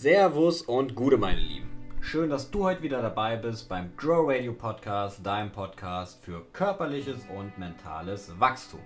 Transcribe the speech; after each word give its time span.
Servus 0.00 0.62
und 0.62 0.94
Gude, 0.94 1.18
meine 1.18 1.42
Lieben. 1.42 1.68
Schön, 2.00 2.30
dass 2.30 2.50
du 2.50 2.64
heute 2.64 2.82
wieder 2.82 3.02
dabei 3.02 3.36
bist 3.36 3.68
beim 3.68 3.94
Grow 3.98 4.26
Radio 4.30 4.54
Podcast, 4.54 5.20
deinem 5.26 5.52
Podcast 5.52 6.24
für 6.24 6.42
körperliches 6.54 7.18
und 7.36 7.58
mentales 7.58 8.32
Wachstum. 8.38 8.80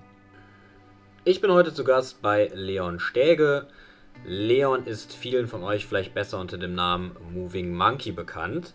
Ich 1.22 1.40
bin 1.40 1.52
heute 1.52 1.72
zu 1.72 1.84
Gast 1.84 2.20
bei 2.20 2.50
Leon 2.52 2.98
Stäge. 2.98 3.68
Leon 4.24 4.86
ist 4.86 5.12
vielen 5.14 5.46
von 5.46 5.62
euch 5.62 5.86
vielleicht 5.86 6.14
besser 6.14 6.40
unter 6.40 6.58
dem 6.58 6.74
Namen 6.74 7.16
Moving 7.32 7.72
Monkey 7.72 8.10
bekannt. 8.10 8.74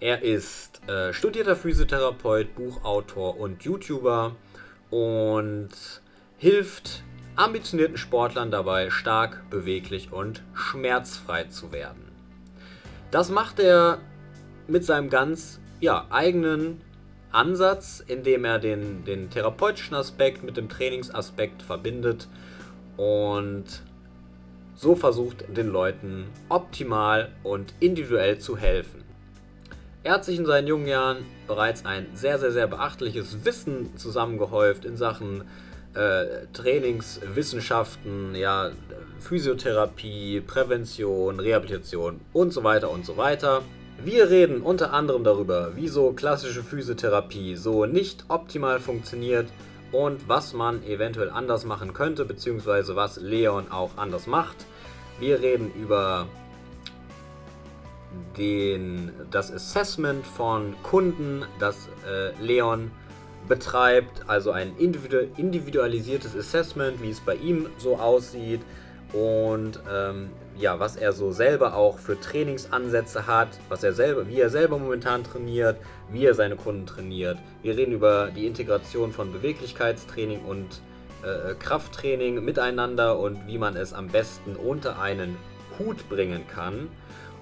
Er 0.00 0.22
ist 0.22 0.80
äh, 0.88 1.12
studierter 1.12 1.54
Physiotherapeut, 1.54 2.54
Buchautor 2.54 3.38
und 3.38 3.62
YouTuber 3.62 4.34
und 4.88 5.68
hilft 6.38 7.04
ambitionierten 7.36 7.96
Sportlern 7.96 8.50
dabei, 8.50 8.90
stark, 8.90 9.48
beweglich 9.50 10.12
und 10.12 10.42
schmerzfrei 10.54 11.44
zu 11.44 11.72
werden. 11.72 12.02
Das 13.10 13.30
macht 13.30 13.58
er 13.58 13.98
mit 14.66 14.84
seinem 14.84 15.10
ganz 15.10 15.60
ja, 15.80 16.06
eigenen 16.10 16.80
Ansatz, 17.32 18.02
indem 18.06 18.44
er 18.44 18.58
den, 18.58 19.04
den 19.04 19.30
therapeutischen 19.30 19.96
Aspekt 19.96 20.44
mit 20.44 20.56
dem 20.56 20.68
Trainingsaspekt 20.68 21.62
verbindet 21.62 22.28
und 22.96 23.64
so 24.76 24.94
versucht, 24.94 25.44
den 25.56 25.68
Leuten 25.68 26.26
optimal 26.48 27.30
und 27.42 27.74
individuell 27.80 28.38
zu 28.38 28.56
helfen. 28.56 29.02
Er 30.02 30.14
hat 30.14 30.24
sich 30.24 30.38
in 30.38 30.46
seinen 30.46 30.68
jungen 30.68 30.86
Jahren 30.86 31.24
bereits 31.46 31.86
ein 31.86 32.06
sehr, 32.14 32.38
sehr, 32.38 32.52
sehr 32.52 32.66
beachtliches 32.66 33.44
Wissen 33.44 33.96
zusammengehäuft 33.96 34.84
in 34.84 34.96
Sachen 34.96 35.44
äh, 35.94 36.46
Trainingswissenschaften, 36.52 38.34
ja, 38.34 38.70
Physiotherapie, 39.20 40.40
Prävention, 40.40 41.40
Rehabilitation 41.40 42.20
und 42.32 42.52
so 42.52 42.62
weiter 42.64 42.90
und 42.90 43.06
so 43.06 43.16
weiter. 43.16 43.62
Wir 44.04 44.28
reden 44.28 44.60
unter 44.60 44.92
anderem 44.92 45.24
darüber, 45.24 45.72
wieso 45.76 46.12
klassische 46.12 46.62
Physiotherapie 46.62 47.56
so 47.56 47.86
nicht 47.86 48.24
optimal 48.28 48.80
funktioniert 48.80 49.48
und 49.92 50.28
was 50.28 50.52
man 50.52 50.82
eventuell 50.84 51.30
anders 51.30 51.64
machen 51.64 51.94
könnte, 51.94 52.24
beziehungsweise 52.24 52.96
was 52.96 53.16
Leon 53.16 53.70
auch 53.70 53.96
anders 53.96 54.26
macht. 54.26 54.56
Wir 55.20 55.40
reden 55.40 55.72
über 55.80 56.26
den, 58.36 59.12
das 59.30 59.52
Assessment 59.52 60.26
von 60.26 60.74
Kunden, 60.82 61.44
das 61.60 61.88
äh, 62.06 62.32
Leon 62.42 62.90
betreibt, 63.48 64.28
also 64.28 64.50
ein 64.50 64.74
individualisiertes 64.76 66.36
Assessment, 66.36 67.02
wie 67.02 67.10
es 67.10 67.20
bei 67.20 67.34
ihm 67.34 67.68
so 67.78 67.96
aussieht 67.96 68.60
und 69.12 69.80
ähm, 69.92 70.30
ja, 70.56 70.80
was 70.80 70.96
er 70.96 71.12
so 71.12 71.30
selber 71.30 71.74
auch 71.74 71.98
für 71.98 72.18
Trainingsansätze 72.18 73.26
hat, 73.26 73.48
was 73.68 73.84
er 73.84 73.92
selber, 73.92 74.28
wie 74.28 74.40
er 74.40 74.50
selber 74.50 74.78
momentan 74.78 75.22
trainiert, 75.24 75.76
wie 76.10 76.24
er 76.24 76.34
seine 76.34 76.56
Kunden 76.56 76.86
trainiert. 76.86 77.38
Wir 77.62 77.76
reden 77.76 77.92
über 77.92 78.30
die 78.34 78.46
Integration 78.46 79.12
von 79.12 79.32
Beweglichkeitstraining 79.32 80.44
und 80.44 80.80
äh, 81.22 81.54
Krafttraining 81.54 82.44
miteinander 82.44 83.18
und 83.18 83.46
wie 83.46 83.58
man 83.58 83.76
es 83.76 83.92
am 83.92 84.08
besten 84.08 84.56
unter 84.56 85.00
einen 85.00 85.36
Hut 85.78 86.08
bringen 86.08 86.46
kann. 86.48 86.88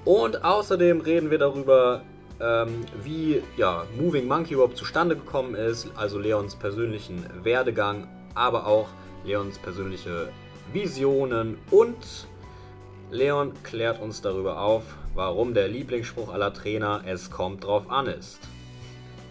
Und 0.04 0.44
außerdem 0.44 1.00
reden 1.00 1.30
wir 1.30 1.38
darüber, 1.38 2.02
ähm, 2.42 2.84
wie 3.02 3.42
ja, 3.56 3.84
Moving 3.98 4.26
Monkey 4.26 4.54
überhaupt 4.54 4.76
zustande 4.76 5.16
gekommen 5.16 5.54
ist, 5.54 5.88
also 5.96 6.18
Leons 6.18 6.56
persönlichen 6.56 7.24
Werdegang, 7.42 8.08
aber 8.34 8.66
auch 8.66 8.88
Leons 9.24 9.58
persönliche 9.58 10.28
Visionen 10.72 11.58
und 11.70 12.26
Leon 13.10 13.52
klärt 13.62 14.00
uns 14.00 14.22
darüber 14.22 14.60
auf, 14.60 14.82
warum 15.14 15.54
der 15.54 15.68
Lieblingsspruch 15.68 16.32
aller 16.32 16.52
Trainer 16.52 17.02
es 17.06 17.30
kommt 17.30 17.64
drauf 17.64 17.90
an 17.90 18.06
ist. 18.06 18.40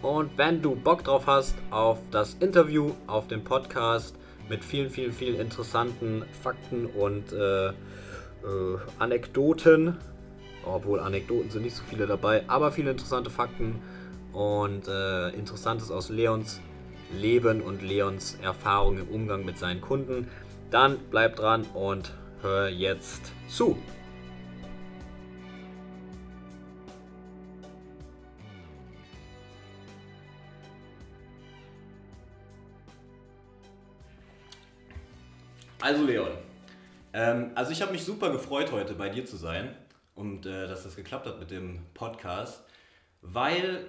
Und 0.02 0.36
wenn 0.36 0.62
du 0.62 0.74
Bock 0.74 1.04
drauf 1.04 1.26
hast 1.26 1.54
auf 1.70 1.98
das 2.10 2.34
Interview, 2.34 2.92
auf 3.06 3.28
den 3.28 3.44
Podcast 3.44 4.16
mit 4.48 4.64
vielen, 4.64 4.90
vielen, 4.90 5.12
vielen 5.12 5.38
interessanten 5.38 6.24
Fakten 6.42 6.86
und 6.86 7.32
äh, 7.32 7.68
äh, 7.68 7.72
Anekdoten, 8.98 9.98
obwohl 10.64 11.00
Anekdoten 11.00 11.50
sind 11.50 11.62
nicht 11.62 11.76
so 11.76 11.82
viele 11.88 12.06
dabei, 12.06 12.44
aber 12.48 12.72
viele 12.72 12.90
interessante 12.90 13.30
Fakten 13.30 13.80
und 14.32 14.88
äh, 14.88 15.30
Interessantes 15.30 15.90
aus 15.90 16.08
Leons 16.08 16.60
Leben 17.12 17.60
und 17.60 17.82
Leons 17.82 18.38
Erfahrung 18.42 18.98
im 18.98 19.08
Umgang 19.08 19.44
mit 19.44 19.58
seinen 19.58 19.80
Kunden, 19.80 20.28
dann 20.70 20.98
bleib 21.10 21.36
dran 21.36 21.64
und 21.74 22.14
hör 22.40 22.68
jetzt 22.68 23.32
zu. 23.48 23.76
Also 35.80 36.04
Leon, 36.04 36.28
ähm, 37.12 37.50
also 37.56 37.72
ich 37.72 37.82
habe 37.82 37.90
mich 37.90 38.04
super 38.04 38.30
gefreut 38.30 38.70
heute 38.70 38.94
bei 38.94 39.08
dir 39.08 39.26
zu 39.26 39.36
sein 39.36 39.74
und 40.14 40.46
äh, 40.46 40.68
dass 40.68 40.82
das 40.84 40.96
geklappt 40.96 41.26
hat 41.26 41.38
mit 41.38 41.50
dem 41.50 41.80
Podcast, 41.94 42.64
weil 43.20 43.88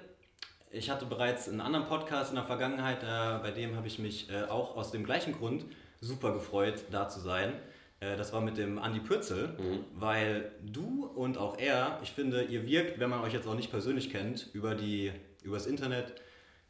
ich 0.72 0.90
hatte 0.90 1.06
bereits 1.06 1.48
einen 1.48 1.62
anderen 1.62 1.86
Podcast 1.86 2.32
in 2.32 2.36
der 2.36 2.46
Vergangenheit, 2.46 3.04
äh, 3.04 3.40
bei 3.42 3.52
dem 3.52 3.76
habe 3.76 3.88
ich 3.88 4.00
mich 4.00 4.30
äh, 4.30 4.44
auch 4.44 4.76
aus 4.76 4.92
dem 4.92 5.04
gleichen 5.04 5.34
Grund 5.34 5.66
super 6.02 6.34
gefreut, 6.34 6.86
da 6.92 7.08
zu 7.10 7.20
sein. 7.20 7.54
Äh, 8.00 8.18
das 8.18 8.34
war 8.34 8.42
mit 8.42 8.58
dem 8.58 8.80
Andi 8.80 9.00
Pürzel, 9.00 9.50
mhm. 9.50 9.86
weil 9.94 10.52
du 10.66 11.06
und 11.06 11.38
auch 11.38 11.58
er, 11.58 12.00
ich 12.04 12.12
finde, 12.12 12.44
ihr 12.44 12.66
wirkt, 12.66 13.00
wenn 13.00 13.10
man 13.10 13.22
euch 13.22 13.34
jetzt 13.34 13.48
auch 13.48 13.56
nicht 13.56 13.72
persönlich 13.72 14.12
kennt, 14.12 14.50
über 14.54 14.76
die 14.76 15.12
übers 15.44 15.66
Internet, 15.66 16.14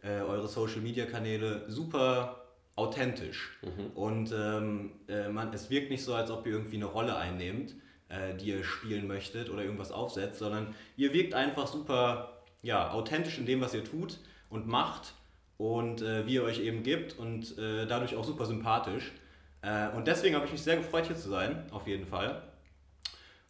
äh, 0.02 0.20
eure 0.22 0.48
Social 0.48 0.82
Media 0.82 1.06
Kanäle 1.06 1.64
super 1.70 2.44
authentisch. 2.76 3.58
Mhm. 3.62 3.92
Und 3.96 4.32
ähm, 4.32 4.92
äh, 5.08 5.30
man, 5.30 5.54
es 5.54 5.70
wirkt 5.70 5.90
nicht 5.90 6.04
so, 6.04 6.14
als 6.14 6.32
ob 6.32 6.46
ihr 6.46 6.54
irgendwie 6.54 6.76
eine 6.76 6.86
Rolle 6.86 7.16
einnehmt, 7.16 7.76
äh, 8.10 8.36
die 8.36 8.50
ihr 8.50 8.64
spielen 8.64 9.08
möchtet 9.08 9.50
oder 9.50 9.64
irgendwas 9.64 9.92
aufsetzt, 9.92 10.40
sondern 10.40 10.76
ihr 10.98 11.14
wirkt 11.14 11.34
einfach 11.34 11.68
super 11.68 12.42
ja, 12.62 12.92
authentisch 12.92 13.38
in 13.38 13.46
dem, 13.46 13.62
was 13.62 13.74
ihr 13.74 13.84
tut 13.84 14.20
und 14.50 14.68
macht 14.68 15.14
und 15.58 16.02
äh, 16.02 16.26
wie 16.26 16.36
ihr 16.36 16.44
euch 16.44 16.60
eben 16.60 16.84
gibt 16.84 17.18
und 17.18 17.58
äh, 17.58 17.86
dadurch 17.86 18.16
auch 18.16 18.24
super 18.24 18.46
sympathisch. 18.46 19.12
Äh, 19.62 19.90
und 19.90 20.08
deswegen 20.08 20.36
habe 20.36 20.46
ich 20.46 20.52
mich 20.52 20.62
sehr 20.62 20.78
gefreut, 20.78 21.08
hier 21.08 21.18
zu 21.18 21.30
sein, 21.30 21.66
auf 21.72 21.88
jeden 21.88 22.06
Fall. 22.06 22.42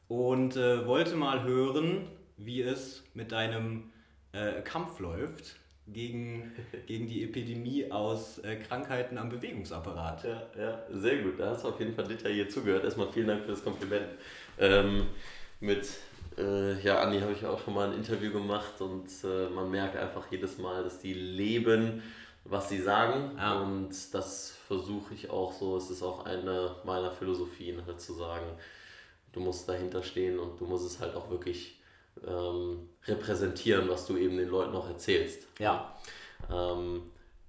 Und 0.08 0.56
äh, 0.56 0.86
wollte 0.86 1.16
mal 1.16 1.44
hören, 1.44 2.08
wie 2.38 2.62
es 2.62 3.04
mit 3.14 3.32
deinem 3.32 3.90
Kampf 4.64 5.00
läuft 5.00 5.58
gegen, 5.88 6.52
gegen 6.88 7.08
die 7.08 7.24
Epidemie 7.24 7.92
aus 7.92 8.40
äh, 8.40 8.56
Krankheiten 8.58 9.18
am 9.18 9.30
Bewegungsapparat. 9.30 10.24
Ja, 10.24 10.44
ja, 10.58 10.82
sehr 10.92 11.22
gut. 11.22 11.40
Da 11.40 11.52
hast 11.52 11.64
du 11.64 11.70
auf 11.70 11.80
jeden 11.80 11.94
Fall 11.94 12.08
detailliert 12.08 12.52
zugehört. 12.52 12.84
Erstmal 12.84 13.08
vielen 13.12 13.28
Dank 13.28 13.42
für 13.44 13.52
das 13.52 13.64
Kompliment. 13.64 14.08
Ähm, 14.60 15.08
mit 15.60 15.88
äh, 16.38 16.80
ja, 16.82 17.02
Andi 17.02 17.20
habe 17.20 17.34
ich 17.34 17.46
auch 17.46 17.64
schon 17.64 17.74
mal 17.74 17.90
ein 17.90 17.98
Interview 17.98 18.32
gemacht 18.32 18.80
und 18.80 19.08
äh, 19.24 19.50
man 19.50 19.70
merkt 19.70 19.96
einfach 19.96 20.26
jedes 20.32 20.58
Mal, 20.58 20.84
dass 20.84 21.00
die 21.00 21.14
leben, 21.14 22.02
was 22.44 22.70
sie 22.70 22.82
sagen. 22.82 23.38
Ja. 23.38 23.60
Und 23.62 23.92
das 24.14 24.56
versuche 24.68 25.14
ich 25.14 25.30
auch 25.30 25.54
so. 25.54 25.78
Es 25.78 25.90
ist 25.90 26.04
auch 26.04 26.26
eine 26.26 26.76
meiner 26.84 27.12
Philosophien, 27.12 27.86
halt 27.86 28.02
zu 28.02 28.14
sagen, 28.14 28.46
du 29.32 29.40
musst 29.40 29.68
dahinter 29.68 30.04
stehen 30.04 30.40
und 30.40 30.60
du 30.60 30.66
musst 30.66 30.86
es 30.86 31.00
halt 31.00 31.16
auch 31.16 31.30
wirklich 31.30 31.80
ähm, 32.26 32.90
repräsentieren, 33.06 33.90
was 33.90 34.06
du 34.06 34.18
eben 34.18 34.38
den 34.38 34.50
Leuten 34.50 34.76
auch 34.76 34.88
erzählst. 34.88 35.48
Ja. 35.60 35.96
Ähm, 36.52 37.04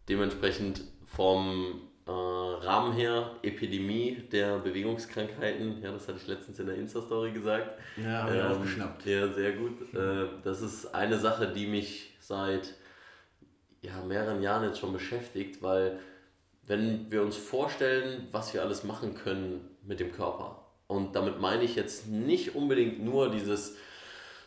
dementsprechend 0.09 0.83
vom 1.07 1.83
äh, 2.07 2.11
Rahmen 2.11 2.93
her, 2.95 3.31
Epidemie 3.43 4.25
der 4.31 4.59
Bewegungskrankheiten, 4.59 5.83
ja, 5.83 5.93
das 5.93 6.07
hatte 6.07 6.19
ich 6.19 6.27
letztens 6.27 6.59
in 6.59 6.67
der 6.67 6.77
Insta-Story 6.77 7.33
gesagt. 7.33 7.79
Ja, 7.97 8.25
habe 8.25 8.37
ähm, 8.37 8.47
aufgeschnappt. 8.47 9.07
Ja, 9.07 9.33
sehr 9.33 9.53
gut. 9.53 9.93
Mhm. 9.93 9.99
Äh, 9.99 10.27
das 10.43 10.61
ist 10.61 10.95
eine 10.95 11.19
Sache, 11.19 11.49
die 11.49 11.67
mich 11.67 12.15
seit 12.21 12.75
ja, 13.83 14.03
mehreren 14.03 14.43
Jahren 14.43 14.65
jetzt 14.65 14.79
schon 14.79 14.93
beschäftigt, 14.93 15.63
weil 15.63 15.99
wenn 16.67 17.11
wir 17.11 17.23
uns 17.23 17.37
vorstellen, 17.37 18.29
was 18.33 18.55
wir 18.55 18.63
alles 18.63 18.85
machen 18.85 19.15
können 19.15 19.69
mit 19.83 20.01
dem 20.01 20.13
Körper, 20.13 20.65
und 20.87 21.17
damit 21.17 21.41
meine 21.41 21.65
ich 21.65 21.77
jetzt 21.77 22.09
nicht 22.09 22.55
unbedingt 22.55 23.03
nur 23.03 23.31
dieses 23.31 23.77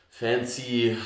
fancy 0.09 0.97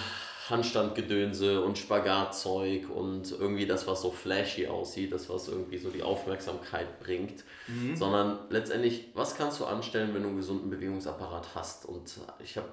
Handstandgedönse 0.51 1.63
und 1.63 1.77
Spagatzeug 1.77 2.89
und 2.89 3.31
irgendwie 3.31 3.65
das, 3.65 3.87
was 3.87 4.01
so 4.01 4.11
flashy 4.11 4.67
aussieht, 4.67 5.11
das, 5.11 5.29
was 5.29 5.47
irgendwie 5.47 5.77
so 5.77 5.89
die 5.89 6.03
Aufmerksamkeit 6.03 6.99
bringt, 6.99 7.43
mhm. 7.67 7.95
sondern 7.95 8.39
letztendlich, 8.49 9.09
was 9.15 9.35
kannst 9.35 9.59
du 9.59 9.65
anstellen, 9.65 10.13
wenn 10.13 10.21
du 10.21 10.27
einen 10.27 10.37
gesunden 10.37 10.69
Bewegungsapparat 10.69 11.55
hast? 11.55 11.85
Und 11.85 12.19
ich 12.43 12.57
habe 12.57 12.67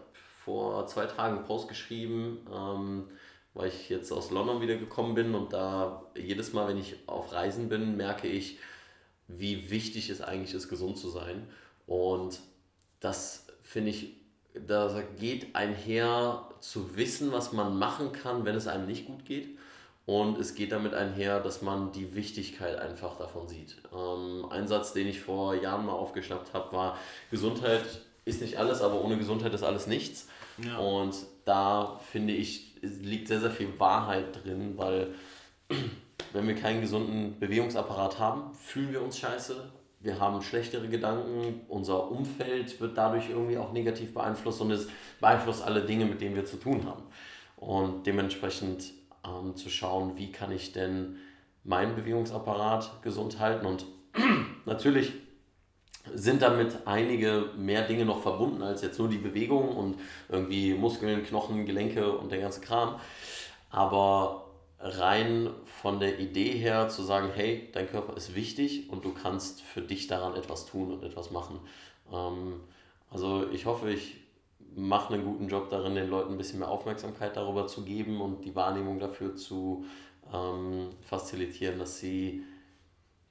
vor 0.44 0.86
zwei 0.86 1.06
Tagen 1.06 1.38
einen 1.38 1.46
Post 1.46 1.68
geschrieben, 1.68 2.46
ähm, 2.54 3.04
weil 3.54 3.68
ich 3.68 3.88
jetzt 3.88 4.12
aus 4.12 4.30
London 4.30 4.60
wieder 4.60 4.76
gekommen 4.76 5.14
bin 5.14 5.34
und 5.34 5.52
da 5.52 6.02
jedes 6.16 6.52
Mal, 6.52 6.68
wenn 6.68 6.78
ich 6.78 6.96
auf 7.06 7.32
Reisen 7.32 7.68
bin, 7.68 7.96
merke 7.96 8.28
ich, 8.28 8.58
wie 9.26 9.70
wichtig 9.70 10.10
es 10.10 10.20
eigentlich 10.20 10.54
ist, 10.54 10.68
gesund 10.68 10.98
zu 10.98 11.08
sein. 11.08 11.48
Und 11.86 12.40
das 13.00 13.46
finde 13.62 13.90
ich 13.90 14.16
da 14.54 15.02
geht 15.18 15.54
einher 15.54 16.42
zu 16.60 16.96
wissen, 16.96 17.32
was 17.32 17.52
man 17.52 17.78
machen 17.78 18.12
kann, 18.12 18.44
wenn 18.44 18.54
es 18.54 18.66
einem 18.66 18.86
nicht 18.86 19.06
gut 19.06 19.24
geht. 19.24 19.56
Und 20.06 20.38
es 20.38 20.54
geht 20.54 20.72
damit 20.72 20.94
einher, 20.94 21.38
dass 21.38 21.60
man 21.60 21.92
die 21.92 22.14
Wichtigkeit 22.14 22.78
einfach 22.78 23.18
davon 23.18 23.46
sieht. 23.46 23.76
Ähm, 23.94 24.46
ein 24.50 24.66
Satz, 24.66 24.94
den 24.94 25.06
ich 25.06 25.20
vor 25.20 25.54
Jahren 25.54 25.84
mal 25.84 25.92
aufgeschnappt 25.92 26.54
habe, 26.54 26.72
war, 26.74 26.98
Gesundheit 27.30 27.82
ist 28.24 28.40
nicht 28.40 28.56
alles, 28.56 28.80
aber 28.80 29.04
ohne 29.04 29.18
Gesundheit 29.18 29.52
ist 29.52 29.62
alles 29.62 29.86
nichts. 29.86 30.28
Ja. 30.64 30.78
Und 30.78 31.14
da 31.44 32.00
finde 32.10 32.32
ich, 32.32 32.76
liegt 32.80 33.28
sehr, 33.28 33.40
sehr 33.40 33.50
viel 33.50 33.78
Wahrheit 33.78 34.44
drin, 34.44 34.78
weil 34.78 35.14
wenn 36.32 36.48
wir 36.48 36.54
keinen 36.54 36.80
gesunden 36.80 37.38
Bewegungsapparat 37.38 38.18
haben, 38.18 38.54
fühlen 38.54 38.92
wir 38.92 39.02
uns 39.02 39.18
scheiße, 39.18 39.70
wir 40.00 40.20
haben 40.20 40.42
schlechtere 40.42 40.88
Gedanken, 40.88 41.62
unser 41.68 42.10
Umfeld 42.10 42.80
wird 42.80 42.96
dadurch 42.96 43.30
irgendwie 43.30 43.58
auch 43.58 43.72
negativ 43.72 44.14
beeinflusst 44.14 44.60
und 44.60 44.70
es 44.70 44.88
beeinflusst 45.20 45.62
alle 45.62 45.82
Dinge, 45.82 46.04
mit 46.04 46.20
denen 46.20 46.36
wir 46.36 46.44
zu 46.44 46.56
tun 46.56 46.86
haben. 46.86 47.02
Und 47.56 48.06
dementsprechend 48.06 48.92
ähm, 49.24 49.56
zu 49.56 49.68
schauen, 49.68 50.16
wie 50.16 50.30
kann 50.30 50.52
ich 50.52 50.72
denn 50.72 51.16
meinen 51.64 51.96
Bewegungsapparat 51.96 53.02
gesund 53.02 53.40
halten. 53.40 53.66
Und 53.66 53.86
natürlich 54.64 55.12
sind 56.14 56.42
damit 56.42 56.86
einige 56.86 57.50
mehr 57.56 57.82
Dinge 57.82 58.04
noch 58.04 58.22
verbunden 58.22 58.62
als 58.62 58.82
jetzt 58.82 58.98
nur 58.98 59.08
die 59.08 59.18
Bewegung 59.18 59.76
und 59.76 59.96
irgendwie 60.28 60.74
Muskeln, 60.74 61.24
Knochen, 61.24 61.66
Gelenke 61.66 62.16
und 62.16 62.32
der 62.32 62.40
ganze 62.40 62.60
Kram. 62.60 63.00
Aber 63.70 64.47
rein 64.80 65.50
von 65.64 65.98
der 65.98 66.18
Idee 66.20 66.52
her 66.52 66.88
zu 66.88 67.02
sagen, 67.02 67.30
hey, 67.34 67.68
dein 67.72 67.88
Körper 67.88 68.16
ist 68.16 68.34
wichtig 68.34 68.90
und 68.90 69.04
du 69.04 69.12
kannst 69.12 69.62
für 69.62 69.82
dich 69.82 70.06
daran 70.06 70.36
etwas 70.36 70.66
tun 70.66 70.92
und 70.92 71.02
etwas 71.02 71.30
machen. 71.30 71.60
Ähm, 72.12 72.60
also 73.10 73.48
ich 73.50 73.66
hoffe, 73.66 73.90
ich 73.90 74.16
mache 74.74 75.14
einen 75.14 75.24
guten 75.24 75.48
Job 75.48 75.70
darin, 75.70 75.94
den 75.94 76.08
Leuten 76.08 76.32
ein 76.32 76.38
bisschen 76.38 76.60
mehr 76.60 76.70
Aufmerksamkeit 76.70 77.36
darüber 77.36 77.66
zu 77.66 77.84
geben 77.84 78.20
und 78.20 78.44
die 78.44 78.54
Wahrnehmung 78.54 79.00
dafür 79.00 79.34
zu 79.34 79.84
ähm, 80.32 80.90
facilitieren, 81.00 81.78
dass 81.78 81.98
sie 81.98 82.44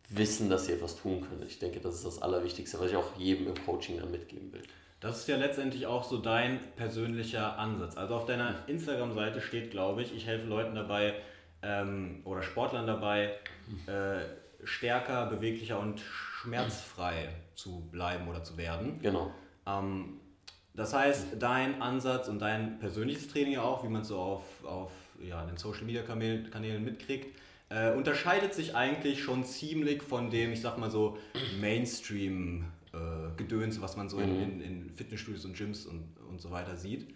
wissen, 0.10 0.50
dass 0.50 0.66
sie 0.66 0.74
etwas 0.74 0.98
tun 0.98 1.22
können. 1.22 1.44
Ich 1.48 1.60
denke, 1.60 1.80
das 1.80 1.96
ist 1.96 2.06
das 2.06 2.22
Allerwichtigste, 2.22 2.80
was 2.80 2.92
ich 2.92 2.98
auch 2.98 3.16
jedem 3.18 3.48
im 3.48 3.66
Coaching 3.66 4.00
dann 4.00 4.12
mitgeben 4.12 4.52
will. 4.52 4.64
Das 5.00 5.20
ist 5.20 5.28
ja 5.28 5.38
letztendlich 5.38 5.86
auch 5.86 6.04
so 6.04 6.18
dein 6.18 6.60
persönlicher 6.76 7.58
Ansatz. 7.60 7.98
Also 7.98 8.16
auf 8.16 8.26
deiner 8.26 8.68
Instagram-Seite 8.68 9.42
steht, 9.42 9.70
glaube 9.70 10.02
ich, 10.02 10.16
ich 10.16 10.26
helfe 10.26 10.48
Leuten 10.48 10.76
dabei 10.76 11.14
ähm, 11.68 12.22
oder 12.24 12.42
Sportlern 12.42 12.88
dabei, 12.88 13.34
äh, 13.88 14.24
stärker, 14.64 15.26
beweglicher 15.26 15.80
und 15.80 16.00
schmerzfrei 16.00 17.30
zu 17.56 17.82
bleiben 17.92 18.28
oder 18.28 18.44
zu 18.44 18.58
werden. 18.58 19.00
Genau. 19.02 19.32
Ähm, 19.66 20.20
das 20.74 20.94
heißt, 20.94 21.28
dein 21.40 21.82
Ansatz 21.82 22.28
und 22.28 22.40
dein 22.40 22.80
persönliches 22.80 23.28
Training 23.28 23.58
auch, 23.58 23.84
wie 23.84 23.90
man 23.90 24.04
es 24.04 24.08
so 24.10 24.20
auf, 24.20 24.44
auf 24.64 24.92
ja, 25.22 25.44
den 25.46 25.58
Social 25.58 25.84
Media 25.84 26.04
Kanälen 26.04 26.84
mitkriegt, 26.84 27.36
äh, 27.70 27.92
unterscheidet 27.92 28.54
sich 28.54 28.76
eigentlich 28.76 29.22
schon 29.22 29.44
ziemlich 29.44 30.02
von 30.02 30.30
dem, 30.30 30.54
ich 30.54 30.62
sag 30.62 30.78
mal 30.78 30.92
so, 30.92 31.18
Mainstream 31.60 32.66
äh, 32.94 33.36
Gedöns, 33.36 33.82
was 33.82 33.98
man 33.98 34.08
so 34.08 34.18
mhm. 34.18 34.42
in, 34.42 34.62
in, 34.62 34.90
Fitnessstudios 34.92 35.44
und 35.46 35.58
Gyms 35.58 35.86
und, 35.86 36.16
und 36.30 36.40
so 36.40 36.52
weiter 36.52 36.78
sieht. 36.78 37.14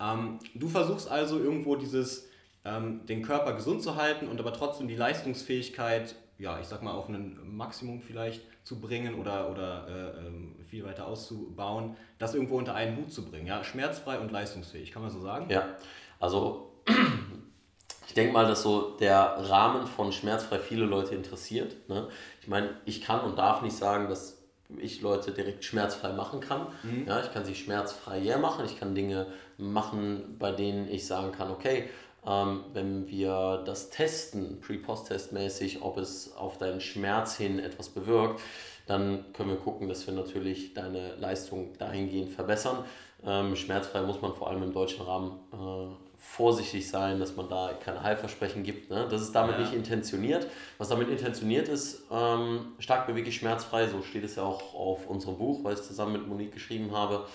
Ähm, 0.00 0.40
du 0.54 0.68
versuchst 0.68 1.08
also 1.08 1.38
irgendwo 1.38 1.76
dieses, 1.76 2.28
ähm, 2.64 3.04
den 3.06 3.22
Körper 3.22 3.52
gesund 3.54 3.82
zu 3.82 3.96
halten 3.96 4.28
und 4.28 4.40
aber 4.40 4.52
trotzdem 4.52 4.88
die 4.88 4.96
Leistungsfähigkeit, 4.96 6.14
ja, 6.38 6.58
ich 6.60 6.66
sag 6.66 6.82
mal, 6.82 6.92
auf 6.92 7.08
ein 7.08 7.38
Maximum 7.44 8.00
vielleicht 8.00 8.42
zu 8.64 8.80
bringen 8.80 9.14
oder, 9.16 9.50
oder 9.50 9.86
äh, 9.88 10.26
ähm, 10.26 10.56
viel 10.68 10.84
weiter 10.84 11.06
auszubauen, 11.06 11.96
das 12.18 12.34
irgendwo 12.34 12.56
unter 12.56 12.74
einen 12.74 12.96
Hut 12.96 13.12
zu 13.12 13.24
bringen. 13.24 13.46
Ja? 13.46 13.62
Schmerzfrei 13.62 14.18
und 14.18 14.32
leistungsfähig, 14.32 14.90
kann 14.90 15.02
man 15.02 15.10
so 15.10 15.20
sagen? 15.20 15.46
Ja, 15.50 15.76
also 16.18 16.72
ich 18.08 18.14
denke 18.14 18.32
mal, 18.32 18.46
dass 18.46 18.62
so 18.62 18.96
der 18.96 19.36
Rahmen 19.50 19.86
von 19.86 20.12
schmerzfrei 20.12 20.58
viele 20.58 20.86
Leute 20.86 21.14
interessiert. 21.14 21.88
Ne? 21.88 22.08
Ich 22.40 22.48
meine, 22.48 22.70
ich 22.86 23.02
kann 23.02 23.20
und 23.20 23.36
darf 23.36 23.60
nicht 23.60 23.76
sagen, 23.76 24.08
dass 24.08 24.44
ich 24.78 25.02
Leute 25.02 25.32
direkt 25.32 25.62
schmerzfrei 25.64 26.12
machen 26.12 26.40
kann. 26.40 26.68
Mhm. 26.82 27.06
Ja, 27.06 27.20
ich 27.20 27.32
kann 27.32 27.44
sie 27.44 27.54
schmerzfrei 27.54 28.36
machen. 28.38 28.64
Ich 28.64 28.80
kann 28.80 28.94
Dinge 28.94 29.26
machen, 29.58 30.36
bei 30.38 30.52
denen 30.52 30.88
ich 30.88 31.06
sagen 31.06 31.32
kann, 31.32 31.50
okay, 31.50 31.90
ähm, 32.26 32.64
wenn 32.72 33.08
wir 33.08 33.62
das 33.66 33.90
testen, 33.90 34.60
Pre-Post-Test-mäßig, 34.60 35.82
ob 35.82 35.98
es 35.98 36.34
auf 36.36 36.58
deinen 36.58 36.80
Schmerz 36.80 37.36
hin 37.36 37.58
etwas 37.58 37.88
bewirkt, 37.88 38.40
dann 38.86 39.32
können 39.32 39.50
wir 39.50 39.56
gucken, 39.56 39.88
dass 39.88 40.06
wir 40.06 40.14
natürlich 40.14 40.74
deine 40.74 41.14
Leistung 41.16 41.76
dahingehend 41.78 42.30
verbessern. 42.30 42.84
Ähm, 43.26 43.56
schmerzfrei 43.56 44.02
muss 44.02 44.20
man 44.20 44.34
vor 44.34 44.48
allem 44.48 44.62
im 44.62 44.72
deutschen 44.72 45.04
Rahmen 45.04 45.38
äh, 45.52 45.94
vorsichtig 46.18 46.88
sein, 46.88 47.18
dass 47.18 47.36
man 47.36 47.48
da 47.48 47.72
keine 47.82 48.02
Heilversprechen 48.02 48.62
gibt. 48.62 48.90
Ne? 48.90 49.06
Das 49.10 49.22
ist 49.22 49.32
damit 49.32 49.56
ja. 49.56 49.60
nicht 49.62 49.72
intentioniert. 49.72 50.46
Was 50.78 50.88
damit 50.88 51.08
intentioniert 51.08 51.68
ist, 51.68 52.04
ähm, 52.10 52.72
stark 52.78 53.06
beweglich 53.06 53.36
schmerzfrei, 53.36 53.86
so 53.86 54.02
steht 54.02 54.24
es 54.24 54.36
ja 54.36 54.42
auch 54.42 54.74
auf 54.74 55.06
unserem 55.06 55.38
Buch, 55.38 55.64
weil 55.64 55.74
ich 55.74 55.80
es 55.80 55.86
zusammen 55.86 56.12
mit 56.12 56.26
Monique 56.26 56.52
geschrieben 56.52 56.92
habe, 56.92 57.26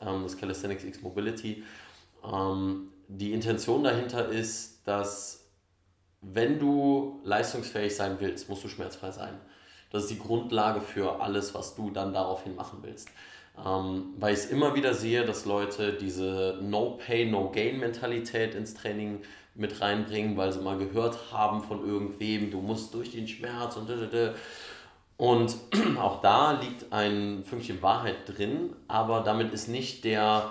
ähm, 0.00 0.22
das 0.22 0.36
Calisthenics 0.36 0.84
X 0.84 1.02
Mobility. 1.02 1.64
Ähm, 2.24 2.91
die 3.16 3.32
Intention 3.32 3.84
dahinter 3.84 4.28
ist, 4.28 4.86
dass 4.86 5.44
wenn 6.20 6.58
du 6.58 7.20
leistungsfähig 7.24 7.94
sein 7.94 8.16
willst, 8.20 8.48
musst 8.48 8.64
du 8.64 8.68
schmerzfrei 8.68 9.10
sein. 9.10 9.34
Das 9.90 10.04
ist 10.04 10.10
die 10.10 10.18
Grundlage 10.18 10.80
für 10.80 11.20
alles, 11.20 11.54
was 11.54 11.74
du 11.74 11.90
dann 11.90 12.14
daraufhin 12.14 12.54
machen 12.54 12.78
willst. 12.82 13.08
Ähm, 13.64 14.14
weil 14.18 14.32
ich 14.32 14.40
es 14.40 14.46
immer 14.46 14.74
wieder 14.74 14.94
sehe, 14.94 15.26
dass 15.26 15.44
Leute 15.44 15.92
diese 15.92 16.58
No-Pay, 16.62 17.30
No-Gain-Mentalität 17.30 18.54
ins 18.54 18.74
Training 18.74 19.20
mit 19.54 19.82
reinbringen, 19.82 20.36
weil 20.38 20.52
sie 20.52 20.60
mal 20.60 20.78
gehört 20.78 21.32
haben 21.32 21.62
von 21.62 21.86
irgendwem, 21.86 22.50
du 22.50 22.60
musst 22.60 22.94
durch 22.94 23.10
den 23.10 23.28
Schmerz 23.28 23.76
und 23.76 23.90
und 25.18 25.56
auch 26.00 26.22
da 26.22 26.52
liegt 26.52 26.92
ein 26.92 27.44
Fünkchen 27.44 27.82
Wahrheit 27.82 28.16
drin, 28.26 28.74
aber 28.88 29.20
damit 29.20 29.52
ist 29.52 29.68
nicht 29.68 30.04
der 30.04 30.50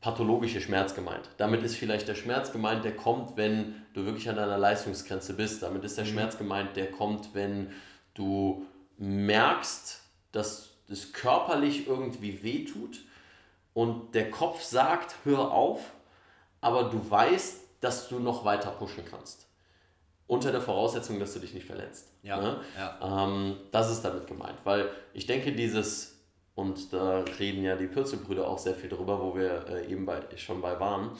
pathologische 0.00 0.60
Schmerz 0.60 0.94
gemeint. 0.94 1.28
Damit 1.36 1.62
ist 1.62 1.76
vielleicht 1.76 2.08
der 2.08 2.14
Schmerz 2.14 2.52
gemeint, 2.52 2.84
der 2.84 2.96
kommt, 2.96 3.36
wenn 3.36 3.82
du 3.92 4.06
wirklich 4.06 4.28
an 4.28 4.36
deiner 4.36 4.58
Leistungsgrenze 4.58 5.34
bist. 5.34 5.62
Damit 5.62 5.84
ist 5.84 5.98
der 5.98 6.04
mhm. 6.04 6.10
Schmerz 6.10 6.38
gemeint, 6.38 6.76
der 6.76 6.90
kommt, 6.90 7.34
wenn 7.34 7.72
du 8.14 8.66
merkst, 8.96 10.00
dass 10.32 10.70
es 10.88 11.12
körperlich 11.12 11.86
irgendwie 11.86 12.42
wehtut 12.42 13.00
und 13.74 14.14
der 14.14 14.30
Kopf 14.30 14.62
sagt, 14.62 15.16
hör 15.24 15.52
auf, 15.52 15.92
aber 16.60 16.84
du 16.84 17.10
weißt, 17.10 17.60
dass 17.80 18.08
du 18.08 18.18
noch 18.18 18.44
weiter 18.44 18.70
pushen 18.70 19.04
kannst. 19.08 19.46
Unter 20.26 20.52
der 20.52 20.60
Voraussetzung, 20.60 21.18
dass 21.18 21.32
du 21.32 21.40
dich 21.40 21.54
nicht 21.54 21.66
verletzt. 21.66 22.12
Ja, 22.22 22.40
ne? 22.40 22.60
ja. 22.76 23.24
Ähm, 23.24 23.56
das 23.72 23.90
ist 23.90 24.02
damit 24.02 24.26
gemeint, 24.26 24.58
weil 24.64 24.90
ich 25.12 25.26
denke, 25.26 25.52
dieses, 25.52 26.19
und 26.60 26.92
da 26.92 27.24
reden 27.38 27.64
ja 27.64 27.74
die 27.74 27.86
Pürzelbrüder 27.86 28.46
auch 28.46 28.58
sehr 28.58 28.74
viel 28.74 28.90
drüber, 28.90 29.20
wo 29.20 29.34
wir 29.34 29.66
äh, 29.68 29.90
eben 29.90 30.04
bei, 30.04 30.20
schon 30.36 30.60
bei 30.60 30.78
waren, 30.78 31.10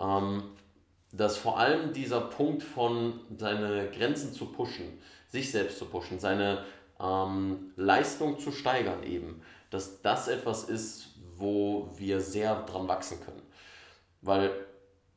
ähm, 0.00 0.42
dass 1.12 1.36
vor 1.36 1.58
allem 1.58 1.92
dieser 1.92 2.20
Punkt 2.20 2.64
von 2.64 3.20
seine 3.36 3.88
Grenzen 3.90 4.32
zu 4.32 4.46
pushen, 4.46 4.98
sich 5.28 5.52
selbst 5.52 5.78
zu 5.78 5.86
pushen, 5.86 6.18
seine 6.18 6.64
ähm, 7.00 7.72
Leistung 7.76 8.40
zu 8.40 8.50
steigern 8.50 9.04
eben, 9.04 9.40
dass 9.70 10.02
das 10.02 10.26
etwas 10.26 10.64
ist, 10.64 11.14
wo 11.36 11.88
wir 11.96 12.20
sehr 12.20 12.62
dran 12.62 12.88
wachsen 12.88 13.20
können. 13.24 13.42
Weil 14.20 14.50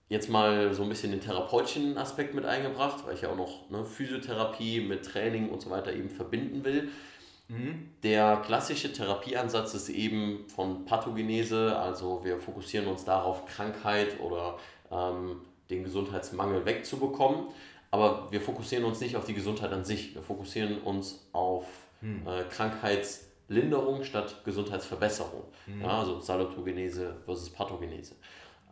jetzt 0.09 0.29
mal 0.29 0.73
so 0.75 0.83
ein 0.83 0.89
bisschen 0.89 1.11
den 1.11 1.21
therapeutischen 1.21 1.97
Aspekt 1.97 2.35
mit 2.35 2.45
eingebracht, 2.45 3.05
weil 3.05 3.15
ich 3.15 3.21
ja 3.21 3.29
auch 3.29 3.37
noch 3.37 3.69
ne, 3.71 3.83
Physiotherapie 3.83 4.81
mit 4.81 5.05
Training 5.05 5.49
und 5.49 5.61
so 5.61 5.71
weiter 5.71 5.91
eben 5.91 6.09
verbinden 6.09 6.63
will. 6.63 6.89
Mhm. 7.51 7.89
Der 8.03 8.37
klassische 8.37 8.93
Therapieansatz 8.93 9.73
ist 9.73 9.89
eben 9.89 10.45
von 10.47 10.85
Pathogenese, 10.85 11.77
also 11.77 12.23
wir 12.23 12.39
fokussieren 12.39 12.87
uns 12.87 13.03
darauf, 13.03 13.45
Krankheit 13.45 14.19
oder 14.21 14.57
ähm, 14.89 15.41
den 15.69 15.83
Gesundheitsmangel 15.83 16.65
wegzubekommen. 16.65 17.47
Aber 17.91 18.31
wir 18.31 18.39
fokussieren 18.39 18.85
uns 18.85 19.01
nicht 19.01 19.17
auf 19.17 19.25
die 19.25 19.33
Gesundheit 19.33 19.73
an 19.73 19.83
sich. 19.83 20.15
Wir 20.15 20.21
fokussieren 20.21 20.79
uns 20.79 21.27
auf 21.33 21.65
hm. 21.99 22.25
äh, 22.25 22.43
Krankheitslinderung 22.45 24.05
statt 24.05 24.43
Gesundheitsverbesserung. 24.45 25.43
Hm. 25.65 25.81
Ja, 25.81 25.99
also 25.99 26.21
Salutogenese 26.21 27.17
versus 27.25 27.49
Pathogenese. 27.49 28.15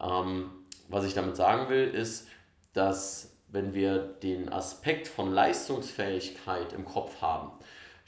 Ähm, 0.02 0.52
was 0.88 1.06
ich 1.06 1.14
damit 1.14 1.36
sagen 1.36 1.70
will, 1.70 1.90
ist, 1.90 2.30
dass 2.72 3.36
wenn 3.52 3.74
wir 3.74 3.98
den 3.98 4.50
Aspekt 4.50 5.08
von 5.08 5.34
Leistungsfähigkeit 5.34 6.72
im 6.72 6.86
Kopf 6.86 7.22
haben, 7.22 7.52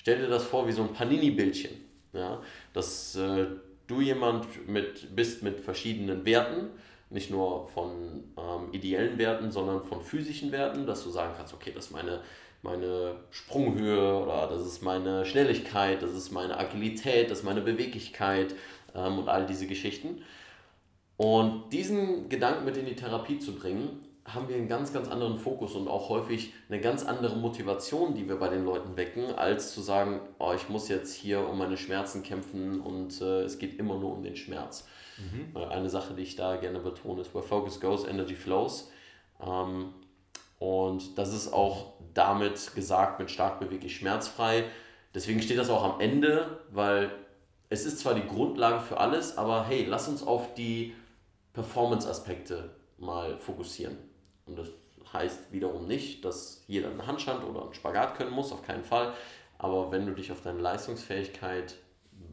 stell 0.01 0.19
dir 0.19 0.27
das 0.27 0.43
vor 0.43 0.67
wie 0.67 0.71
so 0.71 0.81
ein 0.81 0.93
Panini-Bildchen. 0.93 1.71
Ja? 2.13 2.41
Dass 2.73 3.15
äh, 3.15 3.45
du 3.87 4.01
jemand 4.01 4.67
mit, 4.67 5.15
bist 5.15 5.43
mit 5.43 5.61
verschiedenen 5.61 6.25
Werten 6.25 6.69
nicht 7.11 7.29
nur 7.29 7.67
von 7.67 8.23
ähm, 8.37 8.71
ideellen 8.71 9.17
Werten, 9.17 9.51
sondern 9.51 9.83
von 9.83 10.01
physischen 10.01 10.51
Werten, 10.51 10.85
dass 10.85 11.03
du 11.03 11.09
sagen 11.09 11.33
kannst, 11.37 11.53
okay, 11.53 11.71
das 11.75 11.85
ist 11.85 11.91
meine, 11.91 12.21
meine 12.61 13.15
Sprunghöhe 13.29 14.17
oder 14.17 14.47
das 14.47 14.65
ist 14.65 14.81
meine 14.81 15.25
Schnelligkeit, 15.25 16.01
das 16.01 16.13
ist 16.13 16.31
meine 16.31 16.57
Agilität, 16.57 17.29
das 17.29 17.39
ist 17.39 17.43
meine 17.43 17.61
Beweglichkeit 17.61 18.55
ähm, 18.95 19.19
und 19.19 19.29
all 19.29 19.45
diese 19.45 19.67
Geschichten. 19.67 20.23
Und 21.17 21.69
diesen 21.71 22.29
Gedanken 22.29 22.65
mit 22.65 22.77
in 22.77 22.85
die 22.85 22.95
Therapie 22.95 23.37
zu 23.37 23.53
bringen, 23.53 23.99
haben 24.25 24.47
wir 24.47 24.55
einen 24.55 24.67
ganz, 24.67 24.93
ganz 24.93 25.09
anderen 25.09 25.39
Fokus 25.39 25.73
und 25.73 25.87
auch 25.87 26.09
häufig 26.09 26.53
eine 26.69 26.79
ganz 26.79 27.03
andere 27.03 27.35
Motivation, 27.35 28.13
die 28.13 28.29
wir 28.29 28.37
bei 28.37 28.49
den 28.49 28.63
Leuten 28.63 28.95
wecken, 28.95 29.33
als 29.33 29.73
zu 29.73 29.81
sagen, 29.81 30.21
oh, 30.37 30.53
ich 30.55 30.69
muss 30.69 30.89
jetzt 30.89 31.13
hier 31.15 31.47
um 31.47 31.57
meine 31.57 31.77
Schmerzen 31.77 32.21
kämpfen 32.21 32.81
und 32.81 33.19
äh, 33.21 33.41
es 33.41 33.57
geht 33.57 33.79
immer 33.79 33.97
nur 33.97 34.13
um 34.13 34.21
den 34.21 34.35
Schmerz. 34.35 34.87
Mhm. 35.17 35.57
Eine 35.57 35.89
Sache, 35.89 36.13
die 36.13 36.21
ich 36.21 36.35
da 36.35 36.55
gerne 36.55 36.79
betone, 36.79 37.21
ist, 37.21 37.33
where 37.33 37.43
focus 37.43 37.79
goes, 37.79 38.07
energy 38.07 38.35
flows. 38.35 38.91
Ähm, 39.41 39.93
und 40.59 41.17
das 41.17 41.33
ist 41.33 41.51
auch 41.51 41.93
damit 42.13 42.75
gesagt, 42.75 43.19
mit 43.19 43.31
stark 43.31 43.59
beweglich 43.59 43.95
schmerzfrei. 43.95 44.65
Deswegen 45.15 45.41
steht 45.41 45.57
das 45.57 45.69
auch 45.69 45.83
am 45.83 45.99
Ende, 45.99 46.59
weil 46.71 47.11
es 47.69 47.85
ist 47.85 47.99
zwar 47.99 48.13
die 48.13 48.27
Grundlage 48.27 48.81
für 48.81 48.99
alles, 48.99 49.37
aber 49.37 49.65
hey, 49.65 49.85
lass 49.89 50.07
uns 50.07 50.21
auf 50.21 50.53
die 50.53 50.93
Performance-Aspekte 51.53 52.69
mal 52.97 53.39
fokussieren. 53.39 54.10
Und 54.45 54.57
das 54.57 54.69
heißt 55.13 55.51
wiederum 55.51 55.87
nicht, 55.87 56.23
dass 56.25 56.63
jeder 56.67 56.89
einen 56.89 57.05
Handstand 57.05 57.43
oder 57.43 57.63
einen 57.63 57.73
Spagat 57.73 58.15
können 58.15 58.31
muss, 58.31 58.51
auf 58.51 58.63
keinen 58.63 58.83
Fall. 58.83 59.13
Aber 59.57 59.91
wenn 59.91 60.05
du 60.05 60.13
dich 60.13 60.31
auf 60.31 60.41
deine 60.41 60.59
Leistungsfähigkeit 60.59 61.75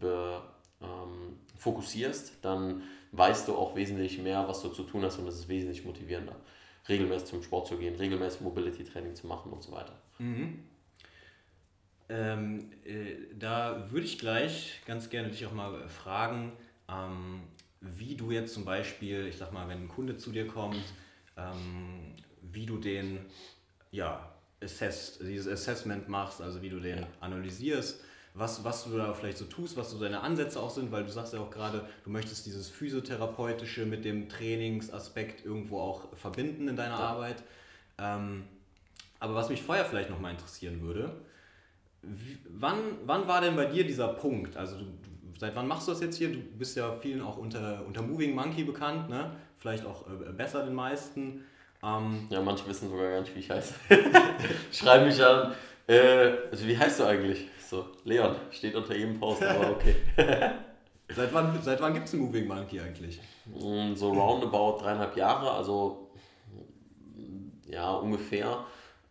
be, 0.01 0.41
ähm, 0.81 1.39
fokussierst, 1.57 2.33
dann 2.43 2.83
weißt 3.13 3.49
du 3.49 3.57
auch 3.57 3.75
wesentlich 3.75 4.19
mehr, 4.19 4.47
was 4.49 4.63
du 4.63 4.69
zu 4.69 4.85
tun 4.85 5.05
hast 5.05 5.19
und 5.19 5.27
es 5.27 5.37
ist 5.37 5.49
wesentlich 5.49 5.85
motivierender. 5.85 6.37
Regelmäßig 6.89 7.29
zum 7.29 7.43
Sport 7.43 7.67
zu 7.67 7.77
gehen, 7.77 7.97
regelmäßig 7.97 8.41
Mobility-Training 8.41 9.15
zu 9.15 9.27
machen 9.27 9.53
und 9.53 9.63
so 9.63 9.73
weiter. 9.73 9.93
Mhm. 10.19 10.65
Ähm, 12.09 12.71
äh, 12.85 13.17
da 13.39 13.91
würde 13.91 14.07
ich 14.07 14.19
gleich 14.19 14.81
ganz 14.87 15.11
gerne 15.11 15.29
dich 15.29 15.45
auch 15.45 15.53
mal 15.53 15.87
fragen, 15.89 16.53
ähm, 16.89 17.43
wie 17.81 18.17
du 18.17 18.31
jetzt 18.31 18.55
zum 18.55 18.65
Beispiel, 18.65 19.27
ich 19.27 19.37
sag 19.37 19.53
mal, 19.53 19.69
wenn 19.69 19.83
ein 19.83 19.89
Kunde 19.89 20.17
zu 20.17 20.33
dir 20.33 20.47
kommt, 20.47 20.83
ähm, 21.39 22.15
wie 22.43 22.67
du 22.67 22.79
den, 22.79 23.21
ja, 23.91 24.33
assessed, 24.63 25.21
dieses 25.21 25.47
Assessment 25.47 26.09
machst, 26.09 26.41
also 26.41 26.61
wie 26.63 26.71
du 26.71 26.81
den 26.81 27.07
analysierst, 27.21 28.01
was, 28.35 28.63
was 28.65 28.85
du 28.85 28.97
da 28.97 29.13
vielleicht 29.15 29.39
so 29.39 29.47
tust, 29.47 29.77
was 29.77 29.91
so 29.91 29.99
deine 29.99 30.21
Ansätze 30.21 30.61
auch 30.61 30.71
sind, 30.71 30.93
weil 30.93 31.05
du 31.05 31.11
sagst 31.11 31.33
ja 31.33 31.41
auch 31.41 31.51
gerade, 31.51 31.89
du 32.05 32.11
möchtest 32.11 32.47
dieses 32.47 32.69
Physiotherapeutische 32.69 33.87
mit 33.87 34.05
dem 34.05 34.29
Trainingsaspekt 34.29 35.45
irgendwo 35.45 35.81
auch 35.81 36.17
verbinden 36.17 36.69
in 36.69 36.77
deiner 36.77 36.99
ja. 36.99 37.01
Arbeit. 37.01 37.43
Ähm, 37.99 38.45
aber 39.21 39.35
was 39.35 39.49
mich 39.49 39.63
vorher 39.63 39.85
vielleicht 39.85 40.11
nochmal 40.11 40.33
interessieren 40.33 40.81
würde, 40.83 41.17
wie, 42.03 42.39
wann, 42.49 42.79
wann 43.07 43.27
war 43.27 43.41
denn 43.41 43.57
bei 43.57 43.67
dir 43.67 43.85
dieser 43.85 44.09
Punkt? 44.09 44.57
Also 44.57 44.79
du, 44.79 44.85
seit 45.39 45.57
wann 45.57 45.67
machst 45.67 45.89
du 45.89 45.93
das 45.93 46.01
jetzt 46.01 46.19
hier? 46.19 46.29
Du 46.29 46.39
bist 46.39 46.77
ja 46.77 46.93
vielen 47.01 47.23
auch 47.23 47.39
unter, 47.39 47.85
unter 47.87 48.03
Moving 48.03 48.35
Monkey 48.35 48.65
bekannt, 48.65 49.09
ne? 49.09 49.31
vielleicht 49.59 49.87
auch 49.87 50.07
äh, 50.07 50.33
besser 50.33 50.65
den 50.65 50.75
meisten. 50.75 51.45
Ähm, 51.83 52.27
ja, 52.31 52.41
manche 52.41 52.67
wissen 52.67 52.91
sogar 52.91 53.11
gar 53.11 53.21
nicht, 53.21 53.35
wie 53.35 53.41
ich 53.41 53.51
heiße. 53.51 53.75
Schreiben 54.73 55.07
mich 55.07 55.23
an. 55.25 55.53
Äh, 55.87 56.33
also 56.51 56.67
wie 56.67 56.77
heißt 56.77 57.01
du 57.01 57.05
eigentlich? 57.05 57.47
So, 57.69 57.87
Leon, 58.05 58.35
steht 58.51 58.75
unter 58.75 58.97
jedem 58.97 59.19
Post, 59.19 59.43
aber 59.43 59.71
okay. 59.71 59.95
seit 61.15 61.33
wann, 61.33 61.61
seit 61.63 61.81
wann 61.81 61.95
gibt 61.95 62.07
es 62.07 62.15
einen 62.15 62.25
Moving 62.25 62.47
Monkey 62.47 62.81
eigentlich? 62.81 63.21
Mm, 63.47 63.95
so 63.95 64.13
roundabout 64.13 64.83
dreieinhalb 64.83 65.17
Jahre, 65.17 65.53
also 65.53 66.11
ja, 67.67 67.93
ungefähr. 67.95 68.65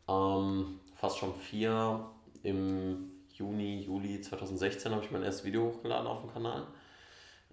Ähm, 0.10 0.80
fast 0.96 1.20
schon 1.20 1.34
vier. 1.36 2.06
Im 2.44 3.07
Juni, 3.38 3.82
Juli 3.82 4.22
2016 4.22 4.92
habe 4.92 5.04
ich 5.04 5.12
mein 5.12 5.24
erstes 5.24 5.46
Video 5.46 5.66
hochgeladen 5.66 6.08
auf 6.08 6.22
dem 6.22 6.32
Kanal 6.32 6.68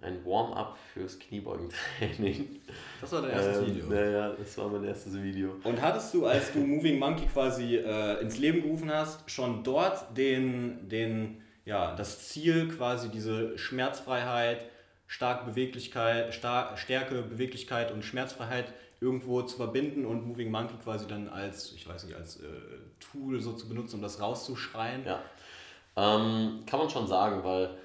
ein 0.04 0.24
Warm-up 0.24 0.76
fürs 0.92 1.18
Kniebeugentraining. 1.18 2.60
Das 3.00 3.12
war 3.12 3.22
dein 3.22 3.30
erstes 3.30 3.58
ähm, 3.58 3.66
Video? 3.66 3.86
Naja, 3.86 4.30
das 4.30 4.58
war 4.58 4.68
mein 4.68 4.84
erstes 4.84 5.14
Video. 5.20 5.56
Und 5.64 5.80
hattest 5.80 6.12
du, 6.14 6.26
als 6.26 6.52
du 6.52 6.60
Moving 6.60 6.98
Monkey 6.98 7.26
quasi 7.26 7.76
äh, 7.76 8.20
ins 8.20 8.38
Leben 8.38 8.62
gerufen 8.62 8.92
hast, 8.92 9.30
schon 9.30 9.64
dort 9.64 10.16
den, 10.16 10.88
den, 10.88 11.40
ja, 11.64 11.94
das 11.96 12.28
Ziel, 12.28 12.68
quasi 12.68 13.08
diese 13.08 13.56
Schmerzfreiheit, 13.56 14.66
stark 15.06 15.46
Beweglichkeit, 15.46 16.34
Star 16.34 16.76
Stärke, 16.76 17.22
Beweglichkeit 17.22 17.90
und 17.92 18.04
Schmerzfreiheit 18.04 18.72
irgendwo 19.00 19.42
zu 19.42 19.56
verbinden 19.56 20.06
und 20.06 20.26
Moving 20.26 20.50
Monkey 20.50 20.76
quasi 20.82 21.06
dann 21.06 21.28
als, 21.28 21.72
ich 21.72 21.86
weiß 21.86 22.04
nicht, 22.04 22.16
als 22.16 22.40
äh, 22.40 22.46
Tool 23.00 23.40
so 23.40 23.52
zu 23.52 23.68
benutzen, 23.68 23.96
um 23.96 24.02
das 24.02 24.20
rauszuschreien? 24.20 25.04
Ja. 25.04 25.22
Ähm, 25.96 26.64
kann 26.66 26.80
man 26.80 26.90
schon 26.90 27.06
sagen, 27.06 27.44
weil 27.44 27.78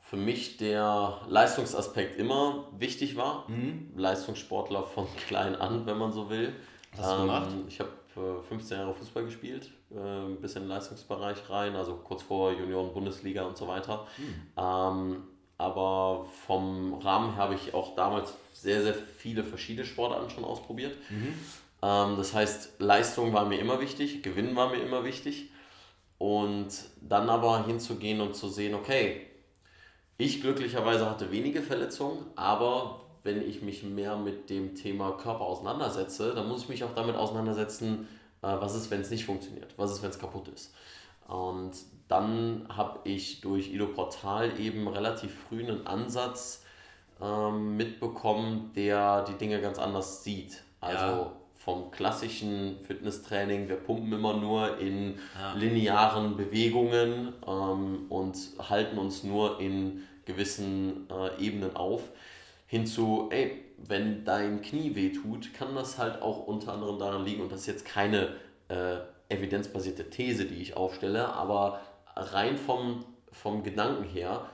für 0.00 0.16
mich 0.16 0.56
der 0.58 1.20
Leistungsaspekt 1.28 2.18
immer 2.18 2.66
wichtig 2.78 3.16
war. 3.16 3.48
Mhm. 3.48 3.92
Leistungssportler 3.96 4.82
von 4.82 5.06
klein 5.28 5.54
an, 5.56 5.86
wenn 5.86 5.98
man 5.98 6.12
so 6.12 6.28
will. 6.28 6.54
Was 6.96 7.06
hast 7.06 7.16
du 7.16 7.20
gemacht? 7.22 7.50
Ähm, 7.50 7.64
ich 7.68 7.80
habe 7.80 7.90
äh, 8.16 8.42
15 8.42 8.78
Jahre 8.78 8.94
Fußball 8.94 9.24
gespielt, 9.24 9.70
äh, 9.90 9.96
ein 9.98 10.40
bisschen 10.40 10.62
in 10.62 10.68
den 10.68 10.74
Leistungsbereich 10.76 11.48
rein, 11.48 11.76
also 11.76 11.94
kurz 11.94 12.22
vor 12.22 12.52
Junioren, 12.52 12.92
Bundesliga 12.92 13.44
und 13.44 13.56
so 13.56 13.68
weiter. 13.68 14.06
Mhm. 14.18 14.42
Ähm, 14.56 15.22
aber 15.56 16.26
vom 16.46 16.94
Rahmen 16.94 17.34
her 17.34 17.44
habe 17.44 17.54
ich 17.54 17.72
auch 17.72 17.94
damals 17.94 18.34
sehr, 18.52 18.82
sehr 18.82 18.94
viele 18.94 19.44
verschiedene 19.44 19.86
Sportarten 19.86 20.28
schon 20.28 20.44
ausprobiert. 20.44 20.96
Mhm. 21.08 21.34
Ähm, 21.82 22.16
das 22.16 22.34
heißt, 22.34 22.80
Leistung 22.80 23.32
war 23.32 23.46
mir 23.46 23.60
immer 23.60 23.80
wichtig, 23.80 24.22
Gewinn 24.22 24.56
war 24.56 24.70
mir 24.70 24.82
immer 24.82 25.04
wichtig. 25.04 25.51
Und 26.22 26.68
dann 27.00 27.28
aber 27.28 27.66
hinzugehen 27.66 28.20
und 28.20 28.36
zu 28.36 28.46
sehen, 28.46 28.76
okay, 28.76 29.26
ich 30.18 30.40
glücklicherweise 30.40 31.10
hatte 31.10 31.32
wenige 31.32 31.62
Verletzungen, 31.62 32.26
aber 32.36 33.00
wenn 33.24 33.42
ich 33.42 33.60
mich 33.60 33.82
mehr 33.82 34.16
mit 34.16 34.48
dem 34.48 34.76
Thema 34.76 35.16
Körper 35.16 35.40
auseinandersetze, 35.40 36.32
dann 36.32 36.46
muss 36.46 36.62
ich 36.62 36.68
mich 36.68 36.84
auch 36.84 36.94
damit 36.94 37.16
auseinandersetzen, 37.16 38.06
äh, 38.40 38.46
was 38.46 38.76
ist, 38.76 38.88
wenn 38.92 39.00
es 39.00 39.10
nicht 39.10 39.24
funktioniert, 39.24 39.74
was 39.76 39.90
ist, 39.90 40.00
wenn 40.04 40.10
es 40.10 40.18
kaputt 40.20 40.46
ist. 40.46 40.72
Und 41.26 41.72
dann 42.06 42.68
habe 42.68 43.00
ich 43.02 43.40
durch 43.40 43.72
Ido 43.74 43.88
Portal 43.88 44.60
eben 44.60 44.86
relativ 44.86 45.34
früh 45.48 45.64
einen 45.64 45.88
Ansatz 45.88 46.64
ähm, 47.20 47.76
mitbekommen, 47.76 48.70
der 48.76 49.24
die 49.24 49.34
Dinge 49.34 49.60
ganz 49.60 49.80
anders 49.80 50.22
sieht. 50.22 50.62
Also 50.80 51.04
ja. 51.04 51.32
Vom 51.64 51.92
klassischen 51.92 52.78
Fitnesstraining, 52.84 53.68
wir 53.68 53.76
pumpen 53.76 54.12
immer 54.12 54.36
nur 54.36 54.78
in 54.78 55.14
ja. 55.38 55.54
linearen 55.54 56.36
Bewegungen 56.36 57.32
ähm, 57.46 58.06
und 58.08 58.36
halten 58.58 58.98
uns 58.98 59.22
nur 59.22 59.60
in 59.60 60.02
gewissen 60.24 61.06
äh, 61.08 61.40
Ebenen 61.40 61.76
auf, 61.76 62.02
hinzu, 62.66 63.28
ey, 63.30 63.64
wenn 63.78 64.24
dein 64.24 64.60
Knie 64.62 64.96
wehtut, 64.96 65.54
kann 65.54 65.74
das 65.76 65.98
halt 65.98 66.20
auch 66.20 66.46
unter 66.46 66.72
anderem 66.72 66.98
daran 66.98 67.24
liegen, 67.24 67.42
und 67.42 67.52
das 67.52 67.60
ist 67.60 67.66
jetzt 67.66 67.84
keine 67.84 68.36
äh, 68.68 68.96
evidenzbasierte 69.28 70.10
These, 70.10 70.46
die 70.46 70.60
ich 70.60 70.76
aufstelle, 70.76 71.28
aber 71.28 71.80
rein 72.16 72.56
vom, 72.58 73.04
vom 73.30 73.62
Gedanken 73.62 74.04
her, 74.04 74.46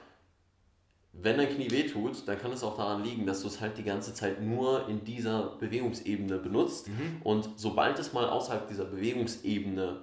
wenn 1.20 1.36
dein 1.36 1.48
Knie 1.48 1.70
wehtut, 1.70 2.26
dann 2.26 2.38
kann 2.38 2.52
es 2.52 2.62
auch 2.62 2.76
daran 2.76 3.02
liegen, 3.02 3.26
dass 3.26 3.42
du 3.42 3.48
es 3.48 3.60
halt 3.60 3.76
die 3.76 3.82
ganze 3.82 4.14
Zeit 4.14 4.40
nur 4.40 4.88
in 4.88 5.04
dieser 5.04 5.56
Bewegungsebene 5.58 6.38
benutzt. 6.38 6.88
Mhm. 6.88 7.20
Und 7.24 7.50
sobald 7.56 7.98
es 7.98 8.12
mal 8.12 8.28
außerhalb 8.28 8.68
dieser 8.68 8.84
Bewegungsebene 8.84 10.00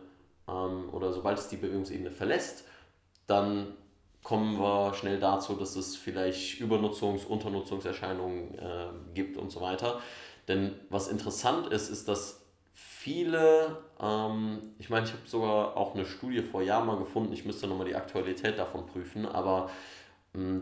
ähm, 0.47 0.89
oder 0.91 1.13
sobald 1.13 1.39
es 1.39 1.47
die 1.47 1.57
Bewegungsebene 1.57 2.11
verlässt, 2.11 2.65
dann 3.27 3.75
kommen 4.23 4.59
wir 4.59 4.93
schnell 4.95 5.19
dazu, 5.19 5.53
dass 5.53 5.75
es 5.75 5.95
vielleicht 5.95 6.59
Übernutzungs-, 6.59 7.25
Unternutzungserscheinungen 7.25 8.57
äh, 8.57 8.87
gibt 9.13 9.37
und 9.37 9.51
so 9.51 9.61
weiter. 9.61 10.01
Denn 10.47 10.73
was 10.89 11.07
interessant 11.07 11.67
ist, 11.67 11.89
ist, 11.89 12.07
dass 12.07 12.41
viele, 12.73 13.77
ähm, 14.01 14.73
ich 14.79 14.89
meine, 14.89 15.05
ich 15.05 15.13
habe 15.13 15.21
sogar 15.25 15.77
auch 15.77 15.93
eine 15.93 16.05
Studie 16.05 16.41
vor 16.41 16.61
Jahren 16.61 16.87
mal 16.87 16.97
gefunden, 16.97 17.31
ich 17.33 17.45
müsste 17.45 17.67
nochmal 17.67 17.87
die 17.87 17.95
Aktualität 17.95 18.57
davon 18.57 18.85
prüfen, 18.87 19.25
aber 19.25 19.69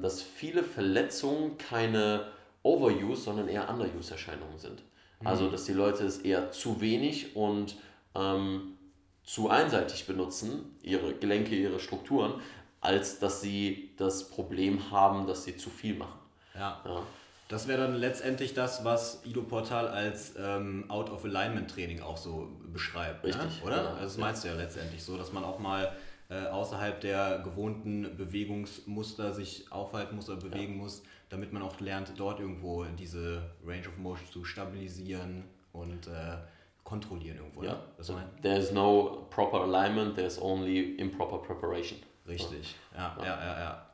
dass 0.02 0.22
viele 0.22 0.64
Verletzungen 0.64 1.58
keine 1.58 2.28
Overuse, 2.64 3.24
sondern 3.24 3.48
eher 3.48 3.70
Underuse-Erscheinungen 3.70 4.58
sind. 4.58 4.84
Mhm. 5.20 5.28
Also, 5.28 5.50
dass 5.50 5.66
die 5.66 5.74
Leute 5.74 6.06
es 6.06 6.20
eher 6.20 6.52
zu 6.52 6.82
wenig 6.82 7.36
und 7.36 7.76
ähm, 8.16 8.78
zu 9.24 9.50
einseitig 9.50 10.06
benutzen, 10.06 10.78
ihre 10.82 11.14
Gelenke, 11.14 11.56
ihre 11.56 11.80
Strukturen, 11.80 12.34
als 12.82 13.20
dass 13.20 13.42
sie 13.42 13.92
das 13.98 14.30
Problem 14.30 14.92
haben, 14.92 15.26
dass 15.28 15.46
sie 15.46 15.56
zu 15.56 15.70
viel 15.70 15.96
machen. 15.96 16.20
Ja. 16.54 16.82
ja. 16.86 17.04
Das 17.48 17.68
wäre 17.68 17.84
dann 17.84 17.96
letztendlich 17.96 18.54
das, 18.54 18.84
was 18.84 19.22
Ido 19.26 19.44
Portal 19.44 19.88
als 19.88 20.34
ähm, 20.38 20.86
Out-of-Alignment-Training 20.90 22.02
auch 22.02 22.18
so 22.18 22.50
beschreibt. 22.72 23.24
Ne? 23.24 23.30
Richtig. 23.30 23.60
Ne? 23.62 23.68
Oder? 23.68 23.78
Genau. 23.78 23.90
Also 23.92 24.04
das 24.04 24.18
meinst 24.18 24.44
du 24.44 24.48
ja 24.50 24.56
letztendlich 24.56 25.04
so, 25.04 25.18
dass 25.18 25.32
man 25.32 25.44
auch 25.44 25.60
mal 25.60 25.96
äh, 26.34 26.48
außerhalb 26.48 27.00
der 27.02 27.40
gewohnten 27.40 28.16
Bewegungsmuster 28.18 29.34
sich 29.34 29.72
aufhalten 29.72 30.16
muss 30.16 30.30
oder 30.30 30.40
bewegen 30.40 30.74
ja. 30.74 30.84
muss, 30.84 31.04
damit 31.30 31.54
man 31.54 31.62
auch 31.62 31.80
lernt, 31.80 32.14
dort 32.18 32.40
irgendwo 32.40 32.86
diese 32.98 33.52
Range 33.66 33.88
of 33.88 33.98
Motion 33.98 34.28
zu 34.32 34.44
stabilisieren 34.44 35.44
und 35.72 36.08
äh, 36.08 36.38
kontrollieren 36.84 37.38
irgendwo. 37.38 37.64
Ja. 37.64 37.74
Ne? 37.74 37.80
So, 38.00 38.20
there's 38.42 38.72
no 38.72 39.28
proper 39.30 39.62
alignment, 39.62 40.16
there's 40.16 40.42
only 40.42 40.96
improper 40.96 41.38
preparation. 41.38 42.00
Richtig, 42.28 42.76
ja, 42.96 43.16
ja, 43.20 43.26
ja, 43.26 43.60
ja. 43.60 43.90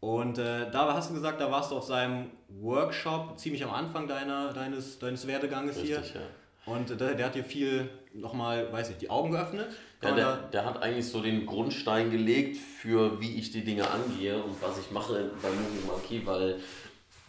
Und 0.00 0.38
äh, 0.38 0.70
da 0.70 0.94
hast 0.94 1.10
du 1.10 1.14
gesagt, 1.14 1.40
da 1.40 1.50
warst 1.50 1.70
du 1.70 1.76
auf 1.76 1.84
seinem 1.84 2.30
Workshop 2.48 3.38
ziemlich 3.38 3.62
am 3.64 3.70
Anfang 3.70 4.08
deiner, 4.08 4.52
deines, 4.52 4.98
deines 4.98 5.26
Werdeganges 5.26 5.76
Richtig, 5.76 6.12
hier. 6.12 6.20
Ja. 6.20 6.26
Und 6.66 7.00
der, 7.00 7.14
der 7.14 7.26
hat 7.26 7.34
dir 7.34 7.44
viel 7.44 7.88
nochmal, 8.12 8.72
weiß 8.72 8.90
ich, 8.90 8.96
die 8.98 9.10
Augen 9.10 9.32
geöffnet. 9.32 9.68
Ja, 10.02 10.14
der, 10.14 10.36
der 10.36 10.64
hat 10.64 10.82
eigentlich 10.82 11.08
so 11.08 11.20
den 11.20 11.46
Grundstein 11.46 12.10
gelegt 12.10 12.56
für 12.56 13.20
wie 13.20 13.36
ich 13.36 13.50
die 13.50 13.64
Dinge 13.64 13.88
angehe 13.90 14.42
und 14.42 14.60
was 14.62 14.78
ich 14.78 14.90
mache 14.90 15.30
bei 15.42 15.48
Moving 15.48 15.86
Monkey, 15.86 16.26
weil 16.26 16.60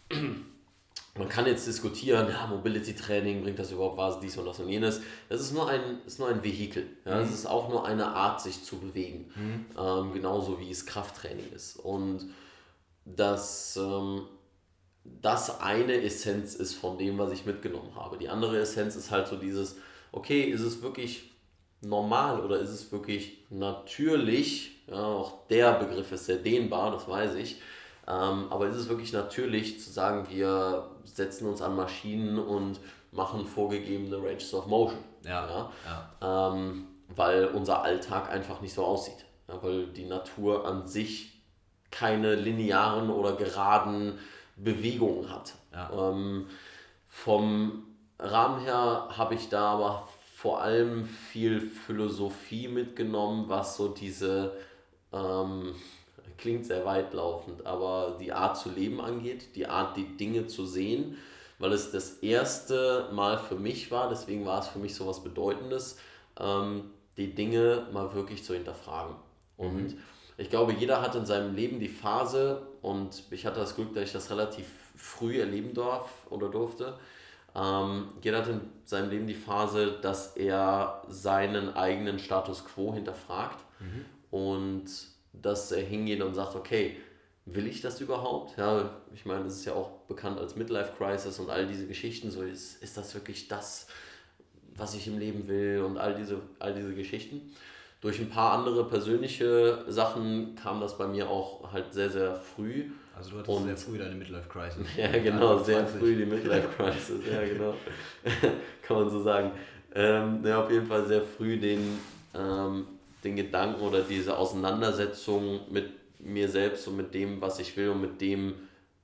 man 1.18 1.28
kann 1.28 1.46
jetzt 1.46 1.68
diskutieren, 1.68 2.30
ja, 2.30 2.48
Mobility 2.48 2.96
Training, 2.96 3.44
bringt 3.44 3.60
das 3.60 3.72
überhaupt 3.72 3.98
was, 3.98 4.20
dies 4.20 4.38
und 4.38 4.46
das 4.46 4.60
und 4.60 4.70
jenes. 4.70 5.02
Das 5.28 5.42
ist 5.42 5.54
nur 5.54 5.68
ein, 5.70 5.82
ist 6.06 6.20
nur 6.20 6.30
ein 6.30 6.44
Vehikel. 6.44 6.88
Ja? 7.06 7.18
Mhm. 7.18 7.24
Es 7.24 7.32
ist 7.32 7.46
auch 7.46 7.70
nur 7.70 7.86
eine 7.86 8.08
Art, 8.08 8.42
sich 8.42 8.64
zu 8.64 8.80
bewegen. 8.80 9.32
Mhm. 9.36 9.66
Ähm, 9.78 10.14
genauso 10.14 10.60
wie 10.60 10.72
es 10.72 10.86
Krafttraining 10.86 11.52
ist. 11.54 11.78
Und 11.78 12.30
dass 13.04 13.76
ähm, 13.76 14.28
das 15.04 15.62
eine 15.62 16.02
Essenz 16.02 16.56
ist 16.56 16.76
von 16.76 16.98
dem, 16.98 17.18
was 17.18 17.32
ich 17.32 17.46
mitgenommen 17.46 17.96
habe. 17.96 18.18
Die 18.18 18.30
andere 18.30 18.60
Essenz 18.60 18.96
ist 18.96 19.12
halt 19.12 19.28
so 19.28 19.36
dieses, 19.36 19.78
okay, 20.12 20.42
ist 20.44 20.62
es 20.62 20.82
wirklich 20.82 21.32
normal 21.82 22.42
oder 22.42 22.60
ist 22.60 22.70
es 22.70 22.92
wirklich 22.92 23.46
natürlich? 23.50 24.84
Ja, 24.88 25.04
auch 25.04 25.48
der 25.48 25.74
Begriff 25.74 26.12
ist 26.12 26.26
sehr 26.26 26.38
dehnbar, 26.38 26.92
das 26.92 27.08
weiß 27.08 27.36
ich. 27.36 27.62
Ähm, 28.08 28.48
aber 28.50 28.68
ist 28.68 28.76
es 28.76 28.90
wirklich 28.90 29.14
natürlich 29.14 29.80
zu 29.80 29.90
sagen, 29.90 30.28
wir 30.30 30.90
setzen 31.04 31.48
uns 31.48 31.62
an 31.62 31.76
Maschinen 31.76 32.40
und 32.40 32.80
machen 33.12 33.46
vorgegebene 33.46 34.18
Ranges 34.18 34.54
of 34.54 34.68
Motion? 34.68 35.00
Ja. 35.24 35.48
ja? 35.48 35.72
ja. 36.22 36.54
Ähm, 36.54 36.88
weil 37.16 37.46
unser 37.46 37.84
Alltag 37.84 38.30
einfach 38.32 38.62
nicht 38.62 38.74
so 38.74 38.84
aussieht. 38.84 39.26
Ja, 39.48 39.62
weil 39.62 39.88
die 39.88 40.06
Natur 40.06 40.66
an 40.66 40.88
sich 40.88 41.42
keine 41.92 42.36
linearen 42.36 43.10
oder 43.10 43.34
geraden 43.36 44.18
Bewegungen 44.64 45.30
hat. 45.30 45.54
Ja. 45.74 46.12
Ähm, 46.12 46.48
vom 47.08 47.84
Rahmen 48.20 48.62
her 48.62 49.10
habe 49.10 49.36
ich 49.36 49.50
da 49.50 49.74
aber 49.74 50.08
vor 50.36 50.62
allem 50.62 51.06
viel 51.06 51.62
Philosophie 51.62 52.68
mitgenommen, 52.68 53.46
was 53.48 53.78
so 53.78 53.90
diese, 53.90 54.54
ähm, 55.14 55.76
klingt 56.38 56.66
sehr 56.66 56.86
weitlaufend, 56.86 57.66
aber 57.66 58.18
die 58.20 58.32
Art 58.32 58.58
zu 58.58 58.72
leben 58.72 59.02
angeht, 59.02 59.56
die 59.56 59.68
Art, 59.68 59.98
die 59.98 60.18
Dinge 60.18 60.48
zu 60.48 60.66
sehen, 60.66 61.18
weil 61.60 61.74
es 61.74 61.92
das 61.92 62.20
erste 62.20 63.10
Mal 63.12 63.38
für 63.38 63.56
mich 63.56 63.92
war, 63.92 64.10
deswegen 64.10 64.46
war 64.46 64.60
es 64.60 64.68
für 64.68 64.80
mich 64.80 64.96
so 64.96 65.06
was 65.06 65.24
Bedeutendes, 65.24 66.00
ähm, 66.40 66.90
die 67.18 67.36
Dinge 67.36 67.88
mal 67.92 68.14
wirklich 68.16 68.44
zu 68.44 68.54
hinterfragen. 68.54 69.16
Und 69.58 69.94
mhm 69.94 69.98
ich 70.42 70.50
glaube, 70.50 70.74
jeder 70.74 71.02
hat 71.02 71.14
in 71.14 71.26
seinem 71.26 71.56
Leben 71.56 71.80
die 71.80 71.88
Phase 71.88 72.64
und 72.82 73.24
ich 73.30 73.46
hatte 73.46 73.60
das 73.60 73.76
Glück, 73.76 73.94
dass 73.94 74.06
ich 74.06 74.12
das 74.12 74.32
relativ 74.32 74.66
früh 74.96 75.40
erleben 75.40 75.76
darf 75.76 76.10
oder 76.32 76.50
durfte. 76.50 76.98
Ähm, 77.54 78.10
jeder 78.24 78.40
hat 78.40 78.48
in 78.48 78.62
seinem 78.84 79.12
Leben 79.12 79.28
die 79.28 79.36
Phase, 79.36 80.00
dass 80.02 80.36
er 80.36 81.04
seinen 81.08 81.76
eigenen 81.76 82.18
Status 82.18 82.66
quo 82.66 82.92
hinterfragt 82.94 83.64
mhm. 83.80 84.06
und 84.32 84.86
dass 85.34 85.72
er 85.72 85.84
hingeht 85.84 86.22
und 86.24 86.34
sagt, 86.34 86.56
okay, 86.56 86.98
will 87.46 87.68
ich 87.68 87.82
das 87.82 88.02
überhaupt? 88.02 88.58
Ja, 88.58 88.90
ich 89.14 89.26
meine, 89.26 89.46
es 89.46 89.58
ist 89.58 89.66
ja 89.66 89.74
auch 89.74 89.92
bekannt 90.08 90.40
als 90.40 90.56
Midlife 90.56 90.94
Crisis 90.98 91.38
und 91.38 91.52
all 91.52 91.68
diese 91.68 91.86
Geschichten. 91.86 92.32
So 92.32 92.42
ist, 92.42 92.82
ist 92.82 92.98
das 92.98 93.14
wirklich 93.14 93.48
das, 93.48 93.86
was 94.76 94.96
ich 94.96 95.06
im 95.06 95.20
Leben 95.20 95.48
will 95.48 95.84
und 95.86 96.00
all 96.00 96.16
diese, 96.16 96.42
all 96.58 96.74
diese 96.74 96.96
Geschichten 96.96 97.54
durch 98.02 98.20
ein 98.20 98.30
paar 98.30 98.54
andere 98.54 98.84
persönliche 98.86 99.86
Sachen 99.88 100.56
kam 100.56 100.82
das 100.82 100.98
bei 100.98 101.08
mir 101.08 101.30
auch 101.30 101.72
halt 101.72 101.94
sehr, 101.94 102.10
sehr 102.10 102.36
früh. 102.36 102.86
Also 103.16 103.30
du 103.30 103.38
hattest 103.38 103.58
und, 103.58 103.66
sehr 103.66 103.78
früh 103.78 103.98
deine 104.00 104.16
Midlife 104.16 104.50
Crisis. 104.50 104.88
ja, 104.98 105.12
genau, 105.12 105.60
sehr 105.60 105.86
früh 105.86 106.16
die 106.16 106.26
Midlife 106.26 106.68
Crisis, 106.76 107.22
ja 107.32 107.44
genau. 107.44 107.76
Kann 108.82 108.98
man 108.98 109.10
so 109.10 109.22
sagen. 109.22 109.52
Ähm, 109.94 110.42
ja, 110.44 110.64
auf 110.64 110.72
jeden 110.72 110.88
Fall 110.88 111.06
sehr 111.06 111.22
früh 111.22 111.58
den, 111.58 112.00
ähm, 112.34 112.88
den 113.24 113.36
Gedanken 113.36 113.82
oder 113.82 114.02
diese 114.02 114.36
Auseinandersetzung 114.36 115.62
mit 115.70 115.92
mir 116.20 116.50
selbst 116.50 116.88
und 116.88 116.98
mit 116.98 117.14
dem, 117.14 117.40
was 117.40 117.60
ich 117.60 117.78
will 117.78 117.90
und 117.90 118.02
mit 118.02 118.20
dem, 118.20 118.56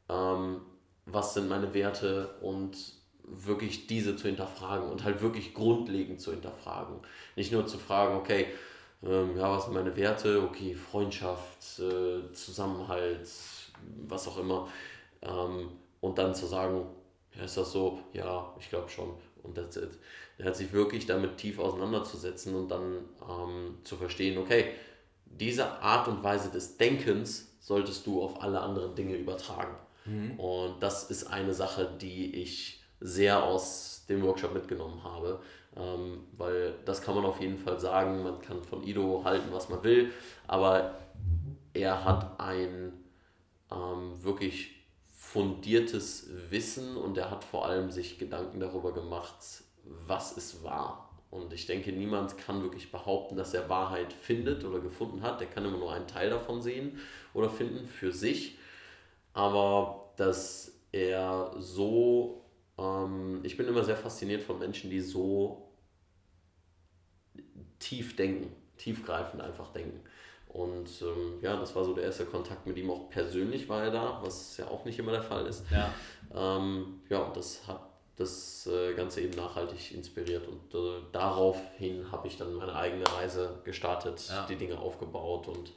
ähm, 0.10 0.62
was 1.05 1.36
sind 1.36 1.49
meine 1.49 1.73
Werte 1.73 2.29
und 2.41 2.77
wirklich 3.23 3.86
diese 3.88 4.15
zu 4.15 4.27
hinterfragen 4.27 4.89
und 4.89 5.03
halt 5.03 5.21
wirklich 5.21 5.53
grundlegend 5.53 6.19
zu 6.21 6.31
hinterfragen. 6.31 6.95
Nicht 7.36 7.51
nur 7.51 7.67
zu 7.67 7.77
fragen, 7.77 8.15
okay, 8.15 8.47
ähm, 9.03 9.38
ja, 9.38 9.55
was 9.55 9.65
sind 9.65 9.73
meine 9.73 9.95
Werte? 9.95 10.43
Okay, 10.43 10.73
Freundschaft, 10.73 11.79
äh, 11.79 12.31
Zusammenhalt, 12.33 13.29
was 14.07 14.27
auch 14.27 14.38
immer. 14.38 14.67
Ähm, 15.21 15.69
und 16.01 16.17
dann 16.17 16.33
zu 16.33 16.45
sagen, 16.45 16.86
ja, 17.36 17.43
ist 17.43 17.57
das 17.57 17.71
so? 17.71 17.99
Ja, 18.13 18.53
ich 18.60 18.69
glaube 18.69 18.89
schon. 18.89 19.13
Und 19.43 19.55
that's 19.55 19.77
it. 19.77 19.91
Er 20.38 20.45
hat 20.45 20.55
sich 20.55 20.71
wirklich 20.73 21.05
damit 21.05 21.38
tief 21.38 21.60
auseinanderzusetzen 21.60 22.55
und 22.55 22.69
dann 22.69 23.05
ähm, 23.27 23.77
zu 23.83 23.95
verstehen, 23.95 24.38
okay, 24.38 24.71
diese 25.25 25.81
Art 25.81 26.07
und 26.07 26.23
Weise 26.23 26.49
des 26.49 26.77
Denkens 26.77 27.55
solltest 27.60 28.05
du 28.07 28.21
auf 28.21 28.41
alle 28.41 28.62
anderen 28.62 28.95
Dinge 28.95 29.15
übertragen. 29.15 29.75
Mhm. 30.05 30.39
Und 30.39 30.81
das 30.81 31.10
ist 31.10 31.25
eine 31.25 31.53
Sache, 31.53 31.89
die 31.99 32.36
ich 32.41 32.83
sehr 32.99 33.43
aus 33.43 34.05
dem 34.10 34.23
Workshop 34.23 34.53
mitgenommen 34.53 35.03
habe. 35.03 35.41
Ähm, 35.77 36.23
weil 36.37 36.73
das 36.85 37.01
kann 37.01 37.15
man 37.15 37.25
auf 37.25 37.39
jeden 37.39 37.57
Fall 37.57 37.79
sagen, 37.79 38.23
man 38.23 38.41
kann 38.41 38.63
von 38.63 38.83
Ido 38.83 39.21
halten, 39.23 39.49
was 39.51 39.69
man 39.69 39.83
will, 39.83 40.11
aber 40.47 40.95
er 41.73 42.03
hat 42.03 42.39
ein 42.39 42.93
ähm, 43.71 44.23
wirklich 44.23 44.77
fundiertes 45.11 46.29
Wissen 46.49 46.97
und 46.97 47.17
er 47.17 47.29
hat 47.29 47.43
vor 47.43 47.65
allem 47.65 47.91
sich 47.91 48.17
Gedanken 48.17 48.59
darüber 48.59 48.93
gemacht, 48.93 49.35
was 49.83 50.31
ist 50.31 50.63
wahr. 50.63 51.07
Und 51.29 51.53
ich 51.53 51.65
denke, 51.65 51.91
niemand 51.91 52.37
kann 52.37 52.63
wirklich 52.63 52.91
behaupten, 52.91 53.35
dass 53.35 53.53
er 53.53 53.69
Wahrheit 53.69 54.13
findet 54.13 54.63
oder 54.63 54.79
gefunden 54.79 55.21
hat. 55.21 55.41
Der 55.41 55.47
kann 55.47 55.65
immer 55.65 55.77
nur 55.77 55.91
einen 55.91 56.07
Teil 56.07 56.29
davon 56.29 56.61
sehen 56.61 56.99
oder 57.33 57.49
finden 57.49 57.85
für 57.85 58.13
sich. 58.13 58.57
Aber 59.33 60.13
dass 60.15 60.79
er 60.91 61.51
so, 61.59 62.45
ähm, 62.77 63.41
ich 63.43 63.57
bin 63.57 63.67
immer 63.67 63.83
sehr 63.83 63.97
fasziniert 63.97 64.41
von 64.41 64.57
Menschen, 64.57 64.89
die 64.89 65.01
so 65.01 65.66
tief 67.79 68.15
denken, 68.15 68.51
tiefgreifend 68.77 69.41
einfach 69.41 69.71
denken. 69.71 70.01
Und 70.47 70.89
ähm, 71.01 71.39
ja, 71.41 71.55
das 71.57 71.75
war 71.75 71.83
so 71.83 71.93
der 71.93 72.05
erste 72.05 72.25
Kontakt 72.25 72.65
mit 72.65 72.77
ihm. 72.77 72.89
Auch 72.89 73.09
persönlich 73.09 73.67
war 73.69 73.83
er 73.83 73.91
da, 73.91 74.19
was 74.23 74.57
ja 74.57 74.67
auch 74.67 74.85
nicht 74.85 74.97
immer 74.97 75.11
der 75.11 75.21
Fall 75.21 75.45
ist. 75.45 75.65
Ja, 75.69 75.93
ähm, 76.33 77.01
ja 77.09 77.19
und 77.19 77.35
das 77.35 77.67
hat 77.67 77.81
das 78.15 78.65
äh, 78.65 78.93
Ganze 78.95 79.21
eben 79.21 79.35
nachhaltig 79.35 79.93
inspiriert. 79.93 80.47
Und 80.47 80.73
äh, 80.73 81.01
daraufhin 81.11 82.11
habe 82.11 82.27
ich 82.27 82.37
dann 82.37 82.53
meine 82.55 82.75
eigene 82.75 83.05
Reise 83.07 83.59
gestartet, 83.63 84.27
ja. 84.29 84.45
die 84.47 84.55
Dinge 84.55 84.79
aufgebaut 84.79 85.47
und 85.47 85.71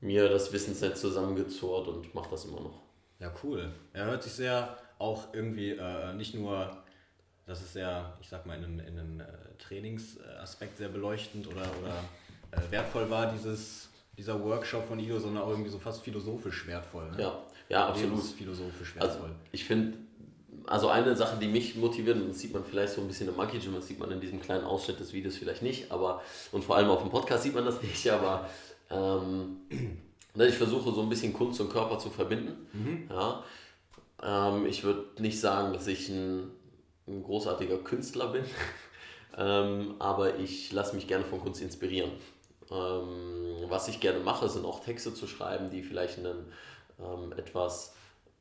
mir 0.00 0.28
das 0.28 0.52
Wissensnetz 0.52 1.00
zusammengezurrt 1.00 1.88
und 1.88 2.14
mache 2.14 2.30
das 2.30 2.44
immer 2.44 2.60
noch. 2.60 2.82
Ja, 3.18 3.32
cool. 3.42 3.72
Er 3.92 4.06
hört 4.06 4.22
sich 4.22 4.32
sehr 4.32 4.76
auch 4.98 5.32
irgendwie 5.32 5.70
äh, 5.70 6.12
nicht 6.12 6.34
nur 6.34 6.81
das 7.46 7.60
ist 7.60 7.72
sehr, 7.72 8.16
ich 8.20 8.28
sag 8.28 8.46
mal, 8.46 8.56
in 8.56 8.64
einem, 8.64 8.80
in 8.80 8.98
einem 8.98 9.20
äh, 9.20 9.24
Trainingsaspekt 9.58 10.78
sehr 10.78 10.88
beleuchtend 10.88 11.46
oder, 11.46 11.66
oder 11.80 12.04
äh, 12.52 12.70
wertvoll 12.70 13.10
war, 13.10 13.32
dieses, 13.32 13.88
dieser 14.16 14.42
Workshop 14.42 14.86
von 14.86 14.98
Ido, 14.98 15.18
sondern 15.18 15.42
auch 15.42 15.50
irgendwie 15.50 15.70
so 15.70 15.78
fast 15.78 16.02
philosophisch 16.02 16.66
wertvoll. 16.66 17.10
Ne? 17.10 17.22
Ja, 17.22 17.42
ja, 17.68 17.88
absolut. 17.88 18.22
philosophisch 18.22 18.94
also, 18.98 19.08
wertvoll. 19.08 19.28
Also, 19.30 19.40
ich 19.50 19.64
finde, 19.64 19.98
also 20.66 20.88
eine 20.88 21.16
Sache, 21.16 21.36
die 21.40 21.48
mich 21.48 21.74
motiviert, 21.76 22.16
und 22.16 22.28
das 22.28 22.38
sieht 22.38 22.52
man 22.52 22.64
vielleicht 22.64 22.94
so 22.94 23.00
ein 23.00 23.08
bisschen 23.08 23.28
im 23.28 23.36
Monkey 23.36 23.58
Gym, 23.58 23.74
das 23.74 23.88
sieht 23.88 23.98
man 23.98 24.10
in 24.12 24.20
diesem 24.20 24.40
kleinen 24.40 24.64
Ausschnitt 24.64 25.00
des 25.00 25.12
Videos 25.12 25.36
vielleicht 25.36 25.62
nicht, 25.62 25.90
aber, 25.90 26.22
und 26.52 26.64
vor 26.64 26.76
allem 26.76 26.90
auf 26.90 27.00
dem 27.00 27.10
Podcast 27.10 27.42
sieht 27.42 27.54
man 27.54 27.64
das 27.64 27.82
nicht, 27.82 28.08
aber 28.08 28.48
ähm, 28.90 29.56
ne, 30.34 30.46
ich 30.46 30.54
versuche 30.54 30.92
so 30.92 31.02
ein 31.02 31.08
bisschen 31.08 31.32
Kunst 31.32 31.60
und 31.60 31.70
Körper 31.70 31.98
zu 31.98 32.10
verbinden. 32.10 32.66
Mhm. 32.72 33.08
Ja. 33.10 33.42
Ähm, 34.22 34.66
ich 34.66 34.84
würde 34.84 35.04
nicht 35.20 35.40
sagen, 35.40 35.72
dass 35.72 35.86
ich 35.86 36.08
ein 36.08 36.50
ein 37.06 37.22
großartiger 37.22 37.78
Künstler 37.78 38.28
bin, 38.28 38.44
ähm, 39.36 39.94
aber 39.98 40.38
ich 40.38 40.72
lasse 40.72 40.94
mich 40.94 41.06
gerne 41.06 41.24
von 41.24 41.40
Kunst 41.40 41.60
inspirieren. 41.60 42.12
Ähm, 42.70 43.64
was 43.68 43.88
ich 43.88 44.00
gerne 44.00 44.20
mache, 44.20 44.48
sind 44.48 44.64
auch 44.64 44.80
Texte 44.80 45.14
zu 45.14 45.26
schreiben, 45.26 45.70
die 45.70 45.82
vielleicht 45.82 46.18
einen 46.18 46.52
ähm, 47.00 47.32
etwas 47.36 47.94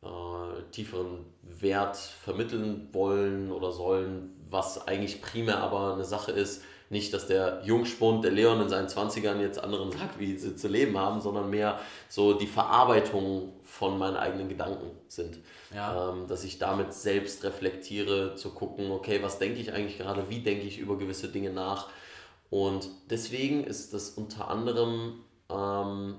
äh, 0.04 0.62
tieferen 0.72 1.26
Wert 1.42 1.98
vermitteln 1.98 2.90
wollen 2.92 3.52
oder 3.52 3.72
sollen, 3.72 4.36
was 4.50 4.88
eigentlich 4.88 5.22
primär 5.22 5.60
aber 5.60 5.94
eine 5.94 6.06
Sache 6.06 6.32
ist, 6.32 6.64
nicht, 6.92 7.14
dass 7.14 7.26
der 7.26 7.62
Jungspund, 7.64 8.24
der 8.26 8.32
Leon 8.32 8.62
in 8.62 8.70
seinen 8.70 8.88
20ern 8.88 9.40
jetzt 9.40 9.64
anderen 9.64 9.92
sagt, 9.92 10.20
wie 10.20 10.38
sie 10.38 10.58
zu 10.58 10.68
leben 10.68 10.98
haben, 10.98 11.22
sondern 11.22 11.50
mehr 11.50 11.80
so 12.10 12.34
die 12.34 12.48
Verarbeitung 12.48 13.54
von 13.64 13.98
meinen 13.98 14.18
eigenen 14.18 14.50
Gedanken 14.50 14.92
sind. 15.08 15.40
Ja. 15.74 16.12
Ähm, 16.12 16.28
dass 16.28 16.44
ich 16.44 16.60
damit 16.60 16.94
selbst 16.94 17.46
reflektiere, 17.46 18.36
zu 18.36 18.50
gucken, 18.50 18.92
okay, 18.92 19.24
was 19.24 19.40
denke 19.40 19.62
ich 19.62 19.72
eigentlich 19.72 20.00
gerade, 20.00 20.30
wie 20.30 20.40
denke 20.40 20.68
ich 20.68 20.80
über 20.80 20.98
gewisse 20.98 21.30
Dinge 21.30 21.52
nach. 21.52 21.88
Und 22.50 22.90
deswegen 23.10 23.64
ist 23.64 23.94
das 23.94 24.10
unter 24.10 24.50
anderem 24.50 25.24
ähm, 25.50 26.16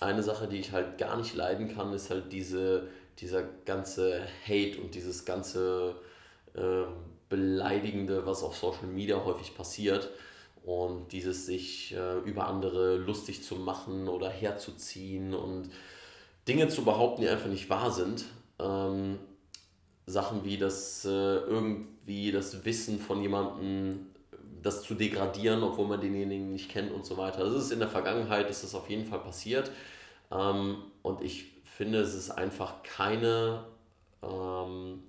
eine 0.00 0.22
Sache, 0.22 0.48
die 0.48 0.58
ich 0.58 0.72
halt 0.72 0.96
gar 0.96 1.18
nicht 1.18 1.34
leiden 1.34 1.68
kann, 1.74 1.92
ist 1.92 2.08
halt 2.08 2.32
diese, 2.32 2.88
dieser 3.18 3.42
ganze 3.66 4.22
Hate 4.46 4.80
und 4.80 4.94
dieses 4.94 5.26
ganze 5.26 5.96
äh, 6.54 6.84
Beleidigende, 7.28 8.26
was 8.26 8.42
auf 8.42 8.56
Social 8.56 8.86
Media 8.86 9.24
häufig 9.24 9.54
passiert. 9.56 10.10
Und 10.64 11.12
dieses 11.12 11.46
sich 11.46 11.94
äh, 11.94 12.18
über 12.20 12.48
andere 12.48 12.96
lustig 12.96 13.44
zu 13.44 13.54
machen 13.56 14.08
oder 14.08 14.28
herzuziehen 14.28 15.32
und 15.32 15.70
Dinge 16.48 16.68
zu 16.68 16.84
behaupten, 16.84 17.22
die 17.22 17.28
einfach 17.28 17.48
nicht 17.48 17.70
wahr 17.70 17.90
sind. 17.92 18.24
Ähm, 18.58 19.18
Sachen 20.06 20.44
wie 20.44 20.56
das 20.56 21.04
äh, 21.04 21.08
irgendwie 21.08 22.30
das 22.30 22.64
Wissen 22.64 22.98
von 22.98 23.20
jemandem, 23.20 24.06
das 24.62 24.82
zu 24.82 24.94
degradieren, 24.94 25.62
obwohl 25.62 25.86
man 25.86 26.00
denjenigen 26.00 26.52
nicht 26.52 26.70
kennt 26.70 26.92
und 26.92 27.04
so 27.04 27.16
weiter. 27.16 27.44
Das 27.44 27.54
ist 27.54 27.72
in 27.72 27.80
der 27.80 27.88
Vergangenheit, 27.88 28.48
ist 28.48 28.62
das 28.62 28.74
auf 28.74 28.88
jeden 28.88 29.06
Fall 29.06 29.18
passiert. 29.20 29.70
Ähm, 30.30 30.78
und 31.02 31.22
ich 31.22 31.52
finde, 31.64 32.00
es 32.00 32.14
ist 32.14 32.30
einfach 32.30 32.82
keine 32.82 33.64
ähm, 34.22 35.02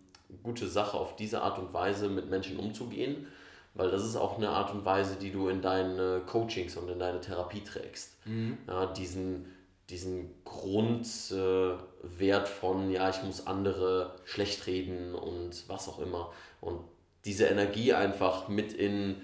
gute 0.43 0.67
Sache, 0.67 0.97
auf 0.97 1.15
diese 1.15 1.41
Art 1.41 1.59
und 1.59 1.73
Weise 1.73 2.09
mit 2.09 2.29
Menschen 2.29 2.57
umzugehen, 2.57 3.27
weil 3.73 3.91
das 3.91 4.03
ist 4.03 4.15
auch 4.15 4.37
eine 4.37 4.49
Art 4.49 4.73
und 4.73 4.85
Weise, 4.85 5.17
die 5.17 5.31
du 5.31 5.49
in 5.49 5.61
deine 5.61 6.21
Coachings 6.25 6.75
und 6.77 6.89
in 6.89 6.99
deine 6.99 7.21
Therapie 7.21 7.63
trägst. 7.63 8.17
Mhm. 8.25 8.57
Ja, 8.67 8.87
diesen 8.87 9.45
diesen 9.89 10.29
Grundwert 10.43 11.71
äh, 12.11 12.45
von, 12.45 12.91
ja, 12.91 13.09
ich 13.09 13.23
muss 13.23 13.47
andere 13.47 14.15
schlecht 14.25 14.67
reden 14.67 15.15
und 15.15 15.63
was 15.67 15.87
auch 15.87 15.99
immer. 15.99 16.31
Und 16.59 16.81
diese 17.25 17.45
Energie 17.45 17.93
einfach 17.93 18.47
mit 18.47 18.73
in 18.73 19.15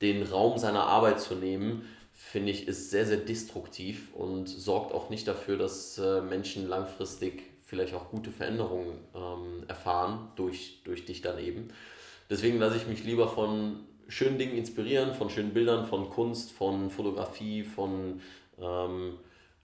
den 0.00 0.22
Raum 0.22 0.58
seiner 0.58 0.84
Arbeit 0.84 1.20
zu 1.20 1.34
nehmen, 1.34 1.86
finde 2.12 2.52
ich, 2.52 2.66
ist 2.66 2.90
sehr, 2.90 3.06
sehr 3.06 3.18
destruktiv 3.18 4.14
und 4.14 4.48
sorgt 4.48 4.92
auch 4.92 5.10
nicht 5.10 5.28
dafür, 5.28 5.58
dass 5.58 5.98
äh, 5.98 6.20
Menschen 6.20 6.68
langfristig 6.68 7.42
vielleicht 7.68 7.92
auch 7.92 8.08
gute 8.08 8.30
Veränderungen 8.30 8.98
ähm, 9.14 9.64
erfahren 9.68 10.32
durch, 10.36 10.80
durch 10.84 11.04
dich 11.04 11.20
dann 11.20 11.38
eben. 11.38 11.68
Deswegen 12.30 12.58
lasse 12.58 12.78
ich 12.78 12.86
mich 12.86 13.04
lieber 13.04 13.28
von 13.28 13.80
schönen 14.08 14.38
Dingen 14.38 14.56
inspirieren, 14.56 15.12
von 15.12 15.28
schönen 15.28 15.52
Bildern, 15.52 15.84
von 15.86 16.08
Kunst, 16.08 16.50
von 16.50 16.90
Fotografie, 16.90 17.62
von 17.62 18.22
ähm, 18.58 19.18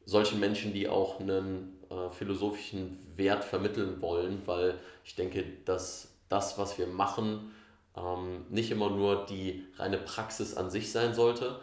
solchen 0.04 0.38
Menschen, 0.38 0.74
die 0.74 0.86
auch 0.86 1.18
einen 1.18 1.78
äh, 1.88 2.10
philosophischen 2.10 2.98
Wert 3.16 3.42
vermitteln 3.42 4.02
wollen, 4.02 4.42
weil 4.44 4.74
ich 5.02 5.14
denke, 5.14 5.42
dass 5.64 6.14
das, 6.28 6.58
was 6.58 6.76
wir 6.76 6.86
machen, 6.86 7.52
ähm, 7.96 8.44
nicht 8.50 8.70
immer 8.70 8.90
nur 8.90 9.24
die 9.24 9.64
reine 9.76 9.96
Praxis 9.96 10.54
an 10.54 10.68
sich 10.68 10.92
sein 10.92 11.14
sollte, 11.14 11.58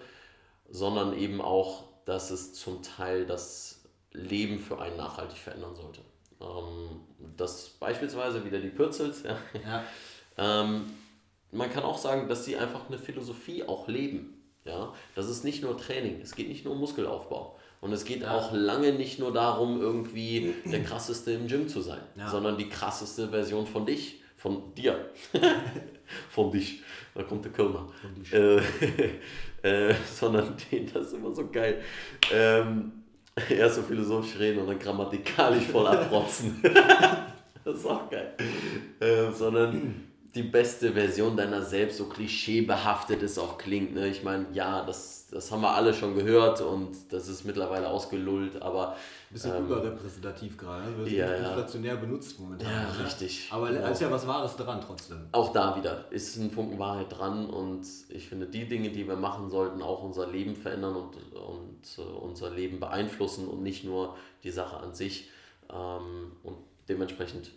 sondern 0.67 1.15
eben 1.15 1.39
auch, 1.39 1.83
dass 2.05 2.31
es 2.31 2.55
zum 2.55 2.81
Teil 2.81 3.27
das 3.27 3.83
Leben 4.11 4.57
für 4.57 4.81
einen 4.81 4.97
nachhaltig 4.97 5.37
verändern 5.37 5.75
sollte. 5.75 6.01
Ähm, 6.41 7.01
das 7.37 7.69
beispielsweise 7.69 8.43
wieder 8.45 8.59
die 8.59 8.69
Pürzels. 8.69 9.23
Ja. 9.23 9.37
ja. 9.65 9.83
ähm, 10.63 10.85
man 11.51 11.71
kann 11.71 11.83
auch 11.83 11.97
sagen, 11.97 12.27
dass 12.27 12.45
sie 12.45 12.57
einfach 12.57 12.87
eine 12.87 12.97
Philosophie 12.97 13.63
auch 13.63 13.87
leben. 13.87 14.41
Ja? 14.65 14.93
Das 15.15 15.29
ist 15.29 15.43
nicht 15.43 15.63
nur 15.63 15.77
Training, 15.77 16.21
es 16.21 16.35
geht 16.35 16.47
nicht 16.47 16.65
nur 16.65 16.73
um 16.73 16.79
Muskelaufbau. 16.79 17.57
Und 17.81 17.93
es 17.93 18.05
geht 18.05 18.21
ja. 18.21 18.35
auch 18.35 18.53
lange 18.53 18.93
nicht 18.93 19.17
nur 19.17 19.33
darum, 19.33 19.81
irgendwie 19.81 20.53
der 20.65 20.83
krasseste 20.83 21.31
im 21.31 21.47
Gym 21.47 21.67
zu 21.67 21.81
sein, 21.81 22.01
ja. 22.15 22.29
sondern 22.29 22.57
die 22.57 22.69
krasseste 22.69 23.29
Version 23.29 23.65
von 23.65 23.87
dich, 23.87 24.21
von 24.37 24.73
dir. 24.75 25.09
von 26.29 26.51
dich. 26.51 26.83
Da 27.15 27.23
kommt 27.23 27.43
der 27.43 27.51
Kölner. 27.51 27.89
Äh, 28.31 28.61
äh, 29.89 29.95
sondern 30.13 30.55
das 30.93 31.07
ist 31.07 31.13
immer 31.13 31.33
so 31.33 31.49
geil. 31.49 31.81
Ähm, 32.31 33.00
erst 33.49 33.75
so 33.75 33.81
philosophisch 33.81 34.39
reden 34.39 34.59
und 34.59 34.67
dann 34.67 34.79
grammatikalisch 34.79 35.65
voll 35.65 35.87
abrotzen. 35.87 36.61
das 37.63 37.75
ist 37.75 37.85
auch 37.85 38.09
geil. 38.09 38.33
Äh, 38.99 39.31
sondern 39.31 40.10
die 40.33 40.43
beste 40.43 40.93
Version 40.93 41.35
deiner 41.35 41.61
selbst, 41.61 41.97
so 41.97 42.05
klischeebehaftet 42.05 43.21
es 43.21 43.37
auch 43.37 43.57
klingt. 43.57 43.93
Ne? 43.93 44.07
Ich 44.07 44.23
meine, 44.23 44.45
ja, 44.53 44.85
das, 44.85 45.27
das 45.29 45.51
haben 45.51 45.61
wir 45.61 45.71
alle 45.71 45.93
schon 45.93 46.15
gehört 46.15 46.61
und 46.61 46.95
das 47.11 47.27
ist 47.27 47.43
mittlerweile 47.43 47.89
ausgelullt, 47.89 48.61
aber. 48.61 48.95
Bisschen 49.29 49.55
ähm, 49.55 49.65
überrepräsentativ 49.65 50.57
gerade, 50.57 50.89
ne? 50.89 50.97
wird 50.97 51.09
ja, 51.11 51.35
inflationär 51.35 51.97
benutzt 51.97 52.39
momentan. 52.39 52.71
Ja, 52.71 52.93
ne? 52.93 53.05
richtig. 53.05 53.49
Aber 53.51 53.69
es 53.69 53.75
genau. 53.75 53.91
ist 53.91 54.01
ja 54.01 54.11
was 54.11 54.25
Wahres 54.25 54.55
dran 54.55 54.79
trotzdem. 54.85 55.17
Auch 55.33 55.51
da 55.51 55.75
wieder 55.75 56.05
ist 56.11 56.37
ein 56.37 56.49
Funken 56.49 56.79
Wahrheit 56.79 57.17
dran 57.17 57.49
und 57.49 57.85
ich 58.09 58.29
finde, 58.29 58.45
die 58.47 58.67
Dinge, 58.67 58.89
die 58.89 59.05
wir 59.07 59.17
machen 59.17 59.49
sollten, 59.49 59.81
auch 59.81 60.01
unser 60.01 60.27
Leben 60.27 60.55
verändern 60.55 60.95
und, 60.95 61.15
und 61.33 61.97
uh, 61.97 62.25
unser 62.25 62.51
Leben 62.51 62.79
beeinflussen 62.79 63.47
und 63.47 63.63
nicht 63.63 63.83
nur 63.83 64.15
die 64.43 64.51
Sache 64.51 64.77
an 64.77 64.93
sich. 64.93 65.29
Ähm, 65.69 66.31
und 66.43 66.57
dementsprechend 66.87 67.51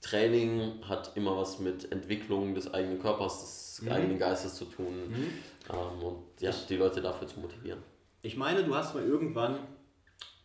Training 0.00 0.82
hat 0.88 1.12
immer 1.14 1.36
was 1.36 1.58
mit 1.58 1.90
Entwicklung 1.92 2.54
des 2.54 2.72
eigenen 2.72 3.00
Körpers, 3.00 3.76
des 3.76 3.82
mhm. 3.82 3.92
eigenen 3.92 4.18
Geistes 4.18 4.54
zu 4.54 4.64
tun 4.64 5.08
mhm. 5.08 5.26
ähm, 5.70 6.02
und 6.02 6.18
ja, 6.40 6.52
die 6.68 6.76
Leute 6.76 7.00
dafür 7.00 7.28
zu 7.28 7.40
motivieren. 7.40 7.80
Ich 8.22 8.36
meine, 8.36 8.64
du 8.64 8.74
hast 8.74 8.94
mal 8.94 9.04
irgendwann, 9.04 9.58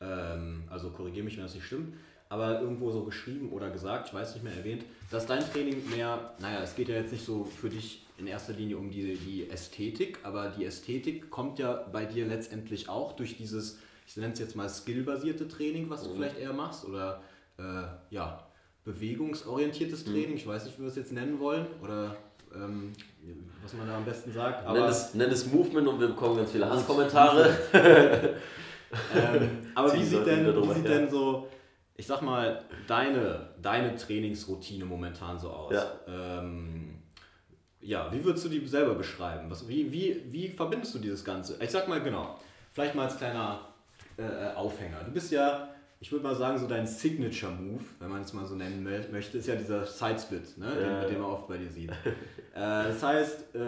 ähm, 0.02 0.63
also 0.70 0.89
korrigiere 0.91 1.26
mich, 1.26 1.38
wenn 1.38 1.44
das 1.44 1.56
nicht 1.56 1.65
stimmt, 1.65 1.96
aber 2.28 2.60
irgendwo 2.60 2.91
so 2.91 3.04
geschrieben 3.04 3.52
oder 3.52 3.70
gesagt, 3.70 4.10
ich 4.10 4.13
weiß 4.13 4.34
nicht 4.34 4.44
mehr 4.44 4.56
erwähnt, 4.56 4.84
dass 5.12 5.26
dein 5.26 5.41
Training 5.41 5.89
mehr, 5.89 6.34
naja, 6.39 6.62
es 6.62 6.76
geht 6.76 6.89
ja 6.89 6.96
jetzt 6.96 7.12
nicht 7.12 7.26
so 7.26 7.46
für 7.46 7.70
dich 7.70 8.06
in 8.18 8.28
erster 8.28 8.54
Linie 8.54 8.78
um 8.78 8.89
die, 8.89 9.15
die 9.15 9.50
Ästhetik, 9.50 10.20
aber 10.24 10.50
die 10.50 10.65
Ästhetik 10.65 11.30
kommt 11.30 11.60
ja 11.60 11.74
bei 11.91 12.06
dir 12.06 12.26
letztendlich 12.26 12.89
auch 12.89 13.13
durch 13.13 13.38
dieses, 13.38 13.80
ich 14.08 14.18
nenne 14.18 14.34
es 14.34 14.39
jetzt 14.39 14.56
mal 14.56 14.70
skillbasierte 14.70 15.48
Training, 15.48 15.89
was 15.89 16.04
du 16.04 16.10
mhm. 16.10 16.15
vielleicht 16.15 16.39
eher 16.39 16.54
machst 16.54 16.86
oder 16.86 17.22
äh, 17.58 17.84
ja, 18.10 18.48
bewegungsorientiertes 18.86 20.06
mhm. 20.06 20.12
Training. 20.12 20.36
Ich 20.38 20.48
weiß 20.48 20.65
nicht, 20.65 20.78
wie 20.78 20.84
wir 20.84 20.89
es 20.89 20.95
jetzt 20.95 21.12
nennen 21.12 21.39
wollen 21.39 21.65
oder 21.82 22.15
ähm, 22.54 22.93
was 23.62 23.74
man 23.74 23.88
da 23.88 23.98
am 23.98 24.06
besten 24.06 24.32
sagt. 24.32 24.65
Aber 24.65 24.80
nenn, 24.80 24.89
es, 24.89 25.13
nenn 25.13 25.32
es 25.32 25.52
Movement 25.52 25.88
und 25.88 26.00
wir 26.00 26.08
bekommen 26.08 26.38
ganz 26.38 26.52
viele 26.52 26.69
Hasskommentare. 26.69 27.50
ähm, 27.74 29.50
aber 29.74 29.93
wie 29.93 30.04
sieht, 30.04 30.26
denn, 30.26 30.45
wie 30.56 30.74
sieht 30.74 30.88
denn 30.88 31.10
so, 31.10 31.50
ich 31.95 32.06
sag 32.06 32.21
mal, 32.21 32.63
deine, 32.88 33.50
deine 33.62 33.95
Trainingsroutine 33.95 34.86
momentan 34.86 35.38
so 35.38 35.50
aus? 35.50 35.74
Ja. 35.74 36.39
Ähm, 36.39 37.00
ja, 37.82 38.12
wie 38.12 38.24
würdest 38.24 38.45
du 38.45 38.50
die 38.50 38.65
selber 38.67 38.95
beschreiben? 38.95 39.50
Was, 39.50 39.67
wie, 39.67 39.91
wie, 39.91 40.24
wie 40.32 40.48
verbindest 40.50 40.95
du 40.95 41.00
dieses 41.00 41.26
Ganze? 41.26 41.58
Ich 41.62 41.71
sag 41.71 41.88
mal 41.88 42.02
genau, 42.02 42.39
vielleicht 42.71 42.95
mal 42.95 43.06
als 43.06 43.17
kleiner 43.17 43.60
äh 44.17 44.54
Aufhänger. 44.56 45.04
Du 45.04 45.12
bist 45.12 45.32
ja 45.32 45.75
ich 46.00 46.12
würde 46.12 46.24
mal 46.24 46.36
sagen, 46.36 46.58
so 46.58 46.68
dein 46.68 46.86
Signature-Move, 46.86 47.84
wenn 48.00 48.10
man 48.10 48.22
es 48.22 48.34
mal 48.34 48.46
so 48.46 48.56
nennen 48.56 48.84
möchte, 49.12 49.38
ist 49.38 49.48
ja 49.48 49.56
dieser 49.56 49.86
Sidesplit, 49.86 50.58
ne? 50.58 50.68
Ja, 50.68 51.02
den, 51.02 51.14
den, 51.14 51.22
man 51.22 51.32
oft 51.32 51.48
bei 51.48 51.58
dir 51.58 51.70
sieht. 51.70 51.90
äh, 51.90 51.96
das 52.54 53.02
heißt, 53.02 53.56
äh, 53.56 53.60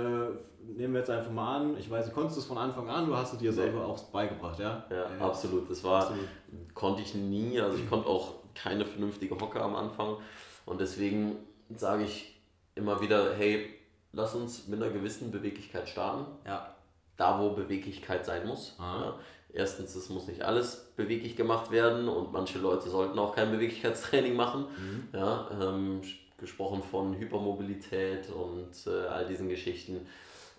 nehmen 0.76 0.94
wir 0.94 1.00
jetzt 1.00 1.10
einfach 1.10 1.32
mal 1.32 1.58
an, 1.58 1.78
ich 1.78 1.90
weiß, 1.90 2.08
du 2.08 2.12
konntest 2.12 2.40
es 2.40 2.46
von 2.46 2.58
Anfang 2.58 2.90
an, 2.90 3.08
du 3.08 3.16
hast 3.16 3.34
es 3.34 3.40
dir 3.40 3.54
selber 3.54 3.86
auch 3.86 4.02
beigebracht, 4.06 4.60
ja? 4.60 4.86
Ja, 4.90 5.04
äh, 5.04 5.20
absolut. 5.20 5.70
Das 5.70 5.84
war, 5.84 6.04
absolut. 6.04 6.28
konnte 6.74 7.02
ich 7.02 7.16
nie, 7.16 7.60
also 7.60 7.78
ich 7.78 7.90
konnte 7.90 8.08
auch 8.08 8.36
keine 8.54 8.86
vernünftige 8.86 9.36
Hocke 9.40 9.62
am 9.62 9.76
Anfang 9.76 10.18
und 10.66 10.82
deswegen 10.82 11.38
sage 11.76 12.04
ich 12.04 12.40
immer 12.76 13.02
wieder, 13.02 13.34
hey, 13.36 13.78
lass 14.12 14.36
uns 14.36 14.68
mit 14.68 14.82
einer 14.82 14.92
gewissen 14.92 15.32
Beweglichkeit 15.32 15.88
starten. 15.88 16.26
Ja. 16.46 16.76
Da, 17.16 17.40
wo 17.40 17.52
Beweglichkeit 17.52 18.26
sein 18.26 18.46
muss. 18.46 18.76
Ja. 18.78 19.16
Erstens, 19.54 19.96
es 19.96 20.10
muss 20.10 20.28
nicht 20.28 20.42
alles 20.44 20.92
beweglich 20.96 21.36
gemacht 21.36 21.72
werden 21.72 22.08
und 22.10 22.32
manche 22.32 22.60
Leute 22.60 22.90
sollten 22.90 23.18
auch 23.18 23.36
kein 23.36 23.52
Beweglichkeitstraining 23.52 24.36
machen. 24.36 24.66
Mhm. 24.78 25.08
Ja, 25.18 25.50
ähm, 25.60 26.02
gesprochen 26.38 26.84
von 26.84 27.16
Hypermobilität 27.18 28.30
und 28.30 28.72
äh, 28.86 29.08
all 29.08 29.26
diesen 29.26 29.50
Geschichten. 29.50 30.06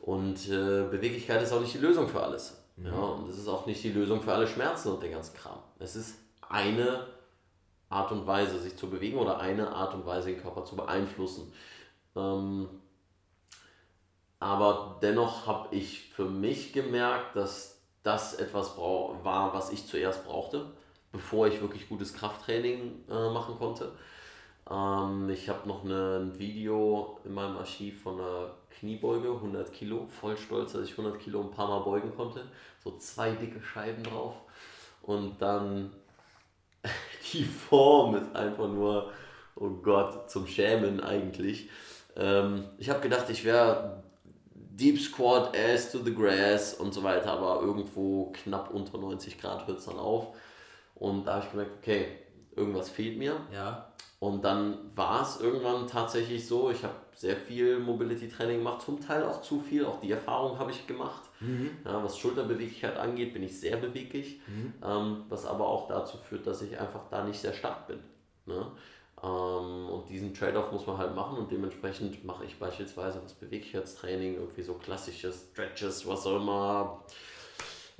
Und 0.01 0.49
äh, 0.49 0.85
Beweglichkeit 0.91 1.43
ist 1.43 1.53
auch 1.53 1.61
nicht 1.61 1.75
die 1.75 1.79
Lösung 1.79 2.09
für 2.09 2.23
alles. 2.23 2.57
Mhm. 2.77 2.87
Ja, 2.87 2.93
und 2.93 3.29
es 3.29 3.39
ist 3.39 3.49
auch 3.49 3.67
nicht 3.67 3.83
die 3.85 3.93
Lösung 3.93 4.23
für 4.23 4.33
alle 4.33 4.47
Schmerzen 4.47 4.91
und 4.93 5.03
den 5.03 5.13
ganzen 5.13 5.37
Kram. 5.37 5.59
Es 5.79 5.95
ist 5.95 6.17
eine 6.49 7.07
Art 7.89 8.13
und 8.13 8.27
Weise, 8.27 8.59
sich 8.59 8.77
zu 8.77 8.91
bewegen 8.91 9.19
oder 9.19 9.39
eine 9.39 9.71
Art 9.71 9.95
und 9.95 10.05
Weise, 10.05 10.31
den 10.31 10.41
Körper 10.41 10.65
zu 10.65 10.77
beeinflussen. 10.77 11.53
Ähm, 12.17 12.69
aber 14.41 14.99
dennoch 15.03 15.47
habe 15.47 15.75
ich 15.75 16.11
für 16.11 16.27
mich 16.27 16.73
gemerkt, 16.73 17.35
dass 17.35 17.78
das 18.09 18.37
etwas 18.37 18.75
war, 18.79 19.53
was 19.53 19.71
ich 19.71 19.87
zuerst 19.87 20.25
brauchte, 20.25 20.65
bevor 21.13 21.47
ich 21.47 21.61
wirklich 21.61 21.91
gutes 21.91 22.15
Krafttraining 22.15 23.05
äh, 23.11 23.31
machen 23.31 23.57
konnte. 23.59 23.93
Ähm, 24.71 25.29
ich 25.29 25.51
habe 25.51 25.69
noch 25.69 25.85
eine, 25.85 26.21
ein 26.21 26.39
Video 26.39 27.21
in 27.27 27.35
meinem 27.35 27.59
Archiv 27.59 28.03
von 28.03 28.19
einer 28.19 28.55
Kniebeuge, 28.79 29.29
100 29.29 29.71
Kilo, 29.75 30.07
voll 30.07 30.39
stolz, 30.39 30.73
dass 30.73 30.85
ich 30.85 30.93
100 30.93 31.21
Kilo 31.21 31.43
ein 31.43 31.51
paar 31.51 31.69
Mal 31.69 31.81
beugen 31.81 32.17
konnte. 32.17 32.47
So 32.83 32.97
zwei 32.97 33.33
dicke 33.33 33.61
Scheiben 33.61 34.03
drauf. 34.03 34.37
Und 35.03 35.43
dann 35.43 35.93
die 37.35 37.45
Form 37.45 38.15
ist 38.15 38.35
einfach 38.35 38.69
nur, 38.69 39.13
oh 39.55 39.69
Gott, 39.83 40.31
zum 40.31 40.47
Schämen 40.47 41.03
eigentlich. 41.03 41.69
Ähm, 42.17 42.65
ich 42.79 42.89
habe 42.89 43.01
gedacht, 43.01 43.29
ich 43.29 43.45
wäre 43.45 44.03
Deep 44.79 45.01
Squat, 45.01 45.57
Ass 45.57 45.91
to 45.93 45.99
the 45.99 46.15
Grass 46.15 46.75
und 46.75 46.95
so 46.95 47.03
weiter, 47.03 47.33
aber 47.33 47.61
irgendwo 47.63 48.33
knapp 48.33 48.73
unter 48.73 48.99
90 48.99 49.41
Grad 49.41 49.67
hört 49.67 49.79
es 49.79 49.87
dann 49.87 49.99
auf. 49.99 50.29
Und 50.95 51.27
da 51.27 51.35
habe 51.35 51.45
ich 51.45 51.51
gemerkt, 51.51 51.73
okay, 51.81 52.07
irgendwas 52.57 52.89
fehlt 52.89 53.19
mir. 53.19 53.37
Ja. 53.53 53.93
Und 54.21 54.45
dann 54.45 54.79
war 54.97 55.23
es 55.23 55.41
irgendwann 55.41 55.87
tatsächlich 55.87 56.47
so, 56.47 56.71
ich 56.71 56.83
habe 56.83 56.95
sehr 57.13 57.37
viel 57.37 57.79
Mobility 57.79 58.29
Training 58.29 58.59
gemacht, 58.59 58.83
zum 58.83 59.01
Teil 59.01 59.25
auch 59.25 59.43
zu 59.43 59.61
viel, 59.61 59.85
auch 59.85 60.01
die 60.01 60.11
Erfahrung 60.11 60.59
habe 60.59 60.73
ich 60.73 60.87
gemacht. 60.89 61.23
Mhm. 61.41 61.71
Ja, 61.85 62.03
was 62.03 62.19
Schulterbeweglichkeit 62.19 62.97
angeht, 62.97 63.33
bin 63.33 63.45
ich 63.45 63.59
sehr 63.61 63.77
beweglich, 63.77 64.41
Mhm. 64.49 64.75
ähm, 64.85 65.25
was 65.29 65.47
aber 65.47 65.69
auch 65.69 65.87
dazu 65.89 66.17
führt, 66.19 66.47
dass 66.49 66.63
ich 66.63 66.79
einfach 66.81 67.03
da 67.11 67.23
nicht 67.25 67.41
sehr 67.41 67.53
stark 67.53 67.87
bin. 67.87 68.01
Ne? 68.47 68.67
Ähm, 69.23 69.89
und 69.89 70.09
diesen 70.09 70.33
Trade-off 70.33 70.71
muss 70.73 70.87
man 70.87 70.99
halt 70.99 71.15
machen 71.15 71.39
und 71.39 71.51
dementsprechend 71.51 72.25
mache 72.25 72.45
ich 72.45 72.59
beispielsweise 72.59 73.21
was 73.23 73.35
Beweglichkeitstraining, 73.35 74.35
irgendwie 74.35 74.63
so 74.63 74.75
klassische 74.75 75.33
Stretches, 75.33 76.07
was 76.07 76.27
auch 76.27 76.37
immer, 76.37 77.05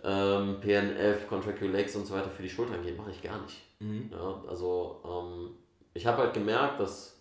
ähm, 0.05 0.61
PNF, 0.61 1.29
Contractile 1.29 1.73
Legs 1.73 1.97
und 1.97 2.07
so 2.07 2.15
weiter 2.15 2.31
für 2.31 2.43
die 2.43 2.51
Schultern 2.51 2.83
geht, 2.85 2.97
mache 2.97 3.11
ich 3.11 3.23
gar 3.23 3.41
nicht. 3.41 3.57
Mhm. 3.81 4.11
Ja, 4.13 4.43
also 4.49 5.01
ähm, 5.05 5.51
ich 5.95 6.07
habe 6.07 6.23
halt 6.23 6.35
gemerkt, 6.35 6.79
dass 6.79 7.17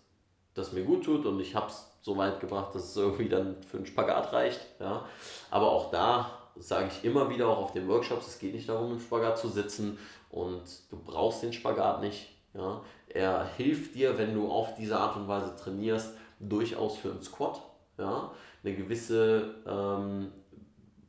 das 0.54 0.72
mir 0.72 0.84
gut 0.84 1.04
tut 1.04 1.26
und 1.26 1.40
ich 1.40 1.54
habe 1.54 1.66
es 1.66 1.88
so 2.02 2.16
weit 2.16 2.40
gebracht, 2.40 2.74
dass 2.74 2.90
es 2.90 2.96
irgendwie 2.96 3.28
dann 3.28 3.62
für 3.62 3.78
einen 3.78 3.86
Spagat 3.86 4.32
reicht. 4.32 4.60
Ja. 4.80 5.04
Aber 5.50 5.70
auch 5.70 5.90
da 5.90 6.38
sage 6.56 6.88
ich 6.88 7.04
immer 7.04 7.30
wieder, 7.30 7.48
auch 7.48 7.58
auf 7.58 7.72
den 7.72 7.88
Workshops, 7.88 8.26
es 8.28 8.38
geht 8.38 8.54
nicht 8.54 8.68
darum, 8.68 8.92
im 8.92 9.00
Spagat 9.00 9.38
zu 9.38 9.48
sitzen 9.48 9.98
und 10.30 10.62
du 10.90 10.98
brauchst 11.04 11.42
den 11.42 11.52
Spagat 11.52 12.00
nicht. 12.00 12.28
Ja. 12.54 12.82
Er 13.10 13.46
hilft 13.56 13.94
dir, 13.94 14.18
wenn 14.18 14.34
du 14.34 14.50
auf 14.50 14.74
diese 14.74 14.98
Art 14.98 15.16
und 15.16 15.28
Weise 15.28 15.56
trainierst, 15.56 16.14
durchaus 16.40 16.98
für 16.98 17.10
einen 17.10 17.22
Squat. 17.22 17.62
Ja. 17.96 18.32
Eine 18.62 18.76
gewisse, 18.76 19.54
ähm, 19.66 20.32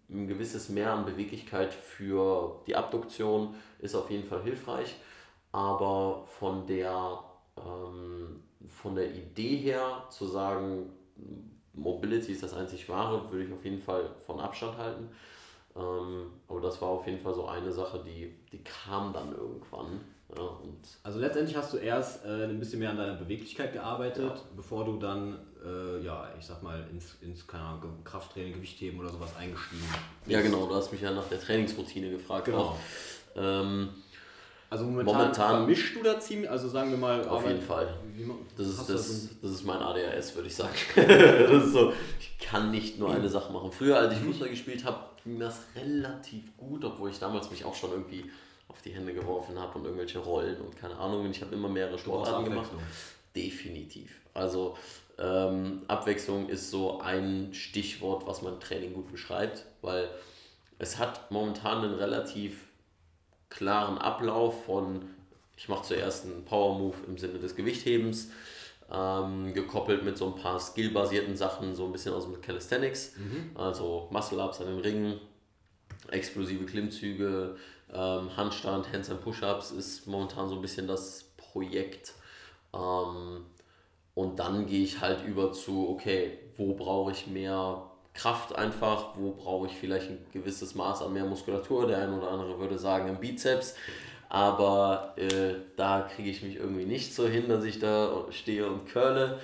ein 0.10 0.28
gewisses 0.28 0.70
Mehr 0.70 0.94
an 0.94 1.06
Beweglichkeit 1.06 1.74
für 1.74 2.62
die 2.68 2.76
Abduktion 2.76 3.56
ist 3.80 3.96
auf 3.96 4.10
jeden 4.10 4.28
Fall 4.28 4.42
hilfreich, 4.42 4.96
aber 5.52 6.26
von 6.40 6.66
der, 6.66 7.24
ähm, 7.58 8.44
von 8.68 8.96
der 8.96 9.14
Idee 9.14 9.58
her 9.58 10.06
zu 10.10 10.26
sagen, 10.26 10.92
Mobility 11.74 12.32
ist 12.32 12.44
das 12.44 12.54
einzig 12.54 12.90
wahre, 12.90 13.32
würde 13.32 13.46
ich 13.46 13.54
auf 13.54 13.64
jeden 13.64 13.82
Fall 13.82 14.10
von 14.26 14.40
Abstand 14.40 14.78
halten. 14.78 15.10
Ähm, 15.76 16.32
aber 16.48 16.62
das 16.62 16.82
war 16.82 16.90
auf 16.90 17.06
jeden 17.06 17.20
Fall 17.20 17.34
so 17.34 17.46
eine 17.46 17.72
Sache, 17.72 18.04
die, 18.04 18.34
die 18.52 18.64
kam 18.64 19.14
dann 19.14 19.32
irgendwann. 19.36 20.02
Ja, 20.38 20.50
Also 21.04 21.20
letztendlich 21.20 21.56
hast 21.58 21.74
du 21.74 21.78
erst 21.78 22.24
äh, 22.26 22.46
ein 22.46 22.60
bisschen 22.60 22.80
mehr 22.80 22.92
an 22.92 22.98
deiner 22.98 23.16
Beweglichkeit 23.16 23.74
gearbeitet, 23.74 24.32
Ja. 24.36 24.42
bevor 24.56 24.86
du 24.86 24.98
dann, 24.98 25.40
äh, 25.66 26.04
ja, 26.06 26.30
ich 26.40 26.46
sag 26.46 26.62
mal, 26.62 26.86
ins, 26.92 27.16
ins 27.22 27.48
keine 27.48 27.64
Ahnung, 27.64 28.04
Krafttraining, 28.04 28.54
Gewichtheben 28.54 29.00
oder 29.00 29.10
sowas 29.10 29.36
eingestiegen 29.38 29.82
bist. 29.82 30.32
ja, 30.32 30.42
genau, 30.42 30.68
du 30.68 30.76
hast 30.76 30.92
mich 30.92 31.02
ja 31.02 31.12
nach 31.12 31.28
der 31.28 31.40
Trainingsroutine 31.42 32.12
gefragt. 32.12 32.46
Genau. 32.46 32.78
Ähm, 33.36 33.90
Also 34.72 34.86
momentan, 34.86 35.16
Momentan- 35.16 35.56
vermischst 35.58 35.96
du 35.96 36.04
da 36.04 36.20
ziemlich, 36.20 36.48
also 36.48 36.70
sagen 36.70 36.92
wir 36.92 36.98
mal... 37.00 37.28
Auf 37.28 37.48
jeden 37.48 37.62
Fall. 37.62 37.92
Das 38.56 38.68
ist, 38.68 38.88
das, 38.88 39.30
das 39.42 39.50
ist 39.52 39.66
mein 39.66 39.80
ADHS, 39.80 40.36
würde 40.36 40.48
ich 40.48 40.56
sagen. 40.56 40.76
so, 41.74 41.92
ich 42.20 42.38
kann 42.38 42.70
nicht 42.70 43.00
nur 43.00 43.12
eine 43.12 43.28
Sache 43.30 43.52
machen. 43.52 43.72
Früher, 43.72 43.98
als 43.98 44.14
ich 44.14 44.20
Fußball 44.20 44.50
gespielt 44.50 44.86
habe, 44.86 45.00
ging 45.24 45.40
das 45.40 45.62
relativ 45.76 46.56
gut, 46.56 46.86
obwohl 46.86 47.10
ich 47.10 47.18
damals 47.18 47.50
mich 47.50 47.66
auch 47.66 47.74
schon 47.74 47.90
irgendwie 47.94 48.30
auf 48.70 48.82
die 48.82 48.92
Hände 48.92 49.14
geworfen 49.14 49.60
habe 49.60 49.78
und 49.78 49.86
irgendwelche 49.86 50.20
Rollen 50.20 50.62
und 50.62 50.78
keine 50.78 50.98
Ahnung. 50.98 51.26
Und 51.26 51.32
ich 51.32 51.42
habe 51.42 51.54
immer 51.54 51.68
mehrere 51.68 52.00
Sportarten 52.00 52.46
gemacht. 52.46 52.70
Definitiv. 53.36 54.22
Also 54.34 54.78
ähm, 55.18 55.82
Abwechslung 55.88 56.48
ist 56.48 56.72
so 56.72 57.02
ein 57.02 57.54
Stichwort, 57.54 58.26
was 58.26 58.42
mein 58.42 58.60
Training 58.60 58.94
gut 58.94 59.12
beschreibt, 59.12 59.66
weil 59.82 60.10
es 60.78 60.98
hat 60.98 61.30
momentan 61.30 61.84
einen 61.84 61.96
relativ 61.96 62.68
klaren 63.50 63.98
Ablauf 63.98 64.66
von, 64.66 65.02
ich 65.58 65.68
mache 65.68 65.84
zuerst 65.84 66.26
einen 66.26 66.46
Power 66.46 66.78
Move 66.78 66.96
im 67.08 67.18
Sinne 67.18 67.40
des 67.40 67.56
Gewichthebens, 67.56 68.30
ähm, 68.92 69.54
gekoppelt 69.54 70.04
mit 70.04 70.18
so 70.18 70.28
ein 70.28 70.36
paar 70.36 70.60
skillbasierten 70.60 71.36
Sachen, 71.36 71.76
so 71.76 71.86
ein 71.86 71.92
bisschen 71.92 72.14
aus 72.14 72.24
dem 72.24 72.40
Calisthenics, 72.42 73.14
also 73.56 74.08
Muscle-Ups 74.12 74.62
an 74.62 74.68
den 74.68 74.80
Ringen, 74.80 75.20
explosive 76.10 76.66
Klimmzüge, 76.66 77.58
ähm, 77.94 78.36
Handstand, 78.36 78.92
Hands 78.92 79.10
and 79.10 79.22
Push-Ups 79.22 79.72
ist 79.72 80.08
momentan 80.08 80.50
so 80.50 80.56
ein 80.56 80.62
bisschen 80.62 80.88
das 80.88 81.26
Projekt. 81.38 82.14
Ähm, 82.74 83.46
und 84.16 84.40
dann 84.40 84.66
gehe 84.66 84.84
ich 84.84 85.00
halt 85.00 85.26
über 85.26 85.52
zu, 85.52 85.90
okay, 85.90 86.38
wo 86.58 86.74
brauche 86.74 87.12
ich 87.12 87.28
mehr 87.28 87.84
Kraft 88.14 88.56
einfach, 88.56 89.16
wo 89.16 89.32
brauche 89.32 89.68
ich 89.68 89.74
vielleicht 89.74 90.10
ein 90.10 90.26
gewisses 90.34 90.76
Maß 90.76 91.04
an 91.04 91.14
mehr 91.14 91.26
Muskulatur. 91.26 91.88
Der 91.88 92.00
eine 92.00 92.18
oder 92.18 92.32
andere 92.32 92.60
würde 92.60 92.78
sagen 92.78 93.08
im 93.08 93.20
Bizeps. 93.20 93.76
Aber 94.28 95.14
äh, 95.16 95.56
da 95.76 96.02
kriege 96.02 96.30
ich 96.30 96.44
mich 96.44 96.58
irgendwie 96.58 96.86
nicht 96.86 97.16
so 97.16 97.28
hin, 97.28 97.50
dass 97.50 97.64
ich 97.64 97.80
da 97.80 98.26
stehe 98.30 98.68
und 98.68 98.88
curle. 98.88 99.40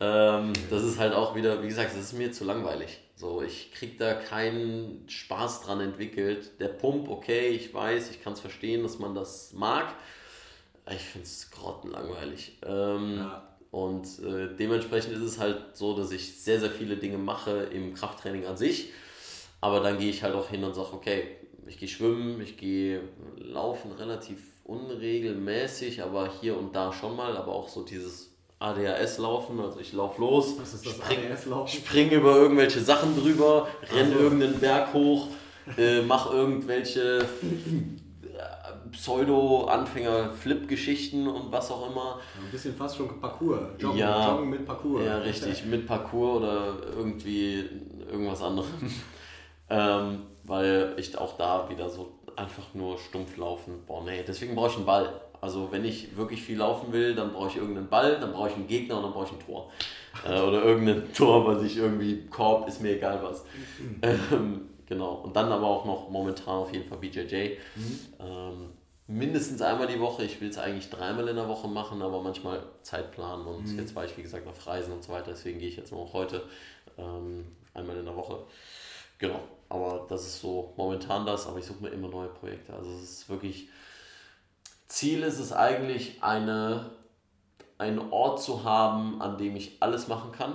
Ähm, 0.00 0.52
das 0.70 0.84
ist 0.84 0.98
halt 0.98 1.12
auch 1.12 1.34
wieder, 1.34 1.62
wie 1.62 1.68
gesagt, 1.68 1.90
das 1.92 2.00
ist 2.00 2.12
mir 2.14 2.32
zu 2.32 2.44
langweilig. 2.44 3.00
So, 3.22 3.40
ich 3.40 3.72
kriege 3.72 3.96
da 3.98 4.14
keinen 4.14 5.08
Spaß 5.08 5.62
dran 5.62 5.80
entwickelt. 5.80 6.58
Der 6.58 6.66
Pump, 6.66 7.08
okay, 7.08 7.50
ich 7.50 7.72
weiß, 7.72 8.10
ich 8.10 8.20
kann 8.20 8.32
es 8.32 8.40
verstehen, 8.40 8.82
dass 8.82 8.98
man 8.98 9.14
das 9.14 9.52
mag. 9.52 9.94
Ich 10.90 11.02
finde 11.02 11.28
es 11.28 11.48
grottenlangweilig. 11.52 12.58
Ähm, 12.66 13.18
Ja. 13.18 13.56
Und 13.70 14.06
äh, 14.18 14.56
dementsprechend 14.56 15.12
ist 15.12 15.22
es 15.22 15.38
halt 15.38 15.76
so, 15.76 15.96
dass 15.96 16.10
ich 16.10 16.42
sehr, 16.42 16.58
sehr 16.58 16.72
viele 16.72 16.96
Dinge 16.96 17.16
mache 17.16 17.68
im 17.72 17.94
Krafttraining 17.94 18.44
an 18.44 18.56
sich. 18.56 18.90
Aber 19.60 19.78
dann 19.78 19.98
gehe 20.00 20.10
ich 20.10 20.24
halt 20.24 20.34
auch 20.34 20.48
hin 20.50 20.64
und 20.64 20.74
sage, 20.74 20.92
okay, 20.92 21.36
ich 21.68 21.78
gehe 21.78 21.86
schwimmen, 21.86 22.40
ich 22.40 22.56
gehe 22.56 23.02
laufen 23.36 23.92
relativ 23.92 24.40
unregelmäßig, 24.64 26.02
aber 26.02 26.28
hier 26.40 26.58
und 26.58 26.74
da 26.74 26.92
schon 26.92 27.14
mal, 27.14 27.36
aber 27.36 27.52
auch 27.52 27.68
so 27.68 27.84
dieses 27.84 28.31
ADHS-Laufen, 28.62 29.60
also 29.60 29.80
ich 29.80 29.92
laufe 29.92 30.20
los, 30.20 30.54
spring, 30.64 31.18
spring 31.66 32.10
über 32.10 32.36
irgendwelche 32.36 32.80
Sachen 32.80 33.20
drüber, 33.20 33.66
renn 33.94 34.12
so. 34.12 34.18
irgendeinen 34.18 34.58
Berg 34.60 34.92
hoch, 34.94 35.28
äh, 35.76 36.02
mach 36.02 36.32
irgendwelche 36.32 37.26
Pseudo-Anfänger-Flip-Geschichten 38.92 41.26
und 41.26 41.50
was 41.50 41.70
auch 41.70 41.90
immer. 41.90 42.20
Ein 42.38 42.50
bisschen 42.50 42.74
fast 42.76 42.96
schon 42.96 43.20
Parcours. 43.20 43.60
Joggen, 43.78 43.98
Ja. 43.98 44.32
Joggen 44.32 44.50
mit 44.50 44.66
Parcours. 44.66 45.04
Ja, 45.04 45.18
richtig, 45.18 45.64
mit 45.64 45.86
Parcours 45.86 46.42
oder 46.42 46.74
irgendwie 46.96 47.68
irgendwas 48.10 48.42
anderem. 48.42 48.68
ähm, 49.70 50.22
weil 50.44 50.94
ich 50.98 51.16
auch 51.16 51.36
da 51.36 51.68
wieder 51.68 51.88
so 51.88 52.18
einfach 52.36 52.74
nur 52.74 52.98
stumpf 52.98 53.36
laufen, 53.36 53.82
boah 53.86 54.02
nee, 54.04 54.22
deswegen 54.26 54.54
brauche 54.54 54.70
ich 54.70 54.76
einen 54.76 54.86
Ball. 54.86 55.20
Also 55.42 55.72
wenn 55.72 55.84
ich 55.84 56.16
wirklich 56.16 56.40
viel 56.40 56.58
laufen 56.58 56.92
will, 56.92 57.16
dann 57.16 57.32
brauche 57.32 57.48
ich 57.48 57.56
irgendeinen 57.56 57.88
Ball, 57.88 58.20
dann 58.20 58.32
brauche 58.32 58.50
ich 58.50 58.54
einen 58.54 58.68
Gegner 58.68 58.98
und 58.98 59.02
dann 59.02 59.12
brauche 59.12 59.26
ich 59.26 59.32
ein 59.32 59.44
Tor. 59.44 59.70
Äh, 60.26 60.38
oder 60.42 60.62
irgendein 60.62 61.10
Tor, 61.14 61.46
was 61.46 61.62
ich 61.62 61.78
irgendwie, 61.78 62.26
Korb, 62.26 62.68
ist 62.68 62.82
mir 62.82 62.96
egal 62.96 63.18
was. 63.22 63.44
Ähm, 64.02 64.68
genau, 64.84 65.14
und 65.14 65.34
dann 65.34 65.50
aber 65.50 65.66
auch 65.66 65.86
noch 65.86 66.10
momentan 66.10 66.56
auf 66.56 66.70
jeden 66.70 66.86
Fall 66.86 66.98
BJJ. 66.98 67.56
Ähm, 68.20 68.68
mindestens 69.06 69.62
einmal 69.62 69.86
die 69.86 69.98
Woche. 69.98 70.22
Ich 70.24 70.38
will 70.42 70.50
es 70.50 70.58
eigentlich 70.58 70.90
dreimal 70.90 71.26
in 71.28 71.36
der 71.36 71.48
Woche 71.48 71.66
machen, 71.66 72.02
aber 72.02 72.20
manchmal 72.20 72.62
Zeit 72.82 73.10
planen 73.12 73.46
und 73.46 73.74
jetzt 73.74 73.96
war 73.96 74.04
ich 74.04 74.14
wie 74.18 74.22
gesagt 74.22 74.46
auf 74.46 74.66
Reisen 74.66 74.92
und 74.92 75.02
so 75.02 75.12
weiter, 75.12 75.30
deswegen 75.30 75.58
gehe 75.58 75.68
ich 75.68 75.76
jetzt 75.76 75.92
noch 75.92 76.12
heute 76.12 76.42
ähm, 76.98 77.46
einmal 77.72 77.96
in 77.96 78.04
der 78.04 78.14
Woche. 78.14 78.44
Genau, 79.18 79.40
aber 79.70 80.06
das 80.08 80.26
ist 80.26 80.40
so 80.40 80.74
momentan 80.76 81.24
das, 81.24 81.46
aber 81.46 81.58
ich 81.58 81.64
suche 81.64 81.84
mir 81.84 81.88
immer 81.88 82.08
neue 82.08 82.28
Projekte. 82.28 82.74
Also 82.74 82.90
es 82.90 83.02
ist 83.02 83.28
wirklich, 83.28 83.68
Ziel 84.92 85.22
ist 85.22 85.38
es 85.38 85.54
eigentlich, 85.54 86.22
eine, 86.22 86.90
einen 87.78 88.12
Ort 88.12 88.42
zu 88.42 88.62
haben, 88.62 89.22
an 89.22 89.38
dem 89.38 89.56
ich 89.56 89.78
alles 89.80 90.06
machen 90.06 90.32
kann, 90.32 90.52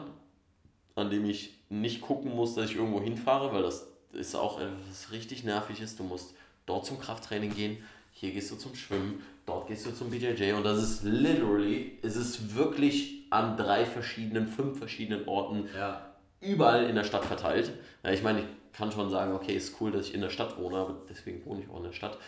an 0.96 1.10
dem 1.10 1.26
ich 1.26 1.56
nicht 1.70 2.02
gucken 2.02 2.36
muss, 2.36 2.54
dass 2.54 2.70
ich 2.70 2.76
irgendwo 2.76 3.02
hinfahre, 3.02 3.52
weil 3.52 3.64
das 3.64 3.88
ist 4.14 4.36
auch 4.36 4.60
etwas 4.62 5.12
richtig 5.12 5.44
nervig 5.44 5.82
ist. 5.82 6.00
Du 6.00 6.04
musst 6.04 6.36
dort 6.68 6.86
zum 6.86 7.00
Krafttraining 7.00 7.52
gehen, 7.54 7.84
hier 8.12 8.32
gehst 8.32 8.52
du 8.52 8.56
zum 8.58 8.76
Schwimmen, 8.76 9.24
dort 9.48 9.68
gehst 9.70 9.88
du 9.88 9.92
zum 9.92 10.12
BJJ 10.12 10.54
und 10.54 10.64
das 10.64 10.84
ist 10.84 11.04
literally, 11.04 11.98
es 12.04 12.16
ist 12.16 12.56
wirklich 12.56 13.24
an 13.32 13.58
drei 13.58 13.86
verschiedenen, 13.86 14.48
fünf 14.48 14.78
verschiedenen 14.78 15.28
Orten 15.28 15.68
Ja. 15.76 16.14
überall 16.42 16.84
in 16.88 16.96
der 16.96 17.06
Stadt 17.06 17.26
verteilt. 17.26 17.74
Ja, 18.04 18.12
ich 18.12 18.22
meine, 18.22 18.42
ich 18.42 18.46
kann 18.72 18.92
schon 18.92 19.10
sagen, 19.10 19.34
okay, 19.34 19.56
ist 19.56 19.82
cool, 19.82 19.92
dass 19.92 20.08
ich 20.10 20.14
in 20.14 20.22
der 20.22 20.30
Stadt 20.30 20.60
wohne, 20.60 20.78
aber 20.78 20.96
deswegen 21.10 21.44
wohne 21.44 21.62
ich 21.64 21.70
auch 21.72 21.78
in 21.78 21.86
der 21.86 21.94
Stadt. 21.94 22.20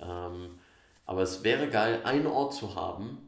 Ähm, 0.00 0.60
aber 1.06 1.22
es 1.22 1.42
wäre 1.44 1.68
geil, 1.68 2.00
einen 2.04 2.26
Ort 2.26 2.54
zu 2.54 2.74
haben, 2.74 3.18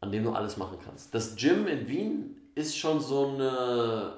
an 0.00 0.10
dem 0.12 0.24
du 0.24 0.32
alles 0.32 0.56
machen 0.56 0.78
kannst. 0.84 1.14
Das 1.14 1.36
Gym 1.36 1.66
in 1.66 1.88
Wien 1.88 2.36
ist 2.54 2.76
schon 2.76 3.00
so 3.00 3.28
eine 3.28 4.12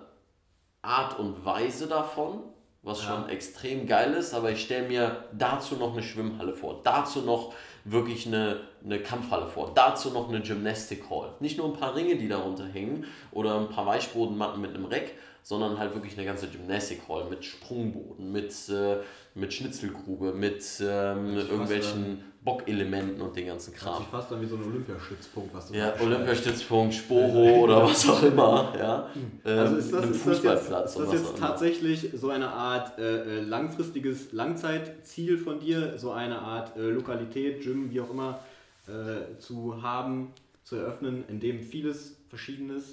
Art 0.83 1.19
und 1.19 1.45
Weise 1.45 1.87
davon, 1.87 2.41
was 2.83 3.03
Ja. 3.03 3.09
schon 3.15 3.29
extrem 3.31 3.87
geil 3.87 4.13
ist, 4.15 4.35
aber 4.35 4.51
ich 4.51 4.63
stelle 4.65 4.89
mir 4.89 5.25
dazu 5.33 5.77
noch 5.77 5.93
eine 5.93 6.03
Schwimmhalle 6.03 6.53
vor, 6.53 6.81
dazu 6.85 7.23
noch 7.23 7.55
wirklich 7.85 8.27
eine, 8.27 8.61
eine 8.83 8.99
Kampfhalle 9.01 9.47
vor. 9.47 9.73
Dazu 9.75 10.11
noch 10.11 10.29
eine 10.29 10.41
Gymnastic 10.41 11.09
Hall. 11.11 11.35
Nicht 11.41 11.59
nur 11.59 11.67
ein 11.67 11.79
paar 11.79 11.95
Ringe, 11.95 12.17
die 12.17 12.29
darunter 12.29 12.65
hängen 12.67 13.05
oder 13.31 13.59
ein 13.61 13.69
paar 13.69 13.87
Weichbodenmatten 13.87 14.61
mit 14.61 14.75
einem 14.75 14.87
Reck, 14.87 15.15
sondern 15.43 15.79
halt 15.79 15.95
wirklich 15.95 16.17
eine 16.17 16.25
ganze 16.27 16.49
Gymnastic 16.49 17.03
Hall 17.09 17.27
mit 17.29 17.45
Sprungboden, 17.45 18.33
mit, 18.33 18.53
äh, 18.71 18.97
mit 19.35 19.53
Schnitzelgrube, 19.53 20.33
mit 20.33 20.65
ähm, 20.83 21.37
irgendwelchen 21.37 22.25
Bockelementen 22.45 23.23
und 23.23 23.35
den 23.35 23.47
ganzen 23.47 23.73
Kram. 23.73 23.99
Sieht 24.03 24.11
fast 24.11 24.31
dann 24.31 24.41
wie 24.43 24.47
so 24.47 24.57
ein 24.57 24.65
Olympiastützpunkt, 24.65 25.55
was 25.55 25.69
du 25.69 25.75
Ja, 25.75 25.95
Olympiastützpunkt, 25.99 26.95
Sporo 26.95 27.61
oder 27.63 27.83
was 27.85 28.07
auch 28.09 28.23
immer. 28.23 28.73
Ja. 28.79 29.09
Also 29.45 29.77
ist 29.77 29.93
das, 29.93 30.05
Ähm, 30.05 30.13
ist 30.13 30.27
das 30.27 30.43
jetzt, 30.43 30.71
ist 30.71 30.99
das 30.99 31.13
jetzt 31.13 31.39
tatsächlich 31.39 32.11
so 32.15 32.29
eine 32.29 32.49
Art 32.51 32.99
äh, 32.99 33.39
äh, 33.39 33.41
langfristiges 33.41 34.33
Langzeitziel 34.33 35.39
von 35.39 35.59
dir, 35.59 35.99
so 35.99 36.13
eine 36.13 36.39
Art 36.39 36.77
äh, 36.77 36.83
Lokalität, 36.83 37.63
Gym, 37.63 37.91
wie 37.91 38.01
auch 38.01 38.11
immer, 38.11 38.41
äh, 38.87 39.39
zu 39.39 39.83
haben, 39.83 40.33
zu 40.65 40.77
eröffnen, 40.77 41.25
in 41.29 41.41
dem 41.41 41.61
vieles 41.63 42.17
Verschiedenes 42.29 42.85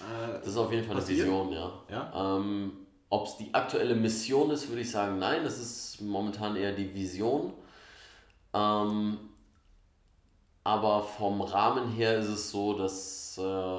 äh, 0.00 0.38
Das 0.40 0.48
ist 0.48 0.56
auf 0.58 0.70
jeden 0.70 0.84
Fall 0.84 0.96
eine 0.96 1.00
passiert? 1.00 1.26
Vision, 1.26 1.52
ja. 1.52 1.72
Ja? 1.90 2.36
Ähm, 2.36 2.72
Ob 3.08 3.26
es 3.26 3.38
die 3.38 3.54
aktuelle 3.54 3.94
Mission 3.94 4.50
ist, 4.50 4.68
würde 4.68 4.82
ich 4.82 4.90
sagen, 4.90 5.18
nein, 5.18 5.40
das 5.44 5.58
ist 5.58 6.02
momentan 6.02 6.56
eher 6.56 6.72
die 6.72 6.94
Vision. 6.94 7.54
Ähm, 8.58 9.18
aber 10.64 11.02
vom 11.02 11.40
Rahmen 11.40 11.92
her 11.92 12.18
ist 12.18 12.28
es 12.28 12.50
so, 12.50 12.74
dass 12.74 13.38
äh, 13.38 13.78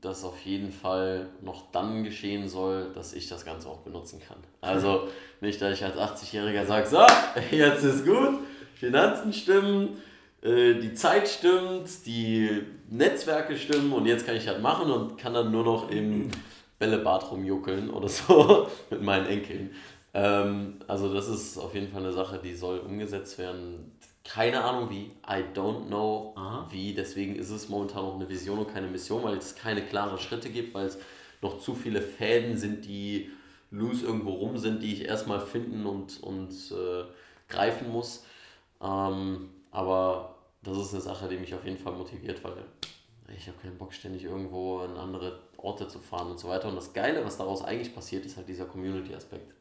das 0.00 0.24
auf 0.24 0.38
jeden 0.42 0.70
Fall 0.70 1.28
noch 1.42 1.70
dann 1.72 2.04
geschehen 2.04 2.48
soll, 2.48 2.92
dass 2.94 3.12
ich 3.12 3.28
das 3.28 3.44
Ganze 3.44 3.68
auch 3.68 3.80
benutzen 3.80 4.20
kann. 4.20 4.38
Also 4.60 5.08
nicht, 5.40 5.60
dass 5.60 5.74
ich 5.74 5.84
als 5.84 5.96
80-Jähriger 5.96 6.64
sage, 6.66 6.86
so, 6.86 7.04
jetzt 7.50 7.82
ist 7.82 8.06
gut, 8.06 8.38
Finanzen 8.74 9.32
stimmen, 9.32 9.96
äh, 10.42 10.74
die 10.74 10.94
Zeit 10.94 11.28
stimmt, 11.28 12.06
die 12.06 12.62
Netzwerke 12.88 13.56
stimmen 13.56 13.92
und 13.92 14.06
jetzt 14.06 14.26
kann 14.26 14.36
ich 14.36 14.44
das 14.44 14.60
machen 14.60 14.90
und 14.90 15.18
kann 15.18 15.34
dann 15.34 15.50
nur 15.50 15.64
noch 15.64 15.90
im 15.90 16.30
Bällebad 16.78 17.30
rumjuckeln 17.30 17.90
oder 17.90 18.08
so 18.08 18.68
mit 18.90 19.02
meinen 19.02 19.26
Enkeln. 19.26 19.70
Ähm, 20.16 20.78
also 20.88 21.12
das 21.12 21.28
ist 21.28 21.58
auf 21.58 21.74
jeden 21.74 21.88
Fall 21.88 22.00
eine 22.00 22.12
Sache, 22.12 22.40
die 22.42 22.54
soll 22.54 22.78
umgesetzt 22.78 23.36
werden. 23.36 23.92
Keine 24.24 24.64
Ahnung 24.64 24.88
wie, 24.88 25.10
I 25.28 25.44
don't 25.54 25.88
know 25.88 26.32
Aha. 26.36 26.66
wie, 26.70 26.94
deswegen 26.94 27.36
ist 27.36 27.50
es 27.50 27.68
momentan 27.68 28.02
noch 28.02 28.14
eine 28.14 28.28
Vision 28.28 28.58
und 28.58 28.72
keine 28.72 28.86
Mission, 28.86 29.22
weil 29.22 29.36
es 29.36 29.54
keine 29.54 29.82
klaren 29.82 30.18
Schritte 30.18 30.48
gibt, 30.48 30.72
weil 30.72 30.86
es 30.86 30.98
noch 31.42 31.60
zu 31.60 31.74
viele 31.74 32.00
Fäden 32.00 32.56
sind, 32.56 32.86
die 32.86 33.30
loose 33.70 34.06
irgendwo 34.06 34.32
rum 34.32 34.56
sind, 34.56 34.82
die 34.82 34.94
ich 34.94 35.04
erstmal 35.04 35.40
finden 35.40 35.84
und, 35.84 36.22
und 36.22 36.50
äh, 36.72 37.04
greifen 37.48 37.92
muss. 37.92 38.24
Ähm, 38.80 39.50
aber 39.70 40.36
das 40.62 40.78
ist 40.78 40.94
eine 40.94 41.02
Sache, 41.02 41.28
die 41.28 41.36
mich 41.36 41.54
auf 41.54 41.64
jeden 41.64 41.78
Fall 41.78 41.92
motiviert, 41.92 42.42
weil 42.42 42.56
ich 43.36 43.46
habe 43.48 43.58
keinen 43.58 43.76
Bock, 43.76 43.92
ständig 43.92 44.24
irgendwo 44.24 44.80
in 44.80 44.96
andere 44.96 45.40
Orte 45.58 45.88
zu 45.88 45.98
fahren 45.98 46.30
und 46.30 46.38
so 46.38 46.48
weiter. 46.48 46.68
Und 46.68 46.76
das 46.76 46.94
Geile, 46.94 47.22
was 47.22 47.36
daraus 47.36 47.62
eigentlich 47.62 47.94
passiert, 47.94 48.24
ist 48.24 48.38
halt 48.38 48.48
dieser 48.48 48.64
Community-Aspekt. 48.64 49.52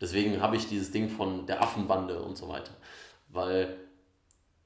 Deswegen 0.00 0.40
habe 0.40 0.56
ich 0.56 0.68
dieses 0.68 0.90
Ding 0.90 1.08
von 1.08 1.46
der 1.46 1.62
Affenbande 1.62 2.20
und 2.20 2.36
so 2.36 2.48
weiter. 2.48 2.72
Weil 3.28 3.76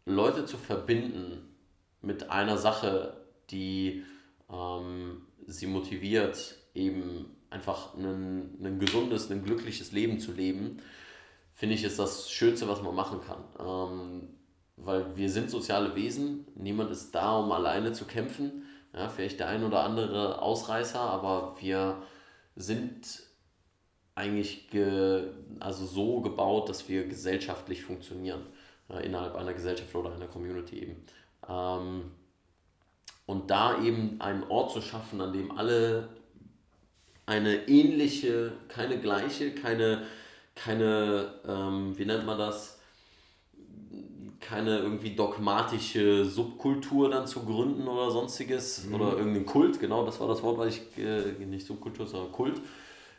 Leute 0.05 0.45
zu 0.45 0.57
verbinden 0.57 1.55
mit 2.01 2.31
einer 2.31 2.57
Sache, 2.57 3.17
die 3.51 4.05
ähm, 4.51 5.23
sie 5.47 5.67
motiviert, 5.67 6.57
eben 6.75 7.37
einfach 7.51 7.95
ein, 7.95 8.59
ein 8.62 8.79
gesundes, 8.79 9.31
ein 9.31 9.45
glückliches 9.45 9.93
Leben 9.93 10.21
zu 10.21 10.33
leben, 10.33 10.79
finde 11.55 11.75
ich, 11.75 11.85
ist 11.85 11.99
das 11.99 12.31
Schönste, 12.31 12.69
was 12.69 12.83
man 12.83 12.95
machen 12.95 13.21
kann. 13.21 13.45
Ähm, 13.59 14.29
weil 14.77 15.17
wir 15.17 15.29
sind 15.29 15.51
soziale 15.51 15.95
Wesen, 15.97 16.47
niemand 16.55 16.91
ist 16.91 17.14
da, 17.14 17.37
um 17.37 17.51
alleine 17.51 17.93
zu 17.93 18.05
kämpfen. 18.05 18.64
Ja, 18.95 19.09
vielleicht 19.09 19.41
der 19.41 19.49
ein 19.49 19.64
oder 19.64 19.83
andere 19.83 20.41
Ausreißer, 20.41 21.01
aber 21.01 21.57
wir 21.61 22.03
sind 22.57 23.28
eigentlich 24.18 24.68
ge, 24.68 25.28
also 25.61 25.87
so 25.87 26.20
gebaut, 26.20 26.68
dass 26.68 26.88
wir 26.88 27.07
gesellschaftlich 27.07 27.85
funktionieren, 27.85 28.42
äh, 28.90 29.07
innerhalb 29.07 29.37
einer 29.37 29.54
Gesellschaft 29.54 29.94
oder 29.94 30.12
einer 30.12 30.26
Community 30.26 30.81
eben. 30.81 30.96
Ähm, 31.48 32.11
und 33.26 33.50
da 33.50 33.81
eben 33.83 34.20
einen 34.20 34.42
Ort 34.44 34.72
zu 34.72 34.83
schaffen, 34.83 35.20
an 35.20 35.33
dem 35.33 35.52
alle 35.52 36.09
eine 37.26 37.68
ähnliche, 37.68 38.52
keine 38.68 38.98
gleiche, 38.98 39.52
keine, 39.52 40.02
keine 40.54 41.35
ähm, 41.46 41.96
wie 41.96 42.07
nennt 42.07 42.26
man 42.26 42.38
das, 42.38 42.81
keine 44.40 44.78
irgendwie 44.78 45.14
dogmatische 45.14 46.24
Subkultur 46.24 47.11
dann 47.11 47.26
zu 47.26 47.44
gründen 47.44 47.87
oder 47.87 48.11
sonstiges 48.11 48.88
oder 48.92 49.11
irgendeinen 49.18 49.46
Kult, 49.46 49.78
genau, 49.78 50.04
das 50.07 50.18
war 50.20 50.28
das 50.28 50.42
Wort, 50.42 50.59
was 50.59 50.74
ich, 50.74 50.98
äh, 50.98 51.44
nicht 51.44 51.66
Subkultur, 51.66 52.07
sondern 52.07 52.33
Kult, 52.33 52.61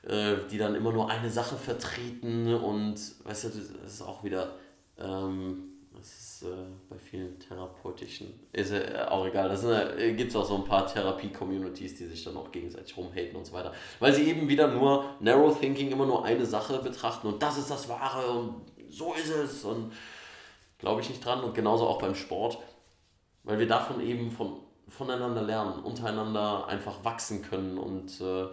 äh, 0.07 0.35
die 0.49 0.57
dann 0.57 0.75
immer 0.75 0.91
nur 0.91 1.09
eine 1.09 1.29
Sache 1.29 1.55
vertreten 1.55 2.53
und, 2.53 2.95
weißt 3.23 3.43
du, 3.45 3.49
das 3.49 3.93
ist 3.93 4.01
auch 4.01 4.23
wieder, 4.23 4.53
ähm, 4.97 5.63
das 5.95 6.07
ist 6.07 6.43
äh, 6.43 6.65
bei 6.89 6.97
vielen 6.97 7.37
therapeutischen, 7.39 8.39
ist 8.53 8.71
äh, 8.71 9.05
auch 9.07 9.25
egal, 9.25 9.49
da 9.49 9.97
äh, 9.97 10.13
gibt 10.13 10.29
es 10.29 10.35
auch 10.35 10.45
so 10.45 10.55
ein 10.55 10.65
paar 10.65 10.87
Therapie-Communities, 10.87 11.95
die 11.95 12.05
sich 12.05 12.23
dann 12.23 12.37
auch 12.37 12.51
gegenseitig 12.51 12.95
rumhaten 12.95 13.35
und 13.35 13.45
so 13.45 13.53
weiter, 13.53 13.73
weil 13.99 14.13
sie 14.13 14.23
eben 14.23 14.47
wieder 14.47 14.67
nur 14.67 15.15
Narrow 15.19 15.57
Thinking, 15.59 15.91
immer 15.91 16.05
nur 16.05 16.23
eine 16.23 16.45
Sache 16.45 16.79
betrachten 16.79 17.27
und 17.27 17.41
das 17.41 17.57
ist 17.57 17.69
das 17.69 17.89
Wahre 17.89 18.29
und 18.31 18.61
so 18.89 19.13
ist 19.13 19.29
es 19.29 19.63
und 19.65 19.91
glaube 20.79 21.01
ich 21.01 21.09
nicht 21.09 21.23
dran. 21.23 21.43
Und 21.43 21.53
genauso 21.53 21.85
auch 21.85 21.99
beim 21.99 22.15
Sport, 22.15 22.57
weil 23.43 23.59
wir 23.59 23.67
davon 23.67 24.01
eben 24.01 24.31
von, 24.31 24.57
voneinander 24.87 25.43
lernen, 25.43 25.83
untereinander 25.83 26.67
einfach 26.67 27.05
wachsen 27.05 27.43
können 27.43 27.77
und 27.77 28.19
äh, 28.21 28.47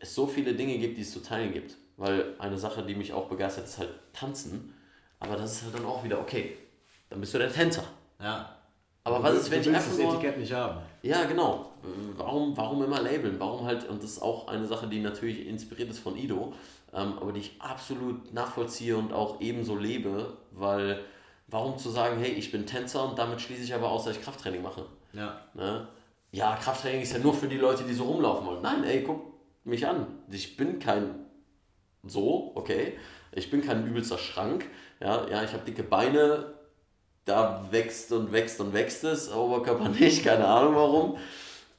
es 0.00 0.14
so 0.14 0.26
viele 0.26 0.54
Dinge 0.54 0.78
gibt, 0.78 0.96
die 0.98 1.02
es 1.02 1.12
zu 1.12 1.20
teilen 1.22 1.52
gibt. 1.52 1.76
Weil 1.96 2.34
eine 2.38 2.58
Sache, 2.58 2.82
die 2.82 2.94
mich 2.94 3.12
auch 3.12 3.26
begeistert, 3.26 3.64
ist 3.64 3.78
halt 3.78 3.90
Tanzen. 4.12 4.74
Aber 5.18 5.36
das 5.36 5.52
ist 5.52 5.62
halt 5.64 5.74
dann 5.74 5.86
auch 5.86 6.04
wieder, 6.04 6.20
okay, 6.20 6.56
dann 7.08 7.20
bist 7.20 7.32
du 7.32 7.38
der 7.38 7.50
Tänzer. 7.52 7.84
Ja. 8.20 8.54
Aber 9.04 9.18
Du 9.18 9.22
was 9.22 9.32
willst- 9.32 9.44
ist, 9.46 9.50
wenn 9.52 9.60
ich 9.62 9.68
einfach 9.68 9.88
das 9.88 9.98
nur... 9.98 10.14
Etikett 10.14 10.38
nicht 10.38 10.52
haben. 10.52 10.80
Ja, 11.02 11.24
genau. 11.24 11.72
Warum, 12.16 12.56
warum 12.56 12.82
immer 12.82 13.00
labeln? 13.00 13.36
Warum 13.38 13.64
halt, 13.64 13.88
und 13.88 14.02
das 14.02 14.10
ist 14.12 14.22
auch 14.22 14.48
eine 14.48 14.66
Sache, 14.66 14.88
die 14.88 15.00
natürlich 15.00 15.46
inspiriert 15.46 15.88
ist 15.90 16.00
von 16.00 16.16
Ido, 16.16 16.52
ähm, 16.92 17.14
aber 17.20 17.32
die 17.32 17.40
ich 17.40 17.52
absolut 17.60 18.34
nachvollziehe 18.34 18.96
und 18.96 19.12
auch 19.12 19.40
ebenso 19.40 19.76
lebe, 19.76 20.36
weil 20.50 21.00
warum 21.46 21.78
zu 21.78 21.88
sagen, 21.90 22.18
hey, 22.18 22.32
ich 22.32 22.50
bin 22.50 22.66
Tänzer 22.66 23.08
und 23.08 23.18
damit 23.18 23.40
schließe 23.40 23.62
ich 23.62 23.72
aber 23.74 23.88
aus, 23.88 24.04
dass 24.04 24.16
ich 24.16 24.22
Krafttraining 24.22 24.62
mache? 24.62 24.84
Ja. 25.12 25.40
Ne? 25.54 25.86
Ja, 26.32 26.56
Krafttraining 26.56 27.02
ist 27.02 27.12
ja 27.12 27.20
nur 27.20 27.32
für 27.32 27.46
die 27.46 27.56
Leute, 27.58 27.84
die 27.84 27.94
so 27.94 28.04
rumlaufen 28.04 28.44
wollen. 28.46 28.62
Nein, 28.62 28.82
ey, 28.84 29.04
guck 29.04 29.20
mich 29.66 29.86
an. 29.86 30.06
Ich 30.30 30.56
bin 30.56 30.78
kein 30.78 31.26
so, 32.04 32.52
okay. 32.54 32.94
Ich 33.32 33.50
bin 33.50 33.62
kein 33.62 33.86
übelster 33.86 34.18
Schrank. 34.18 34.66
Ja, 35.00 35.28
ja 35.28 35.42
ich 35.42 35.52
habe 35.52 35.64
dicke 35.64 35.82
Beine. 35.82 36.54
Da 37.24 37.66
wächst 37.70 38.12
und 38.12 38.32
wächst 38.32 38.60
und 38.60 38.72
wächst 38.72 39.04
es. 39.04 39.32
Oberkörper 39.32 39.88
nicht, 40.00 40.24
keine 40.24 40.46
Ahnung 40.46 40.74
warum. 40.74 41.18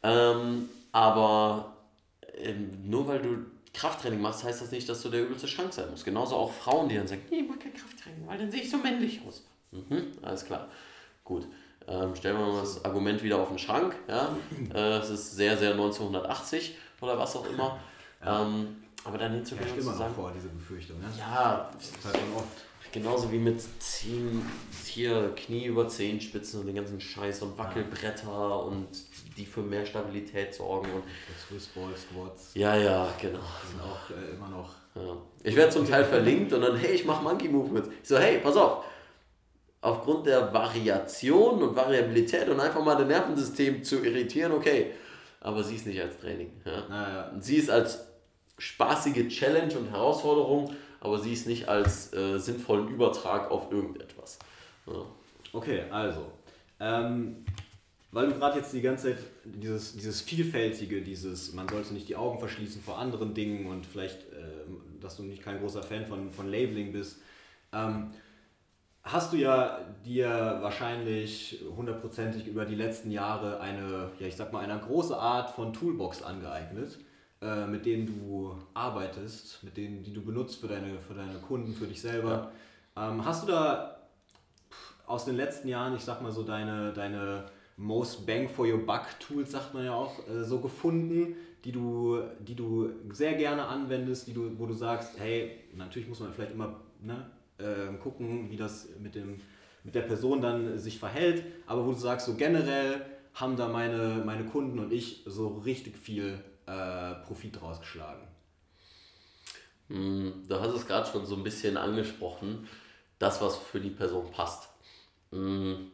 Ähm, 0.04 0.70
aber 0.92 1.78
ähm, 2.36 2.70
nur 2.86 3.08
weil 3.08 3.20
du 3.20 3.38
Krafttraining 3.74 4.22
machst, 4.22 4.44
heißt 4.44 4.62
das 4.62 4.72
nicht, 4.72 4.90
dass 4.90 5.02
du 5.02 5.10
der 5.10 5.22
übelste 5.22 5.48
Schrank 5.48 5.72
sein 5.72 5.90
musst. 5.90 6.04
Genauso 6.04 6.36
auch 6.36 6.52
Frauen, 6.52 6.90
die 6.90 6.96
dann 6.96 7.08
sagen, 7.08 7.22
nee, 7.30 7.40
ich 7.40 7.48
mag 7.48 7.60
kein 7.60 7.74
Krafttraining, 7.74 8.28
weil 8.28 8.38
dann 8.38 8.52
sehe 8.52 8.62
ich 8.62 8.70
so 8.70 8.78
männlich 8.78 9.22
aus. 9.28 9.44
Mhm, 9.72 10.08
alles 10.22 10.46
klar. 10.46 10.68
Gut. 11.24 11.48
Ähm, 11.88 12.16
stellen 12.16 12.38
wir 12.38 12.46
mal 12.46 12.60
das 12.60 12.84
Argument 12.84 13.24
wieder 13.24 13.38
auf 13.38 13.48
den 13.48 13.60
Schrank. 13.60 13.96
Ja? 14.08 14.36
Äh, 14.74 14.98
es 14.98 15.10
ist 15.10 15.36
sehr, 15.36 15.58
sehr 15.58 15.72
1980 15.72 16.76
oder 17.02 17.18
was 17.18 17.36
auch 17.36 17.50
immer. 17.50 17.80
Ähm, 18.26 18.78
aber 19.04 19.18
dann 19.18 19.34
hinzugehen 19.34 19.68
Herrscht 19.68 19.86
und 19.86 19.92
zu 19.94 19.98
sagen, 19.98 20.14
vor, 20.16 20.32
diese 20.36 20.50
Befürchtung. 20.50 21.00
Ne? 21.00 21.06
ja, 21.18 21.70
Das 21.74 21.90
ist 21.90 22.04
halt 22.04 22.16
oft. 22.36 22.92
genauso 22.92 23.32
wie 23.32 23.38
mit 23.38 23.62
Zehen, 23.82 24.42
hier 24.86 25.34
Knie 25.36 25.66
über 25.66 25.88
Zehenspitzen 25.88 26.60
und 26.60 26.66
den 26.68 26.76
ganzen 26.76 27.00
Scheiß 27.00 27.42
und 27.44 27.58
Wackelbretter 27.58 28.64
und 28.66 28.88
die 29.38 29.46
für 29.46 29.62
mehr 29.62 29.86
Stabilität 29.86 30.54
sorgen. 30.54 30.92
Und 30.92 31.04
Das 31.06 31.48
Swiss 31.48 31.68
Ball 31.68 31.96
Squats 31.96 32.52
ja, 32.56 32.76
ja, 32.76 33.08
genau. 33.22 33.40
sind 33.70 33.82
auch 33.82 34.10
äh, 34.10 34.36
immer 34.36 34.50
noch. 34.50 34.72
Ja. 34.96 35.16
Ich 35.44 35.56
werde 35.56 35.72
zum 35.72 35.88
Teil 35.88 36.04
verlinkt 36.16 36.52
und 36.54 36.62
dann, 36.62 36.76
hey, 36.76 36.96
ich 36.96 37.06
mache 37.06 37.24
Monkey 37.24 37.48
Movements. 37.48 37.90
Ich 38.02 38.10
so, 38.10 38.18
hey, 38.18 38.40
pass 38.40 38.56
auf. 38.58 38.84
Aufgrund 39.80 40.26
der 40.26 40.52
Variation 40.52 41.62
und 41.62 41.76
Variabilität 41.76 42.50
und 42.50 42.60
einfach 42.60 42.84
mal 42.84 42.96
das 42.96 43.08
Nervensystem 43.08 43.84
zu 43.84 44.04
irritieren, 44.04 44.52
okay. 44.52 44.92
Aber 45.40 45.64
sie 45.64 45.76
ist 45.76 45.86
nicht 45.86 46.02
als 46.02 46.20
Training. 46.20 46.52
Ja. 46.66 46.88
Naja, 46.90 47.32
Sie 47.40 47.56
ist 47.56 47.70
als 47.70 48.08
spaßige 48.58 49.28
Challenge 49.28 49.78
und 49.78 49.92
Herausforderung, 49.92 50.74
aber 51.00 51.20
sie 51.20 51.34
ist 51.34 51.48
nicht 51.48 51.68
als 51.68 52.12
äh, 52.14 52.40
sinnvollen 52.40 52.88
Übertrag 52.88 53.52
auf 53.52 53.72
irgendetwas. 53.72 54.40
Ja. 54.88 55.06
Okay, 55.54 55.84
also. 55.92 56.32
Ähm, 56.80 57.46
weil 58.12 58.28
du 58.28 58.36
gerade 58.36 58.60
jetzt 58.60 58.74
die 58.74 58.82
ganze 58.82 59.10
Zeit 59.10 59.24
dieses, 59.44 59.94
dieses 59.94 60.22
Vielfältige, 60.22 61.02
dieses, 61.02 61.54
man 61.54 61.68
sollte 61.68 61.94
nicht 61.94 62.08
die 62.08 62.16
Augen 62.16 62.40
verschließen 62.40 62.82
vor 62.82 62.98
anderen 62.98 63.34
Dingen 63.34 63.68
und 63.68 63.86
vielleicht, 63.86 64.20
ähm, 64.34 64.82
dass 65.02 65.18
du 65.18 65.24
nicht 65.24 65.44
kein 65.44 65.60
großer 65.60 65.84
Fan 65.84 66.06
von, 66.06 66.32
von 66.32 66.48
Labeling 66.48 66.94
bist. 66.94 67.18
Ähm, 67.74 68.12
hast 69.12 69.34
du 69.34 69.38
ja 69.38 69.80
dir 70.06 70.60
wahrscheinlich 70.62 71.64
hundertprozentig 71.76 72.48
über 72.48 72.66
die 72.66 72.76
letzten 72.76 73.12
Jahre 73.12 73.60
eine, 73.60 74.12
ja 74.20 74.28
ich 74.28 74.36
sag 74.36 74.54
mal, 74.54 74.64
eine 74.64 74.80
große 74.80 75.18
Art 75.18 75.50
von 75.52 75.74
Toolbox 75.74 76.22
angeeignet, 76.22 76.98
äh, 77.42 77.66
mit 77.66 77.86
denen 77.86 78.06
du 78.06 78.56
arbeitest, 78.74 79.64
mit 79.64 79.78
denen, 79.78 80.04
die 80.04 80.14
du 80.14 80.22
benutzt 80.22 80.60
für 80.60 80.68
deine, 80.68 81.00
für 81.00 81.14
deine 81.14 81.40
Kunden, 81.40 81.74
für 81.74 81.88
dich 81.88 82.02
selber. 82.02 82.52
Ja. 82.96 83.12
Ähm, 83.12 83.26
hast 83.26 83.44
du 83.44 83.48
da 83.48 83.98
aus 85.06 85.26
den 85.26 85.36
letzten 85.36 85.68
Jahren, 85.68 85.96
ich 85.96 86.04
sag 86.04 86.22
mal 86.22 86.32
so, 86.32 86.44
deine, 86.44 86.92
deine 86.94 87.46
Most 87.78 88.26
Bang 88.26 88.50
for 88.50 88.66
Your 88.66 88.86
Buck 88.86 89.20
Tools, 89.20 89.52
sagt 89.52 89.74
man 89.74 89.86
ja 89.86 89.94
auch, 89.94 90.28
äh, 90.28 90.44
so 90.44 90.60
gefunden, 90.60 91.36
die 91.64 91.72
du, 91.72 92.22
die 92.40 92.56
du 92.56 92.90
sehr 93.12 93.34
gerne 93.34 93.66
anwendest, 93.66 94.28
die 94.28 94.34
du, 94.34 94.58
wo 94.58 94.66
du 94.66 94.74
sagst, 94.74 95.20
hey, 95.20 95.64
natürlich 95.76 96.08
muss 96.08 96.20
man 96.20 96.34
vielleicht 96.34 96.54
immer 96.54 96.82
ne, 97.02 97.26
äh, 97.58 97.94
gucken, 98.02 98.50
wie 98.50 98.58
das 98.58 98.90
mit, 99.00 99.16
dem, 99.16 99.42
mit 99.84 99.96
der 99.96 100.02
Person 100.02 100.42
dann 100.42 100.78
sich 100.78 101.00
verhält, 101.00 101.44
aber 101.66 101.86
wo 101.86 101.92
du 101.92 101.98
sagst, 101.98 102.28
so 102.28 102.36
generell 102.36 103.06
haben 103.34 103.56
da 103.56 103.68
meine, 103.68 104.24
meine 104.26 104.46
Kunden 104.46 104.80
und 104.80 104.92
ich 104.92 105.24
so 105.26 105.50
richtig 105.60 105.98
viel 105.98 106.44
äh, 106.66 107.14
Profit 107.26 107.62
rausgeschlagen. 107.62 108.28
Hm, 109.90 110.46
du 110.48 110.60
hast 110.60 110.74
es 110.74 110.88
gerade 110.88 111.10
schon 111.10 111.26
so 111.26 111.36
ein 111.36 111.44
bisschen 111.44 111.78
angesprochen, 111.78 112.68
das, 113.20 113.42
was 113.42 113.58
für 113.58 113.80
die 113.80 113.90
Person 113.90 114.32
passt. 114.32 114.70
Hm, 115.32 115.92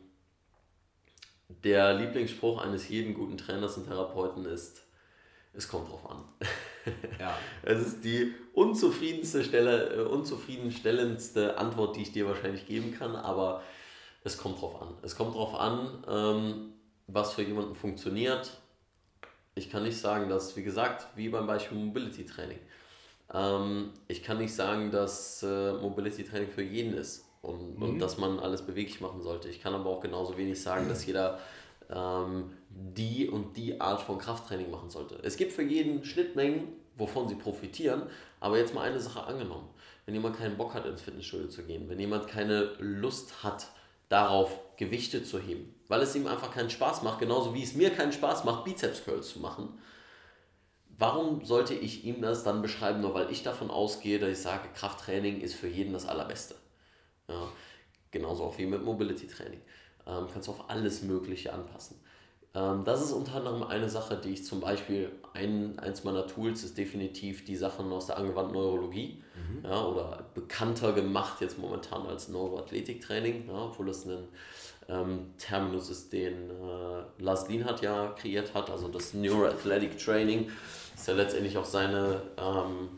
der 1.63 1.93
Lieblingsspruch 1.93 2.61
eines 2.61 2.89
jeden 2.89 3.13
guten 3.13 3.37
Trainers 3.37 3.77
und 3.77 3.87
Therapeuten 3.87 4.45
ist, 4.45 4.83
es 5.53 5.67
kommt 5.67 5.89
drauf 5.89 6.09
an. 6.09 6.23
Ja. 7.19 7.37
Es 7.63 7.85
ist 7.85 8.03
die 8.03 8.33
unzufriedenste 8.53 9.43
Stelle, 9.43 9.95
äh, 9.95 10.01
unzufriedenstellendste 10.01 11.57
Antwort, 11.57 11.95
die 11.95 12.01
ich 12.01 12.11
dir 12.11 12.27
wahrscheinlich 12.27 12.67
geben 12.67 12.93
kann, 12.97 13.15
aber 13.15 13.63
es 14.23 14.37
kommt 14.37 14.61
drauf 14.61 14.81
an. 14.81 14.89
Es 15.01 15.15
kommt 15.15 15.35
drauf 15.35 15.55
an, 15.55 16.03
ähm, 16.07 16.73
was 17.07 17.33
für 17.33 17.43
jemanden 17.43 17.75
funktioniert. 17.75 18.51
Ich 19.55 19.69
kann 19.69 19.83
nicht 19.83 19.97
sagen, 19.97 20.29
dass, 20.29 20.55
wie 20.55 20.63
gesagt, 20.63 21.07
wie 21.15 21.29
beim 21.29 21.47
Beispiel 21.47 21.77
Mobility 21.77 22.25
Training. 22.25 22.59
Ähm, 23.33 23.91
ich 24.07 24.23
kann 24.23 24.37
nicht 24.37 24.53
sagen, 24.53 24.91
dass 24.91 25.43
äh, 25.43 25.73
Mobility 25.73 26.23
Training 26.23 26.49
für 26.49 26.63
jeden 26.63 26.93
ist 26.93 27.25
und, 27.41 27.77
mhm. 27.77 27.83
und 27.83 27.99
dass 27.99 28.17
man 28.17 28.39
alles 28.39 28.61
beweglich 28.61 29.01
machen 29.01 29.21
sollte. 29.21 29.49
Ich 29.49 29.61
kann 29.61 29.73
aber 29.73 29.89
auch 29.89 30.01
genauso 30.01 30.37
wenig 30.37 30.61
sagen, 30.61 30.87
dass 30.87 31.05
jeder 31.05 31.39
ähm, 31.89 32.51
die 32.75 33.29
und 33.29 33.55
die 33.55 33.79
Art 33.79 34.01
von 34.01 34.17
Krafttraining 34.17 34.71
machen 34.71 34.89
sollte. 34.89 35.19
Es 35.23 35.37
gibt 35.37 35.53
für 35.53 35.61
jeden 35.61 36.03
Schnittmengen, 36.03 36.69
wovon 36.95 37.27
sie 37.27 37.35
profitieren, 37.35 38.03
aber 38.39 38.57
jetzt 38.57 38.73
mal 38.73 38.81
eine 38.81 38.99
Sache 38.99 39.23
angenommen. 39.23 39.69
Wenn 40.05 40.15
jemand 40.15 40.37
keinen 40.37 40.57
Bock 40.57 40.73
hat, 40.73 40.85
ins 40.85 41.01
Fitnessstudio 41.01 41.47
zu 41.47 41.63
gehen, 41.63 41.87
wenn 41.89 41.99
jemand 41.99 42.27
keine 42.27 42.75
Lust 42.79 43.43
hat, 43.43 43.67
darauf 44.09 44.59
Gewichte 44.77 45.23
zu 45.23 45.39
heben, 45.39 45.73
weil 45.87 46.01
es 46.01 46.15
ihm 46.15 46.27
einfach 46.27 46.53
keinen 46.53 46.69
Spaß 46.69 47.03
macht, 47.03 47.19
genauso 47.19 47.53
wie 47.53 47.63
es 47.63 47.73
mir 47.73 47.89
keinen 47.89 48.11
Spaß 48.11 48.43
macht, 48.43 48.63
Bizeps 48.63 49.05
Curls 49.05 49.29
zu 49.29 49.39
machen, 49.39 49.79
warum 50.97 51.43
sollte 51.45 51.73
ich 51.73 52.05
ihm 52.05 52.21
das 52.21 52.43
dann 52.43 52.61
beschreiben, 52.61 53.01
nur 53.01 53.13
weil 53.13 53.31
ich 53.31 53.43
davon 53.43 53.71
ausgehe, 53.71 54.19
dass 54.19 54.29
ich 54.29 54.39
sage, 54.39 54.69
Krafttraining 54.75 55.41
ist 55.41 55.55
für 55.55 55.67
jeden 55.67 55.93
das 55.93 56.05
Allerbeste. 56.05 56.55
Ja, 57.27 57.47
genauso 58.11 58.43
auch 58.43 58.57
wie 58.57 58.65
mit 58.65 58.83
Mobility 58.83 59.27
Training. 59.27 59.61
Ähm, 60.05 60.27
kannst 60.31 60.47
du 60.47 60.51
auf 60.51 60.69
alles 60.69 61.01
Mögliche 61.01 61.53
anpassen. 61.53 61.99
Ähm, 62.55 62.83
das 62.85 63.01
ist 63.01 63.11
unter 63.11 63.35
anderem 63.35 63.63
eine 63.63 63.89
Sache, 63.89 64.15
die 64.15 64.29
ich 64.29 64.45
zum 64.45 64.59
Beispiel, 64.59 65.11
ein, 65.33 65.79
eins 65.79 66.03
meiner 66.03 66.27
Tools 66.27 66.63
ist 66.63 66.77
definitiv 66.77 67.45
die 67.45 67.55
Sachen 67.55 67.91
aus 67.91 68.07
der 68.07 68.17
angewandten 68.17 68.53
Neurologie 68.53 69.23
mhm. 69.35 69.65
ja, 69.65 69.83
oder 69.83 70.25
bekannter 70.35 70.93
gemacht 70.93 71.41
jetzt 71.41 71.57
momentan 71.57 72.05
als 72.05 72.29
Neuroathletiktraining, 72.29 73.47
ja, 73.47 73.65
obwohl 73.65 73.87
das 73.87 74.05
ein 74.05 74.27
ähm, 74.89 75.33
Terminus 75.37 75.89
ist, 75.89 76.13
den 76.13 76.49
äh, 76.51 77.23
Lars 77.23 77.47
Lienhardt 77.49 77.81
ja 77.81 78.09
kreiert 78.09 78.53
hat, 78.53 78.69
also 78.69 78.87
das 78.87 79.13
Neuroathletic 79.13 79.97
Training 79.97 80.51
ist 80.93 81.07
ja 81.07 81.15
letztendlich 81.15 81.57
auch 81.57 81.65
seine, 81.65 82.21
ähm, 82.37 82.89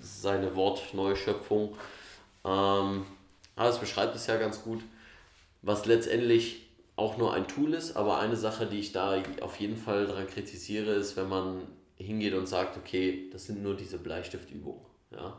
seine 0.00 0.56
Wortneuschöpfung. 0.56 1.76
Ähm, 2.44 3.06
aber 3.54 3.68
es 3.68 3.78
beschreibt 3.78 4.16
es 4.16 4.26
ja 4.26 4.36
ganz 4.36 4.62
gut 4.62 4.82
was 5.66 5.84
letztendlich 5.86 6.65
auch 6.96 7.18
nur 7.18 7.34
ein 7.34 7.46
Tool 7.46 7.74
ist, 7.74 7.94
aber 7.94 8.18
eine 8.18 8.36
Sache, 8.36 8.66
die 8.66 8.80
ich 8.80 8.92
da 8.92 9.22
auf 9.42 9.60
jeden 9.60 9.76
Fall 9.76 10.06
daran 10.06 10.26
kritisiere, 10.26 10.92
ist, 10.92 11.16
wenn 11.16 11.28
man 11.28 11.62
hingeht 11.96 12.34
und 12.34 12.46
sagt, 12.46 12.76
okay, 12.76 13.28
das 13.30 13.44
sind 13.46 13.62
nur 13.62 13.76
diese 13.76 13.98
Bleistiftübungen. 13.98 14.80
Ja? 15.10 15.38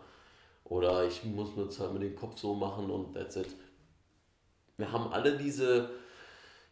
Oder 0.63 1.07
ich 1.07 1.23
muss 1.23 1.55
nur 1.55 1.69
zweimal 1.69 1.99
den 1.99 2.15
Kopf 2.15 2.37
so 2.39 2.53
machen 2.53 2.89
und 2.89 3.13
that's 3.13 3.35
it. 3.35 3.47
Wir 4.77 4.91
haben 4.91 5.11
alle 5.11 5.37
diese 5.37 5.89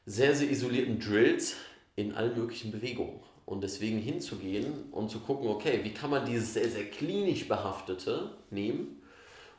sehr, 0.06 0.36
sehr 0.36 0.50
isolierten 0.50 1.00
Drills 1.00 1.56
in 1.96 2.14
allen 2.14 2.38
möglichen 2.38 2.72
Bewegungen. 2.72 3.20
Und 3.46 3.64
deswegen 3.64 4.00
hinzugehen 4.00 4.92
und 4.92 5.10
zu 5.10 5.20
gucken, 5.20 5.48
okay, 5.48 5.80
wie 5.84 5.94
kann 5.94 6.10
man 6.10 6.26
dieses 6.26 6.54
sehr, 6.54 6.70
sehr 6.70 6.86
klinisch 6.86 7.48
behaftete 7.48 8.32
nehmen 8.50 9.02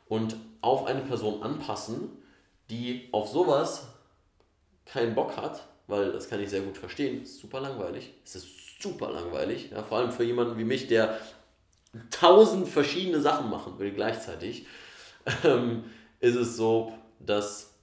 und 0.07 0.35
auf 0.61 0.85
eine 0.85 1.01
Person 1.01 1.41
anpassen, 1.41 2.09
die 2.69 3.07
auf 3.13 3.29
sowas 3.29 3.87
keinen 4.87 5.15
Bock 5.15 5.37
hat, 5.37 5.67
weil 5.87 6.11
das 6.11 6.29
kann 6.29 6.41
ich 6.41 6.49
sehr 6.49 6.61
gut 6.61 6.77
verstehen, 6.77 7.23
ist 7.23 7.39
super 7.39 7.59
langweilig. 7.59 8.13
Es 8.25 8.35
ist 8.35 8.81
super 8.81 9.11
langweilig, 9.11 9.71
ja, 9.71 9.83
vor 9.83 9.99
allem 9.99 10.11
für 10.11 10.23
jemanden 10.23 10.57
wie 10.57 10.63
mich, 10.63 10.87
der 10.87 11.19
tausend 12.11 12.67
verschiedene 12.67 13.21
Sachen 13.21 13.49
machen 13.49 13.79
will 13.79 13.91
gleichzeitig, 13.91 14.67
ähm, 15.43 15.85
ist 16.19 16.35
es 16.35 16.57
so, 16.57 16.93
dass 17.19 17.73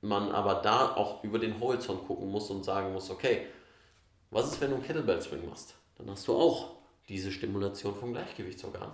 man 0.00 0.30
aber 0.32 0.56
da 0.56 0.94
auch 0.94 1.24
über 1.24 1.38
den 1.38 1.58
Horizont 1.60 2.06
gucken 2.06 2.30
muss 2.30 2.50
und 2.50 2.64
sagen 2.64 2.92
muss, 2.92 3.10
okay, 3.10 3.46
was 4.30 4.52
ist, 4.52 4.60
wenn 4.60 4.70
du 4.70 4.76
einen 4.76 4.84
Kettlebell 4.84 5.20
Swing 5.22 5.48
machst? 5.48 5.74
Dann 5.96 6.10
hast 6.10 6.26
du 6.28 6.34
auch 6.34 6.72
diese 7.08 7.30
Stimulation 7.30 7.94
vom 7.94 8.12
Gleichgewichtsorgan. 8.12 8.90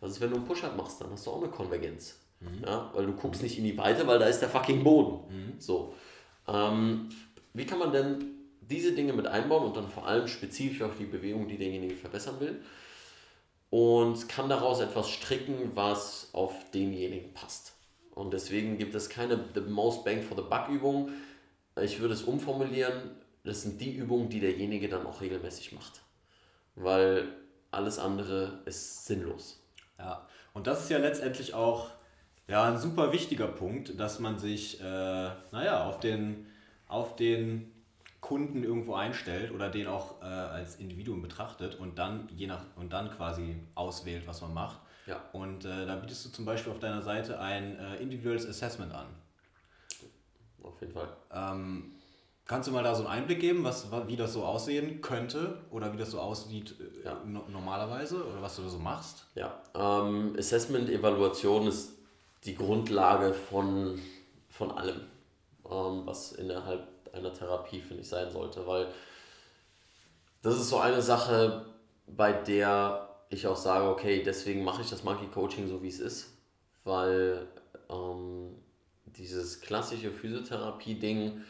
Was 0.00 0.12
ist, 0.12 0.20
wenn 0.20 0.30
du 0.30 0.36
einen 0.36 0.46
Push-Up 0.46 0.76
machst? 0.76 1.00
Dann 1.00 1.10
hast 1.10 1.26
du 1.26 1.30
auch 1.30 1.42
eine 1.42 1.50
Konvergenz. 1.50 2.18
Mhm. 2.40 2.64
Ja, 2.64 2.90
weil 2.94 3.06
du 3.06 3.12
guckst 3.12 3.42
nicht 3.42 3.58
in 3.58 3.64
die 3.64 3.76
Weite, 3.76 4.06
weil 4.06 4.18
da 4.18 4.26
ist 4.26 4.40
der 4.40 4.48
fucking 4.48 4.82
Boden. 4.82 5.20
Mhm. 5.28 5.60
So. 5.60 5.94
Ähm, 6.48 7.10
wie 7.54 7.66
kann 7.66 7.78
man 7.78 7.92
denn 7.92 8.24
diese 8.60 8.92
Dinge 8.92 9.12
mit 9.12 9.26
einbauen 9.26 9.64
und 9.64 9.76
dann 9.76 9.88
vor 9.88 10.06
allem 10.06 10.26
spezifisch 10.26 10.82
auf 10.82 10.96
die 10.98 11.04
Bewegung, 11.04 11.48
die 11.48 11.58
derjenige 11.58 11.94
verbessern 11.94 12.40
will? 12.40 12.60
Und 13.70 14.28
kann 14.28 14.48
daraus 14.48 14.80
etwas 14.80 15.10
stricken, 15.10 15.72
was 15.74 16.30
auf 16.32 16.70
denjenigen 16.70 17.34
passt. 17.34 17.74
Und 18.14 18.32
deswegen 18.32 18.78
gibt 18.78 18.94
es 18.94 19.10
keine 19.10 19.44
the 19.54 19.60
most 19.60 20.04
bang 20.04 20.22
for 20.22 20.36
the 20.36 20.42
buck 20.42 20.68
Übung. 20.68 21.10
Ich 21.80 22.00
würde 22.00 22.14
es 22.14 22.22
umformulieren, 22.22 23.12
das 23.44 23.62
sind 23.62 23.80
die 23.80 23.94
Übungen, 23.94 24.28
die 24.28 24.40
derjenige 24.40 24.88
dann 24.88 25.06
auch 25.06 25.20
regelmäßig 25.20 25.72
macht. 25.72 26.00
Weil 26.74 27.28
alles 27.70 27.98
andere 27.98 28.60
ist 28.64 29.06
sinnlos. 29.06 29.60
Ja, 29.98 30.26
und 30.54 30.66
das 30.66 30.84
ist 30.84 30.90
ja 30.90 30.98
letztendlich 30.98 31.54
auch 31.54 31.90
ja, 32.48 32.64
ein 32.64 32.78
super 32.78 33.12
wichtiger 33.12 33.46
Punkt, 33.46 34.00
dass 34.00 34.18
man 34.20 34.38
sich, 34.38 34.80
äh, 34.80 34.84
naja, 34.84 35.84
auf 35.84 36.00
den, 36.00 36.46
auf 36.88 37.14
den 37.14 37.70
Kunden 38.20 38.64
irgendwo 38.64 38.94
einstellt 38.94 39.52
oder 39.52 39.68
den 39.68 39.86
auch 39.86 40.20
äh, 40.22 40.24
als 40.24 40.76
Individuum 40.76 41.22
betrachtet 41.22 41.76
und 41.76 41.98
dann 41.98 42.28
je 42.34 42.46
nach 42.46 42.64
und 42.76 42.92
dann 42.92 43.10
quasi 43.10 43.60
auswählt, 43.74 44.26
was 44.26 44.40
man 44.40 44.54
macht. 44.54 44.80
Ja. 45.06 45.20
Und 45.32 45.64
äh, 45.64 45.86
da 45.86 45.96
bietest 45.96 46.26
du 46.26 46.30
zum 46.30 46.44
Beispiel 46.44 46.72
auf 46.72 46.78
deiner 46.78 47.02
Seite 47.02 47.38
ein 47.38 47.78
äh, 47.78 47.96
individuelles 47.96 48.46
Assessment 48.46 48.92
an. 48.92 49.06
Auf 50.62 50.80
jeden 50.80 50.92
Fall. 50.92 51.08
Ähm, 51.32 51.92
kannst 52.44 52.68
du 52.68 52.72
mal 52.72 52.82
da 52.82 52.94
so 52.94 53.06
einen 53.06 53.20
Einblick 53.20 53.40
geben, 53.40 53.62
was, 53.62 53.86
wie 54.06 54.16
das 54.16 54.32
so 54.32 54.44
aussehen 54.44 55.00
könnte 55.00 55.58
oder 55.70 55.92
wie 55.92 55.96
das 55.96 56.10
so 56.10 56.18
aussieht 56.20 56.74
äh, 56.80 57.06
ja. 57.06 57.22
no 57.24 57.44
normalerweise 57.48 58.24
oder 58.24 58.42
was 58.42 58.56
du 58.56 58.62
da 58.62 58.68
so 58.68 58.78
machst? 58.78 59.26
Ja, 59.34 59.62
ähm, 59.74 60.34
Assessment-Evaluation 60.36 61.68
ist 61.68 61.97
die 62.48 62.54
Grundlage 62.54 63.34
von, 63.34 64.00
von 64.48 64.70
allem, 64.70 65.02
ähm, 65.66 66.02
was 66.06 66.32
innerhalb 66.32 66.88
einer 67.12 67.32
Therapie, 67.32 67.80
finde 67.80 68.02
ich, 68.02 68.08
sein 68.08 68.30
sollte. 68.30 68.66
Weil 68.66 68.88
das 70.42 70.54
ist 70.54 70.70
so 70.70 70.78
eine 70.78 71.02
Sache, 71.02 71.66
bei 72.06 72.32
der 72.32 73.08
ich 73.28 73.46
auch 73.46 73.56
sage, 73.56 73.86
okay, 73.88 74.22
deswegen 74.24 74.64
mache 74.64 74.80
ich 74.80 74.88
das 74.88 75.04
Monkey 75.04 75.26
Coaching 75.26 75.68
so, 75.68 75.82
wie 75.82 75.88
es 75.88 76.00
ist. 76.00 76.38
Weil 76.84 77.46
ähm, 77.90 78.54
dieses 79.04 79.60
klassische 79.60 80.10
Physiotherapie-Ding 80.10 81.42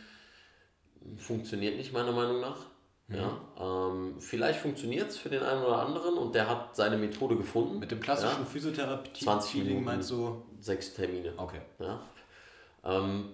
funktioniert 1.17 1.77
nicht 1.77 1.93
meiner 1.93 2.13
Meinung 2.13 2.41
nach. 2.41 2.67
Mhm. 3.09 3.17
Ja, 3.17 3.41
ähm, 3.59 4.17
vielleicht 4.21 4.61
funktioniert 4.61 5.09
es 5.09 5.17
für 5.17 5.31
den 5.31 5.43
einen 5.43 5.63
oder 5.63 5.79
anderen 5.79 6.15
und 6.15 6.35
der 6.35 6.49
hat 6.49 6.77
seine 6.77 6.99
Methode 6.99 7.37
gefunden. 7.37 7.79
Mit 7.79 7.91
dem 7.91 8.01
klassischen 8.01 8.41
ja. 8.41 8.45
Physiotherapie 8.45 9.25
20 9.25 9.55
Minuten 9.65 9.85
meinst 9.85 10.11
du? 10.11 10.43
Sechs 10.61 10.95
Termine. 10.95 11.33
Okay. 11.37 11.61
Ja. 11.79 12.01
Ähm, 12.85 13.31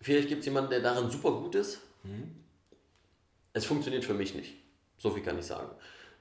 vielleicht 0.00 0.28
gibt 0.28 0.40
es 0.40 0.46
jemanden, 0.46 0.70
der 0.70 0.80
darin 0.80 1.10
super 1.10 1.32
gut 1.32 1.54
ist. 1.54 1.82
Mhm. 2.04 2.36
Es 3.52 3.66
funktioniert 3.66 4.04
für 4.04 4.14
mich 4.14 4.34
nicht. 4.34 4.54
So 4.96 5.10
viel 5.10 5.22
kann 5.22 5.38
ich 5.38 5.46
sagen. 5.46 5.70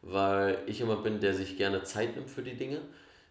Weil 0.02 0.60
ich 0.66 0.80
jemand 0.80 1.04
bin, 1.04 1.20
der 1.22 1.34
sich 1.34 1.58
gerne 1.58 1.84
Zeit 1.84 2.16
nimmt 2.16 2.30
für 2.30 2.44
die 2.44 2.56
Dinge, 2.56 2.82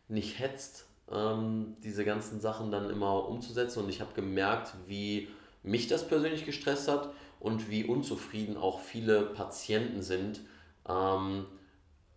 nicht 0.08 0.38
hetzt, 0.38 0.86
ähm, 1.12 1.76
diese 1.82 2.04
ganzen 2.04 2.40
Sachen 2.40 2.70
dann 2.70 2.88
immer 2.88 3.28
umzusetzen. 3.28 3.80
Und 3.80 3.90
ich 3.90 4.00
habe 4.00 4.14
gemerkt, 4.14 4.72
wie 4.86 5.28
mich 5.62 5.86
das 5.86 6.08
persönlich 6.08 6.46
gestresst 6.46 6.88
hat 6.88 7.10
und 7.40 7.70
wie 7.70 7.84
unzufrieden 7.84 8.56
auch 8.56 8.80
viele 8.80 9.22
Patienten 9.22 10.02
sind, 10.02 10.40
ähm, 10.88 11.46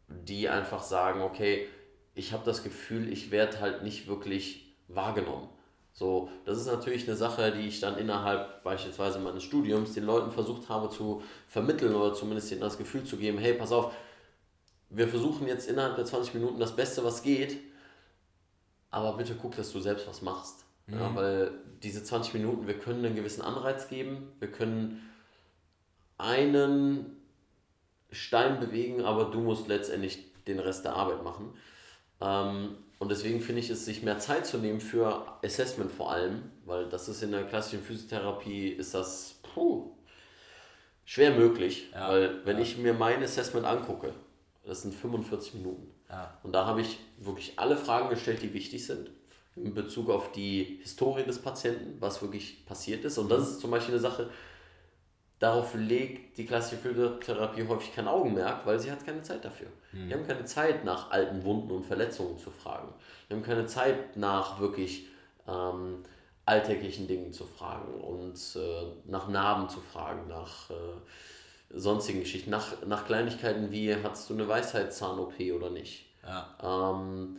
die 0.07 0.49
einfach 0.49 0.83
sagen, 0.83 1.21
okay, 1.21 1.67
ich 2.15 2.33
habe 2.33 2.45
das 2.45 2.63
Gefühl, 2.63 3.11
ich 3.11 3.31
werde 3.31 3.59
halt 3.59 3.83
nicht 3.83 4.07
wirklich 4.07 4.73
wahrgenommen. 4.87 5.49
So, 5.93 6.29
das 6.45 6.57
ist 6.57 6.67
natürlich 6.67 7.07
eine 7.07 7.17
Sache, 7.17 7.51
die 7.51 7.67
ich 7.67 7.79
dann 7.79 7.97
innerhalb 7.97 8.63
beispielsweise 8.63 9.19
meines 9.19 9.43
Studiums 9.43 9.93
den 9.93 10.05
Leuten 10.05 10.31
versucht 10.31 10.69
habe 10.69 10.89
zu 10.89 11.23
vermitteln 11.47 11.93
oder 11.93 12.13
zumindest 12.13 12.51
ihnen 12.51 12.61
das 12.61 12.77
Gefühl 12.77 13.03
zu 13.03 13.17
geben, 13.17 13.37
hey, 13.37 13.53
pass 13.53 13.71
auf, 13.71 13.93
wir 14.89 15.07
versuchen 15.07 15.47
jetzt 15.47 15.69
innerhalb 15.69 15.95
der 15.95 16.05
20 16.05 16.33
Minuten 16.33 16.59
das 16.59 16.75
Beste, 16.75 17.03
was 17.03 17.21
geht, 17.21 17.57
aber 18.91 19.17
bitte 19.17 19.35
guck, 19.35 19.55
dass 19.55 19.71
du 19.71 19.79
selbst 19.79 20.07
was 20.07 20.21
machst. 20.21 20.65
Mhm. 20.87 20.99
Ja, 20.99 21.15
weil 21.15 21.51
diese 21.83 22.03
20 22.03 22.33
Minuten, 22.33 22.67
wir 22.67 22.79
können 22.79 23.05
einen 23.05 23.15
gewissen 23.15 23.41
Anreiz 23.41 23.87
geben, 23.87 24.31
wir 24.39 24.51
können 24.51 25.08
einen 26.19 27.17
Stein 28.11 28.59
bewegen, 28.59 29.03
aber 29.03 29.25
du 29.25 29.39
musst 29.39 29.67
letztendlich 29.67 30.19
den 30.45 30.59
Rest 30.59 30.85
der 30.85 30.93
Arbeit 30.93 31.23
machen. 31.23 31.53
Ähm, 32.21 32.75
und 32.99 33.09
deswegen 33.09 33.41
finde 33.41 33.61
ich 33.61 33.69
es, 33.69 33.85
sich 33.85 34.03
mehr 34.03 34.19
Zeit 34.19 34.45
zu 34.45 34.57
nehmen 34.57 34.81
für 34.81 35.25
Assessment 35.43 35.91
vor 35.91 36.11
allem, 36.11 36.51
weil 36.65 36.87
das 36.89 37.07
ist 37.07 37.23
in 37.23 37.31
der 37.31 37.45
klassischen 37.45 37.81
Physiotherapie, 37.81 38.69
ist 38.69 38.93
das 38.93 39.39
puh, 39.41 39.91
schwer 41.05 41.31
möglich. 41.31 41.89
Ja, 41.93 42.09
weil 42.09 42.45
wenn 42.45 42.57
ja. 42.57 42.63
ich 42.63 42.77
mir 42.77 42.93
mein 42.93 43.23
Assessment 43.23 43.65
angucke, 43.65 44.13
das 44.65 44.81
sind 44.81 44.93
45 44.93 45.55
Minuten. 45.55 45.91
Ja. 46.09 46.37
Und 46.43 46.51
da 46.51 46.65
habe 46.65 46.81
ich 46.81 46.99
wirklich 47.17 47.53
alle 47.57 47.77
Fragen 47.77 48.09
gestellt, 48.09 48.41
die 48.41 48.53
wichtig 48.53 48.85
sind 48.85 49.09
in 49.55 49.73
Bezug 49.73 50.09
auf 50.09 50.31
die 50.31 50.79
Historie 50.81 51.23
des 51.23 51.39
Patienten, 51.39 51.99
was 51.99 52.21
wirklich 52.21 52.65
passiert 52.65 53.03
ist. 53.05 53.17
Und 53.17 53.29
das 53.29 53.49
ist 53.49 53.59
zum 53.59 53.71
Beispiel 53.71 53.95
eine 53.95 54.01
Sache, 54.01 54.29
darauf 55.39 55.73
legt 55.73 56.37
die 56.37 56.45
klassische 56.45 56.81
Physiotherapie 56.81 57.67
häufig 57.67 57.95
kein 57.95 58.07
Augenmerk, 58.07 58.65
weil 58.65 58.79
sie 58.79 58.91
hat 58.91 59.05
keine 59.05 59.21
Zeit 59.21 59.43
dafür. 59.43 59.67
Mhm. 59.93 60.09
Die 60.09 60.13
haben 60.13 60.27
keine 60.27 60.45
Zeit, 60.45 60.83
nach 60.83 61.11
alten 61.11 61.43
Wunden 61.43 61.71
und 61.71 61.85
Verletzungen 61.85 62.37
zu 62.37 62.51
fragen. 62.51 62.93
Die 63.29 63.33
haben 63.33 63.43
keine 63.43 63.65
Zeit, 63.65 64.17
nach 64.17 64.59
wirklich 64.59 65.07
ähm, 65.47 66.03
alltäglichen 66.45 67.07
Dingen 67.07 67.31
zu 67.31 67.45
fragen 67.45 67.93
und 68.01 68.37
äh, 68.55 68.85
nach 69.05 69.27
Narben 69.27 69.69
zu 69.69 69.79
fragen, 69.79 70.27
nach 70.27 70.69
äh, 70.69 70.73
sonstigen 71.69 72.19
Geschichten, 72.19 72.49
nach, 72.49 72.85
nach 72.85 73.05
Kleinigkeiten 73.05 73.71
wie, 73.71 73.95
hast 73.95 74.29
du 74.29 74.33
eine 74.33 74.47
Weisheitszahn-OP 74.47 75.39
oder 75.55 75.69
nicht? 75.69 76.07
Ja. 76.23 76.55
Ähm, 76.61 77.37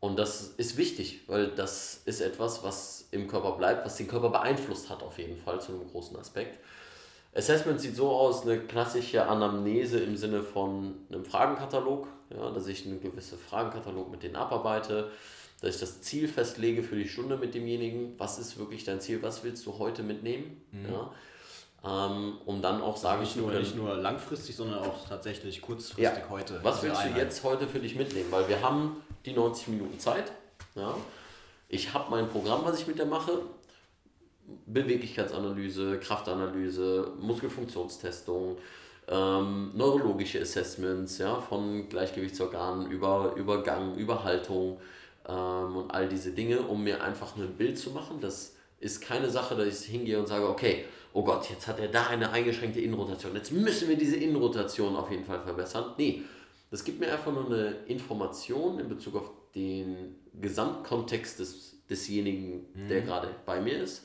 und 0.00 0.18
das 0.18 0.48
ist 0.48 0.76
wichtig, 0.76 1.22
weil 1.28 1.48
das 1.48 2.02
ist 2.04 2.20
etwas, 2.20 2.62
was 2.62 3.08
im 3.10 3.26
Körper 3.26 3.52
bleibt, 3.52 3.86
was 3.86 3.96
den 3.96 4.06
Körper 4.06 4.28
beeinflusst 4.28 4.90
hat 4.90 5.02
auf 5.02 5.18
jeden 5.18 5.38
Fall 5.38 5.60
zu 5.62 5.72
einem 5.72 5.88
großen 5.88 6.16
Aspekt. 6.18 6.58
Assessment 7.34 7.80
sieht 7.80 7.96
so 7.96 8.10
aus, 8.10 8.42
eine 8.42 8.60
klassische 8.60 9.26
Anamnese 9.26 9.98
im 9.98 10.16
Sinne 10.16 10.42
von 10.42 10.94
einem 11.10 11.24
Fragenkatalog, 11.24 12.06
ja, 12.30 12.50
dass 12.50 12.68
ich 12.68 12.86
einen 12.86 13.00
gewissen 13.00 13.38
Fragenkatalog 13.38 14.10
mit 14.10 14.22
denen 14.22 14.36
abarbeite, 14.36 15.10
dass 15.60 15.74
ich 15.74 15.80
das 15.80 16.00
Ziel 16.00 16.28
festlege 16.28 16.82
für 16.82 16.94
die 16.94 17.08
Stunde 17.08 17.36
mit 17.36 17.54
demjenigen, 17.54 18.14
was 18.18 18.38
ist 18.38 18.58
wirklich 18.58 18.84
dein 18.84 19.00
Ziel, 19.00 19.22
was 19.22 19.42
willst 19.42 19.66
du 19.66 19.78
heute 19.78 20.02
mitnehmen, 20.02 20.62
mhm. 20.70 20.86
ja, 20.92 21.10
ähm, 22.06 22.38
um 22.44 22.62
dann 22.62 22.80
auch 22.80 22.96
sagen 22.96 23.22
nicht 23.22 23.32
zu 23.32 23.44
können... 23.44 23.58
Nicht 23.58 23.76
nur 23.76 23.96
langfristig, 23.96 24.54
sondern 24.54 24.78
auch 24.80 25.08
tatsächlich 25.08 25.60
kurzfristig 25.60 26.24
ja. 26.24 26.30
heute. 26.30 26.60
Was 26.62 26.82
willst 26.82 27.04
du 27.04 27.18
jetzt 27.18 27.42
heute 27.42 27.66
für 27.66 27.80
dich 27.80 27.96
mitnehmen, 27.96 28.30
weil 28.30 28.48
wir 28.48 28.62
haben 28.62 29.02
die 29.26 29.32
90 29.32 29.68
Minuten 29.68 29.98
Zeit, 29.98 30.30
ja, 30.76 30.94
ich 31.68 31.92
habe 31.92 32.10
mein 32.10 32.28
Programm, 32.28 32.60
was 32.64 32.78
ich 32.78 32.86
mit 32.86 32.98
dir 32.98 33.06
mache, 33.06 33.40
Beweglichkeitsanalyse, 34.66 35.98
Kraftanalyse, 35.98 37.12
Muskelfunktionstestung, 37.20 38.58
ähm, 39.08 39.70
neurologische 39.74 40.40
Assessments 40.40 41.18
ja, 41.18 41.36
von 41.36 41.88
Gleichgewichtsorganen 41.88 42.90
über, 42.90 43.34
über 43.36 43.62
Gang, 43.62 43.96
über 43.96 44.24
Haltung 44.24 44.80
ähm, 45.28 45.76
und 45.76 45.90
all 45.90 46.08
diese 46.08 46.32
Dinge, 46.32 46.60
um 46.60 46.84
mir 46.84 47.02
einfach 47.02 47.36
ein 47.36 47.54
Bild 47.56 47.78
zu 47.78 47.90
machen. 47.90 48.18
Das 48.20 48.54
ist 48.80 49.00
keine 49.00 49.30
Sache, 49.30 49.56
dass 49.56 49.84
ich 49.84 49.90
hingehe 49.90 50.18
und 50.18 50.26
sage, 50.26 50.48
okay, 50.48 50.84
oh 51.12 51.22
Gott, 51.22 51.48
jetzt 51.50 51.66
hat 51.66 51.78
er 51.78 51.88
da 51.88 52.08
eine 52.08 52.30
eingeschränkte 52.30 52.80
Innenrotation, 52.80 53.34
jetzt 53.34 53.52
müssen 53.52 53.88
wir 53.88 53.96
diese 53.96 54.16
Innenrotation 54.16 54.96
auf 54.96 55.10
jeden 55.10 55.24
Fall 55.24 55.40
verbessern. 55.40 55.94
Nee, 55.96 56.22
das 56.70 56.82
gibt 56.84 57.00
mir 57.00 57.12
einfach 57.12 57.32
nur 57.32 57.46
eine 57.46 57.76
Information 57.86 58.78
in 58.80 58.88
Bezug 58.88 59.16
auf 59.16 59.30
den 59.54 60.16
Gesamtkontext 60.40 61.38
des, 61.38 61.76
desjenigen, 61.88 62.66
mhm. 62.74 62.88
der 62.88 63.02
gerade 63.02 63.28
bei 63.46 63.60
mir 63.60 63.82
ist 63.82 64.04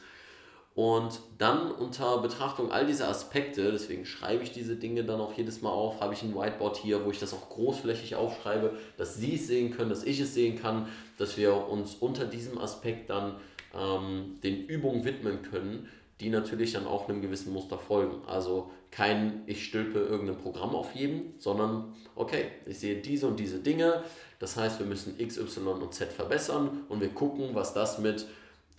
und 0.80 1.20
dann 1.38 1.74
unter 1.74 2.20
Betrachtung 2.20 2.72
all 2.72 2.86
dieser 2.86 3.10
Aspekte, 3.10 3.70
deswegen 3.70 4.06
schreibe 4.06 4.44
ich 4.44 4.54
diese 4.54 4.78
Dinge 4.78 5.04
dann 5.04 5.20
auch 5.20 5.34
jedes 5.34 5.62
Mal 5.62 5.72
auf, 5.72 6.00
habe 6.00 6.14
ich 6.14 6.24
ein 6.24 6.34
Whiteboard 6.34 6.78
hier, 6.78 7.04
wo 7.04 7.12
ich 7.12 7.20
das 7.20 7.34
auch 7.34 7.50
großflächig 7.50 8.16
aufschreibe, 8.16 8.78
dass 8.96 9.16
Sie 9.16 9.36
es 9.36 9.48
sehen 9.48 9.72
können, 9.72 9.90
dass 9.90 10.06
ich 10.06 10.22
es 10.22 10.34
sehen 10.34 10.58
kann, 10.58 10.88
dass 11.18 11.36
wir 11.36 11.68
uns 11.68 11.96
unter 11.96 12.24
diesem 12.24 12.58
Aspekt 12.58 13.10
dann 13.10 13.36
ähm, 13.78 14.40
den 14.42 14.68
Übungen 14.68 15.04
widmen 15.04 15.42
können, 15.42 15.90
die 16.22 16.30
natürlich 16.30 16.72
dann 16.72 16.88
auch 16.88 17.10
einem 17.10 17.22
gewissen 17.22 17.52
Muster 17.52 17.78
folgen. 17.78 18.22
Also 18.26 18.72
kein, 18.90 19.42
ich 19.48 19.66
stülpe 19.66 20.00
irgendein 20.00 20.38
Programm 20.38 20.74
auf 20.76 20.96
jeden, 20.96 21.34
sondern 21.40 21.94
okay, 22.16 22.46
ich 22.66 22.80
sehe 22.80 23.02
diese 23.02 23.28
und 23.28 23.38
diese 23.38 23.60
Dinge, 23.60 24.02
das 24.40 24.56
heißt, 24.56 24.80
wir 24.80 24.86
müssen 24.86 25.20
X, 25.20 25.38
Y 25.40 25.82
und 25.82 25.94
Z 25.94 26.14
verbessern 26.14 26.86
und 26.88 27.02
wir 27.02 27.10
gucken, 27.10 27.50
was 27.52 27.74
das 27.74 28.00
mit 28.00 28.28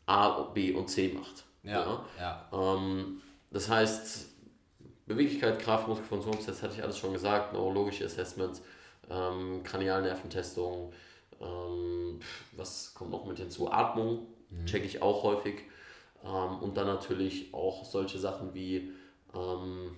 A, 0.07 0.45
B 0.55 0.73
und 0.73 0.89
C 0.89 1.13
macht. 1.15 1.45
Ja. 1.63 2.05
ja. 2.19 2.49
Ähm, 2.53 3.21
das 3.51 3.69
heißt, 3.69 4.29
Beweglichkeit, 5.07 5.59
Kraft, 5.59 5.89
Muskelfunktionstest 5.89 6.63
hatte 6.63 6.75
ich 6.75 6.83
alles 6.83 6.99
schon 6.99 7.13
gesagt, 7.13 7.53
neurologische 7.53 8.05
Assessments, 8.05 8.63
ähm, 9.11 9.63
Kranialnerventestung, 9.65 10.93
ähm, 11.41 12.21
was 12.53 12.95
kommt 12.95 13.11
noch 13.11 13.27
mit 13.27 13.39
hinzu? 13.39 13.71
Atmung, 13.71 14.27
mhm. 14.51 14.67
checke 14.67 14.87
ich 14.87 15.03
auch 15.03 15.23
häufig. 15.23 15.63
Ähm, 16.25 16.59
und 16.61 16.77
dann 16.77 16.87
natürlich 16.87 17.53
auch 17.55 17.85
solche 17.85 18.19
Sachen 18.19 18.55
wie, 18.55 18.93
ähm, 19.35 19.97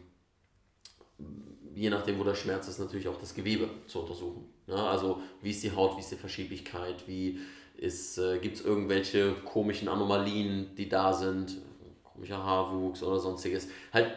je 1.75 1.91
nachdem, 1.91 2.19
wo 2.19 2.25
der 2.25 2.35
Schmerz 2.35 2.69
ist, 2.69 2.79
natürlich 2.79 3.09
auch 3.09 3.19
das 3.19 3.35
Gewebe 3.35 3.69
zu 3.87 4.01
untersuchen. 4.01 4.49
Ja, 4.67 4.77
ne? 4.77 4.89
also, 4.89 5.21
wie 5.41 5.51
ist 5.51 5.63
die 5.63 5.75
Haut, 5.75 5.97
wie 5.97 6.01
ist 6.01 6.13
die 6.13 6.17
Verschiebigkeit, 6.17 7.07
wie 7.09 7.41
äh, 8.19 8.39
Gibt 8.39 8.57
es 8.57 8.65
irgendwelche 8.65 9.33
komischen 9.45 9.89
Anomalien, 9.89 10.75
die 10.77 10.89
da 10.89 11.13
sind? 11.13 11.59
Komischer 12.05 12.45
Haarwuchs 12.45 13.03
oder 13.03 13.19
sonstiges. 13.19 13.69
Halt, 13.93 14.13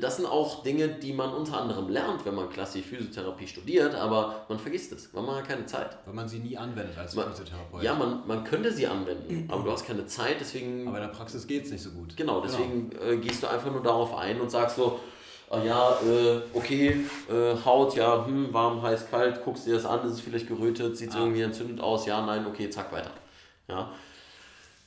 das 0.00 0.16
sind 0.16 0.26
auch 0.26 0.62
Dinge, 0.62 0.88
die 0.88 1.12
man 1.12 1.32
unter 1.32 1.60
anderem 1.60 1.88
lernt, 1.88 2.24
wenn 2.24 2.34
man 2.34 2.48
klassisch 2.48 2.84
Physiotherapie 2.84 3.46
studiert, 3.46 3.94
aber 3.94 4.46
man 4.48 4.58
vergisst 4.58 4.90
es, 4.92 5.14
weil 5.14 5.22
man 5.22 5.36
hat 5.36 5.46
keine 5.46 5.66
Zeit. 5.66 5.98
Weil 6.06 6.14
man 6.14 6.28
sie 6.28 6.38
nie 6.38 6.56
anwendet 6.56 6.98
als 6.98 7.14
man, 7.14 7.28
Physiotherapeut. 7.28 7.82
Ja, 7.82 7.94
man, 7.94 8.26
man 8.26 8.42
könnte 8.42 8.72
sie 8.72 8.86
anwenden, 8.86 9.48
aber 9.52 9.62
du 9.62 9.70
hast 9.70 9.86
keine 9.86 10.06
Zeit, 10.06 10.36
deswegen. 10.40 10.88
Aber 10.88 10.96
in 10.96 11.04
der 11.04 11.12
Praxis 11.12 11.46
geht 11.46 11.66
es 11.66 11.70
nicht 11.70 11.82
so 11.82 11.90
gut. 11.90 12.16
Genau, 12.16 12.40
deswegen 12.40 12.90
genau. 12.90 13.02
Äh, 13.04 13.16
gehst 13.18 13.42
du 13.42 13.46
einfach 13.46 13.70
nur 13.70 13.82
darauf 13.82 14.16
ein 14.16 14.40
und 14.40 14.50
sagst 14.50 14.76
so, 14.76 14.98
ah 15.50 15.62
ja, 15.62 15.90
äh, 16.00 16.40
okay, 16.52 17.04
äh, 17.30 17.54
Haut, 17.64 17.96
ja, 17.96 18.26
hm, 18.26 18.52
warm, 18.52 18.82
heiß, 18.82 19.10
kalt, 19.10 19.44
guckst 19.44 19.66
dir 19.66 19.74
das 19.74 19.86
an, 19.86 20.06
ist 20.06 20.14
es 20.14 20.20
vielleicht 20.20 20.48
gerötet, 20.48 20.96
sieht 20.96 21.10
es 21.10 21.16
ah. 21.16 21.20
irgendwie 21.20 21.42
entzündet 21.42 21.80
aus, 21.80 22.06
ja, 22.06 22.24
nein, 22.24 22.46
okay, 22.46 22.68
zack, 22.70 22.92
weiter. 22.92 23.12
Ja. 23.68 23.92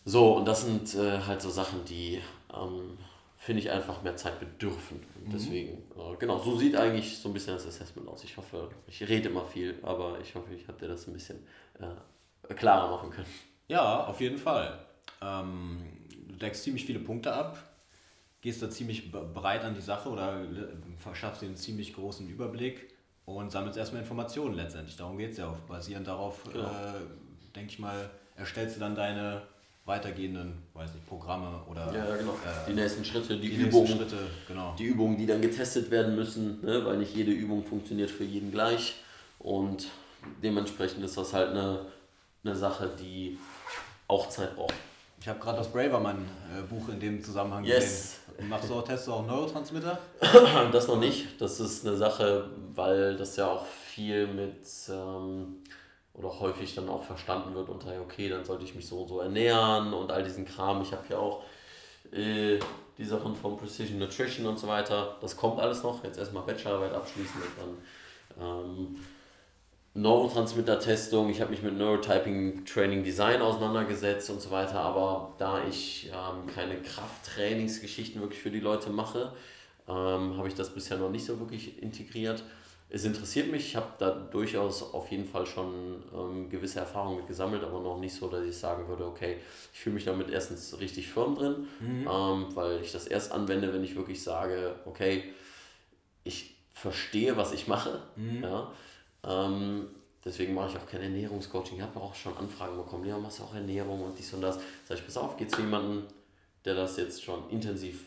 So, 0.06 0.38
und 0.38 0.46
das 0.46 0.66
sind 0.66 0.96
äh, 0.96 1.20
halt 1.22 1.42
so 1.42 1.50
Sachen, 1.50 1.86
die 1.86 2.22
ähm, 2.54 2.98
finde 3.38 3.62
ich 3.62 3.72
einfach 3.72 4.02
mehr 4.02 4.16
Zeit 4.16 4.40
bedürfen. 4.40 4.98
Mhm. 4.98 5.32
Deswegen, 5.32 5.78
äh, 5.98 6.16
genau, 6.18 6.40
so 6.40 6.58
sieht 6.58 6.76
eigentlich 6.76 7.18
so 7.18 7.30
ein 7.30 7.34
bisschen 7.34 7.54
das 7.54 7.68
Assessment 7.68 8.08
aus. 8.08 8.24
Ich 8.24 8.36
hoffe, 8.38 8.70
ich 8.88 9.08
rede 9.08 9.30
immer 9.30 9.46
viel, 9.46 9.80
aber 9.84 10.18
ich 10.22 10.36
hoffe, 10.36 10.54
ich 10.54 10.68
habe 10.68 10.80
dir 10.80 10.88
das 10.88 11.08
ein 11.08 11.14
bisschen 11.14 11.46
äh, 11.80 12.54
klarer 12.54 12.90
machen 12.90 13.12
können. 13.12 13.28
Ja, 13.68 14.06
auf 14.06 14.20
jeden 14.20 14.38
Fall. 14.38 14.80
Ähm, 15.22 15.84
du 16.28 16.36
deckst 16.36 16.64
ziemlich 16.64 16.86
viele 16.86 17.00
Punkte 17.00 17.34
ab 17.34 17.69
gehst 18.42 18.62
da 18.62 18.70
ziemlich 18.70 19.12
breit 19.12 19.64
an 19.64 19.76
die 19.76 19.82
Sache 19.82 20.10
oder 20.10 20.42
verschaffst 20.98 21.42
dir 21.42 21.48
einen 21.48 21.58
ziemlich 21.58 21.94
großen 21.94 22.28
Überblick 22.28 22.94
und 23.26 23.52
sammelst 23.52 23.78
erstmal 23.78 24.02
Informationen 24.02 24.56
letztendlich. 24.56 24.96
Darum 24.96 25.18
geht 25.18 25.32
es 25.32 25.38
ja 25.38 25.50
auch. 25.50 25.58
Basierend 25.68 26.08
darauf, 26.08 26.44
genau. 26.52 26.68
äh, 26.68 27.54
denke 27.56 27.72
ich 27.72 27.80
mal, 27.80 28.10
erstellst 28.36 28.78
du 28.78 28.80
dann 28.80 28.96
deine 28.96 29.42
weitergehenden, 29.86 30.54
weiß 30.74 30.94
nicht, 30.94 31.08
Programme 31.08 31.62
oder 31.68 31.92
ja, 31.94 32.16
genau. 32.16 32.34
Äh, 32.34 32.70
die 32.70 32.74
nächsten 32.74 33.04
Schritte, 33.04 33.38
die, 33.38 33.50
die 33.50 33.56
Übungen, 33.56 33.88
Schritte, 33.88 34.18
genau. 34.48 34.76
die 34.78 34.86
Übungen, 34.86 35.18
die 35.18 35.26
dann 35.26 35.42
getestet 35.42 35.90
werden 35.90 36.16
müssen, 36.16 36.62
ne? 36.62 36.86
weil 36.86 36.98
nicht 36.98 37.16
jede 37.16 37.32
Übung 37.32 37.66
funktioniert 37.66 38.12
für 38.12 38.24
jeden 38.24 38.52
gleich 38.52 38.96
und 39.40 39.88
dementsprechend 40.44 41.04
ist 41.04 41.18
das 41.18 41.34
halt 41.34 41.50
eine, 41.50 41.88
eine 42.44 42.56
Sache, 42.56 42.92
die 43.00 43.40
auch 44.08 44.30
Zeit 44.30 44.56
braucht. 44.56 44.76
Ich 45.22 45.28
habe 45.28 45.40
gerade 45.40 45.58
das 45.58 45.72
Braverman-Buch 45.72 46.90
äh, 46.90 46.92
in 46.94 47.00
dem 47.00 47.24
Zusammenhang 47.24 47.64
yes. 47.64 47.82
gesehen. 47.84 48.29
Machst 48.48 48.70
du 48.70 48.76
auch 48.76 48.84
Tests 48.84 49.10
auch 49.10 49.26
Neurotransmitter? 49.26 50.00
das 50.72 50.88
noch 50.88 51.00
nicht. 51.00 51.40
Das 51.42 51.60
ist 51.60 51.86
eine 51.86 51.98
Sache, 51.98 52.50
weil 52.76 53.16
das 53.16 53.36
ja 53.36 53.48
auch 53.52 53.66
viel 53.66 54.28
mit 54.28 54.66
ähm, 54.90 55.58
oder 56.14 56.40
häufig 56.40 56.76
dann 56.76 56.90
auch 56.90 57.04
verstanden 57.04 57.56
wird 57.56 57.70
unter, 57.70 57.90
okay, 58.02 58.30
dann 58.30 58.44
sollte 58.44 58.66
ich 58.66 58.76
mich 58.76 58.88
so 58.88 59.02
und 59.02 59.08
so 59.08 59.20
ernähren 59.20 59.94
und 59.94 60.12
all 60.12 60.24
diesen 60.24 60.46
Kram. 60.46 60.82
Ich 60.82 60.92
habe 60.92 61.04
ja 61.10 61.18
auch 61.18 61.44
äh, 62.12 62.60
die 62.98 63.06
Sachen 63.06 63.36
von 63.36 63.58
Precision 63.58 64.00
Nutrition 64.00 64.46
und 64.46 64.60
so 64.60 64.68
weiter. 64.68 65.18
Das 65.22 65.36
kommt 65.36 65.60
alles 65.60 65.84
noch. 65.84 66.04
Jetzt 66.04 66.18
erstmal 66.18 66.44
Bachelorarbeit 66.44 66.94
abschließen 66.94 67.42
und 67.42 67.52
dann 68.38 68.46
ähm, 68.46 68.96
Neurotransmitter-Testung. 70.02 71.30
Ich 71.30 71.42
habe 71.42 71.52
mich 71.52 71.62
mit 71.62 71.78
Neurotyping 71.78 72.66
Training 72.66 73.04
Design 73.04 73.42
auseinandergesetzt 73.42 74.30
und 74.30 74.42
so 74.42 74.52
weiter. 74.52 74.80
Aber 74.80 75.34
da 75.38 75.66
ich 75.68 76.12
ähm, 76.14 76.48
keine 76.54 76.82
Krafttrainingsgeschichten 76.82 78.22
wirklich 78.22 78.42
für 78.42 78.52
die 78.52 78.60
Leute 78.60 78.90
mache, 78.90 79.34
ähm, 79.88 80.38
habe 80.38 80.48
ich 80.48 80.56
das 80.56 80.74
bisher 80.74 80.98
noch 80.98 81.12
nicht 81.12 81.26
so 81.26 81.40
wirklich 81.40 81.82
integriert 81.82 82.44
es 82.90 83.06
interessiert 83.06 83.52
mich. 83.52 83.68
Ich 83.68 83.76
habe 83.76 83.94
da 84.00 84.10
durchaus 84.10 84.82
auf 84.94 85.12
jeden 85.12 85.26
Fall 85.26 85.46
schon 85.46 86.04
ähm, 86.14 86.50
gewisse 86.50 86.80
Erfahrungen 86.80 87.18
mit 87.18 87.28
gesammelt, 87.28 87.64
aber 87.64 87.80
noch 87.82 88.00
nicht 88.00 88.16
so, 88.16 88.28
dass 88.28 88.44
ich 88.44 88.58
sagen 88.58 88.88
würde, 88.88 89.06
okay, 89.06 89.38
ich 89.72 89.80
fühle 89.80 89.94
mich 89.94 90.06
damit 90.06 90.30
erstens 90.32 90.80
richtig 90.80 91.08
firm 91.08 91.36
drin, 91.36 91.68
mhm. 91.80 92.08
ähm, 92.12 92.48
weil 92.56 92.82
ich 92.82 92.92
das 92.92 93.06
erst 93.06 93.32
anwende, 93.32 93.72
wenn 93.74 93.84
ich 93.84 93.96
wirklich 93.96 94.24
sage, 94.24 94.76
okay, 94.86 95.24
ich 96.24 96.56
verstehe, 96.74 97.38
was 97.38 97.54
ich 97.54 97.68
mache. 97.68 98.02
Mhm. 98.16 98.44
Ja? 98.44 98.72
Ähm, 99.24 99.88
deswegen 100.24 100.54
mache 100.54 100.70
ich 100.72 100.78
auch 100.78 100.88
kein 100.88 101.02
Ernährungscoaching. 101.02 101.78
Ich 101.78 101.84
habe 101.84 102.00
auch 102.00 102.16
schon 102.16 102.36
Anfragen 102.38 102.78
bekommen, 102.78 103.06
ja, 103.06 103.18
machst 103.18 103.40
du 103.40 103.44
auch 103.44 103.54
Ernährung 103.54 104.04
und 104.04 104.18
dies 104.18 104.34
und 104.34 104.42
das. 104.42 104.60
Sag 104.88 104.98
ich, 104.98 105.06
pass 105.06 105.18
auf, 105.18 105.38
geht 105.38 105.52
zu 105.52 105.62
jemandem, 105.62 106.04
der 106.66 106.76
das 106.76 106.98
jetzt 106.98 107.24
schon 107.24 107.50
intensiv 107.50 108.06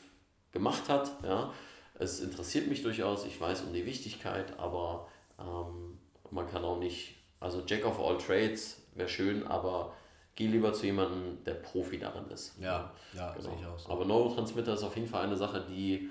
gemacht 0.53 0.89
hat, 0.89 1.11
ja, 1.23 1.53
es 1.99 2.21
interessiert 2.21 2.69
mich 2.69 2.83
durchaus, 2.83 3.25
ich 3.25 3.41
weiß 3.41 3.63
um 3.63 3.73
die 3.73 3.87
Wichtigkeit, 3.87 4.59
aber 4.59 5.09
ähm, 5.39 5.99
man 6.31 6.49
kann 6.49 6.65
auch 6.65 6.79
nicht, 6.79 7.17
also 7.41 7.63
Jack 7.67 7.85
of 7.85 7.99
all 8.01 8.19
Trades 8.19 8.83
wäre 8.95 9.09
schön, 9.09 9.47
aber 9.47 9.95
geh 10.35 10.47
lieber 10.47 10.73
zu 10.73 10.87
jemandem, 10.87 11.43
der 11.45 11.55
Profi 11.55 11.99
darin 11.99 12.29
ist. 12.31 12.55
Ja, 12.61 12.93
ja, 13.15 13.33
genau. 13.33 13.45
sehe 13.45 13.61
ich 13.61 13.67
auch 13.67 13.79
so. 13.79 13.91
Aber 13.91 14.05
Neurotransmitter 14.05 14.75
ist 14.75 14.83
auf 14.83 14.97
jeden 14.97 15.09
Fall 15.09 15.25
eine 15.25 15.37
Sache, 15.37 15.65
die 15.69 16.11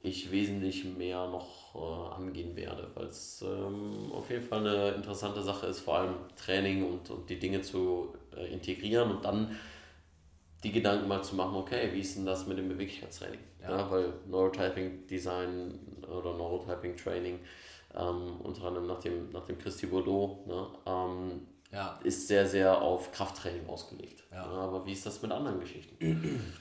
ich 0.00 0.30
wesentlich 0.30 0.84
mehr 0.84 1.26
noch 1.26 1.74
äh, 1.74 2.14
angehen 2.14 2.54
werde, 2.56 2.90
weil 2.94 3.06
es 3.06 3.42
ähm, 3.42 4.12
auf 4.12 4.30
jeden 4.30 4.44
Fall 4.46 4.60
eine 4.60 4.90
interessante 4.90 5.42
Sache 5.42 5.66
ist, 5.66 5.80
vor 5.80 5.98
allem 5.98 6.14
Training 6.36 6.88
und, 6.88 7.10
und 7.10 7.28
die 7.28 7.38
Dinge 7.38 7.62
zu 7.62 8.14
äh, 8.36 8.52
integrieren 8.52 9.10
und 9.10 9.24
dann 9.24 9.56
die 10.62 10.72
Gedanken 10.72 11.08
mal 11.08 11.22
zu 11.22 11.36
machen, 11.36 11.56
okay, 11.56 11.90
wie 11.92 12.00
ist 12.00 12.16
denn 12.16 12.26
das 12.26 12.46
mit 12.46 12.58
dem 12.58 12.68
Beweglichkeitstraining? 12.68 13.40
Ja. 13.62 13.78
ja 13.78 13.90
weil 13.90 14.12
Neurotyping 14.26 15.06
Design 15.06 15.78
oder 16.02 16.34
Neurotyping 16.36 16.96
Training, 16.96 17.40
ähm, 17.94 18.40
unter 18.42 18.64
anderem 18.64 18.86
nach 18.86 19.00
dem, 19.00 19.30
nach 19.30 19.44
dem 19.44 19.58
Christy 19.58 19.86
Bordeaux, 19.86 20.44
ne, 20.46 20.66
ähm, 20.86 21.46
ja. 21.72 21.98
ist 22.02 22.28
sehr, 22.28 22.46
sehr 22.46 22.80
auf 22.80 23.12
Krafttraining 23.12 23.68
ausgelegt. 23.68 24.24
Ja. 24.30 24.44
aber 24.44 24.84
wie 24.86 24.92
ist 24.92 25.06
das 25.06 25.22
mit 25.22 25.30
anderen 25.32 25.60
Geschichten? 25.60 25.96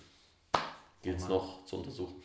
Gilt 1.02 1.18
es 1.18 1.28
noch 1.28 1.64
zu 1.66 1.78
untersuchen. 1.78 2.22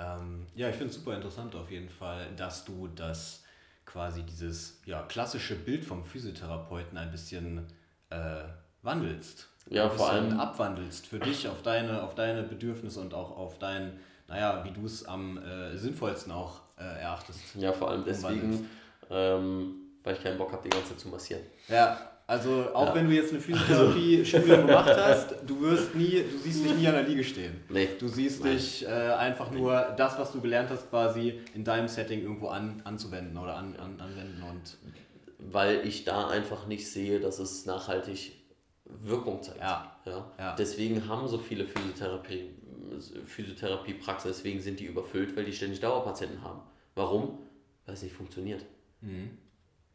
Ähm, 0.00 0.46
ja, 0.54 0.68
ich 0.68 0.76
finde 0.76 0.90
es 0.90 0.96
super 0.96 1.14
interessant 1.14 1.54
auf 1.54 1.70
jeden 1.70 1.90
Fall, 1.90 2.26
dass 2.36 2.64
du 2.64 2.88
das 2.88 3.44
quasi 3.84 4.22
dieses 4.22 4.80
ja, 4.86 5.02
klassische 5.02 5.56
Bild 5.56 5.84
vom 5.84 6.04
Physiotherapeuten 6.04 6.96
ein 6.96 7.10
bisschen 7.10 7.66
äh, 8.08 8.44
wandelst 8.82 9.50
ja, 9.68 9.88
vor 9.88 10.10
allem 10.10 10.38
abwandelst 10.38 11.06
für 11.06 11.18
dich, 11.18 11.48
auf 11.48 11.62
deine, 11.62 12.02
auf 12.02 12.14
deine 12.14 12.42
Bedürfnisse 12.42 13.00
und 13.00 13.14
auch 13.14 13.36
auf 13.36 13.58
dein, 13.58 13.98
naja, 14.28 14.64
wie 14.64 14.70
du 14.70 14.84
es 14.84 15.04
am 15.04 15.38
äh, 15.38 15.76
sinnvollsten 15.76 16.32
auch 16.32 16.60
äh, 16.78 17.00
erachtest. 17.00 17.40
Ja, 17.56 17.72
vor 17.72 17.90
allem 17.90 18.04
deswegen, 18.04 18.68
ähm, 19.10 19.74
weil 20.02 20.14
ich 20.16 20.22
keinen 20.22 20.38
Bock 20.38 20.52
habe, 20.52 20.62
die 20.64 20.70
ganze 20.70 20.90
Zeit 20.90 21.00
zu 21.00 21.08
massieren. 21.08 21.42
Ja, 21.68 22.09
also 22.30 22.72
auch 22.72 22.86
ja. 22.86 22.94
wenn 22.94 23.08
du 23.08 23.12
jetzt 23.12 23.32
eine 23.32 23.40
Physiotherapie-Schule 23.40 24.58
gemacht 24.66 24.94
hast, 24.96 25.34
du 25.44 25.60
wirst 25.62 25.96
nie, 25.96 26.22
du 26.22 26.38
siehst 26.38 26.64
dich 26.64 26.76
nie 26.76 26.86
an 26.86 26.94
der 26.94 27.02
Liege 27.02 27.24
stehen. 27.24 27.60
Nee. 27.68 27.88
Du 27.98 28.06
siehst 28.06 28.44
Nein. 28.44 28.52
dich 28.52 28.86
äh, 28.86 28.88
einfach 28.88 29.50
nur 29.50 29.92
das, 29.96 30.16
was 30.16 30.30
du 30.30 30.40
gelernt 30.40 30.70
hast, 30.70 30.88
quasi 30.90 31.40
in 31.54 31.64
deinem 31.64 31.88
Setting 31.88 32.22
irgendwo 32.22 32.46
an, 32.46 32.82
anzuwenden 32.84 33.36
oder 33.36 33.56
an, 33.56 33.74
an, 33.74 34.00
anwenden 34.00 34.44
und. 34.48 34.78
Weil 35.38 35.84
ich 35.84 36.04
da 36.04 36.28
einfach 36.28 36.68
nicht 36.68 36.88
sehe, 36.88 37.18
dass 37.18 37.40
es 37.40 37.66
nachhaltig 37.66 38.32
Wirkung 38.84 39.42
zeigt. 39.42 39.58
Ja. 39.58 39.96
Ja? 40.06 40.32
ja. 40.38 40.54
Deswegen 40.54 41.08
haben 41.08 41.26
so 41.26 41.38
viele 41.38 41.66
Physiotherapie, 41.66 42.50
Physiotherapiepraxen, 43.24 44.30
deswegen 44.30 44.60
sind 44.60 44.78
die 44.78 44.84
überfüllt, 44.84 45.36
weil 45.36 45.46
die 45.46 45.52
ständig 45.52 45.80
Dauerpatienten 45.80 46.44
haben. 46.44 46.60
Warum? 46.94 47.38
Weil 47.86 47.94
es 47.94 48.02
nicht 48.02 48.14
funktioniert. 48.14 48.64
Mhm. 49.00 49.30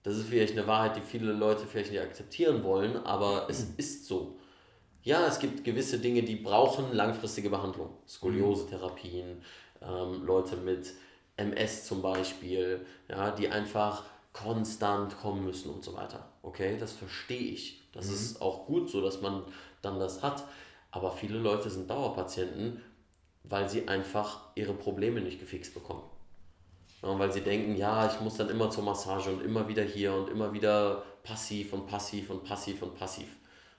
Das 0.06 0.18
ist 0.18 0.28
vielleicht 0.30 0.56
eine 0.56 0.68
Wahrheit, 0.68 0.96
die 0.96 1.02
viele 1.02 1.34
Leute 1.34 1.66
vielleicht 1.66 1.90
nicht 1.90 2.00
akzeptieren 2.00 2.64
wollen, 2.64 2.96
aber 2.96 3.48
es 3.50 3.66
mhm. 3.66 3.74
ist 3.78 4.06
so. 4.06 4.38
Ja, 5.02 5.26
es 5.26 5.40
gibt 5.40 5.64
gewisse 5.64 5.98
Dinge, 5.98 6.22
die 6.22 6.36
brauchen 6.36 6.94
langfristige 6.94 7.50
Behandlung. 7.50 7.90
Skoliose-Therapien, 8.08 9.42
ähm, 9.82 10.24
Leute 10.24 10.58
mit 10.58 10.94
MS 11.38 11.88
zum 11.88 12.04
Beispiel, 12.04 12.86
ja, 13.10 13.32
die 13.32 13.50
einfach 13.50 14.04
konstant 14.32 15.20
kommen 15.20 15.44
müssen 15.44 15.72
und 15.72 15.84
so 15.84 15.96
weiter. 15.96 16.30
Okay, 16.44 16.78
das 16.80 16.92
verstehe 16.92 17.40
ich. 17.40 17.82
Das 17.92 18.06
mhm. 18.06 18.14
ist 18.14 18.42
auch 18.44 18.68
gut 18.68 18.92
so, 18.92 19.02
dass 19.02 19.22
man 19.22 19.42
dann 19.82 20.00
das 20.00 20.22
hat. 20.22 20.44
Aber 20.92 21.12
viele 21.14 21.40
Leute 21.40 21.72
sind 21.72 21.90
Dauerpatienten, 21.90 22.80
weil 23.44 23.68
sie 23.70 23.88
einfach 23.88 24.42
ihre 24.54 24.74
Probleme 24.76 25.22
nicht 25.22 25.40
gefixt 25.40 25.74
bekommen. 25.74 26.04
Weil 27.06 27.32
sie 27.32 27.42
denken, 27.42 27.76
ja, 27.76 28.08
ich 28.12 28.20
muss 28.20 28.36
dann 28.36 28.50
immer 28.50 28.70
zur 28.70 28.84
Massage 28.84 29.30
und 29.32 29.44
immer 29.44 29.68
wieder 29.68 29.84
hier 29.84 30.14
und 30.14 30.30
immer 30.30 30.52
wieder 30.54 31.04
passiv 31.24 31.74
und 31.74 31.88
passiv 31.88 32.30
und 32.30 32.44
passiv 32.44 32.82
und 32.82 32.98
passiv. 32.98 33.28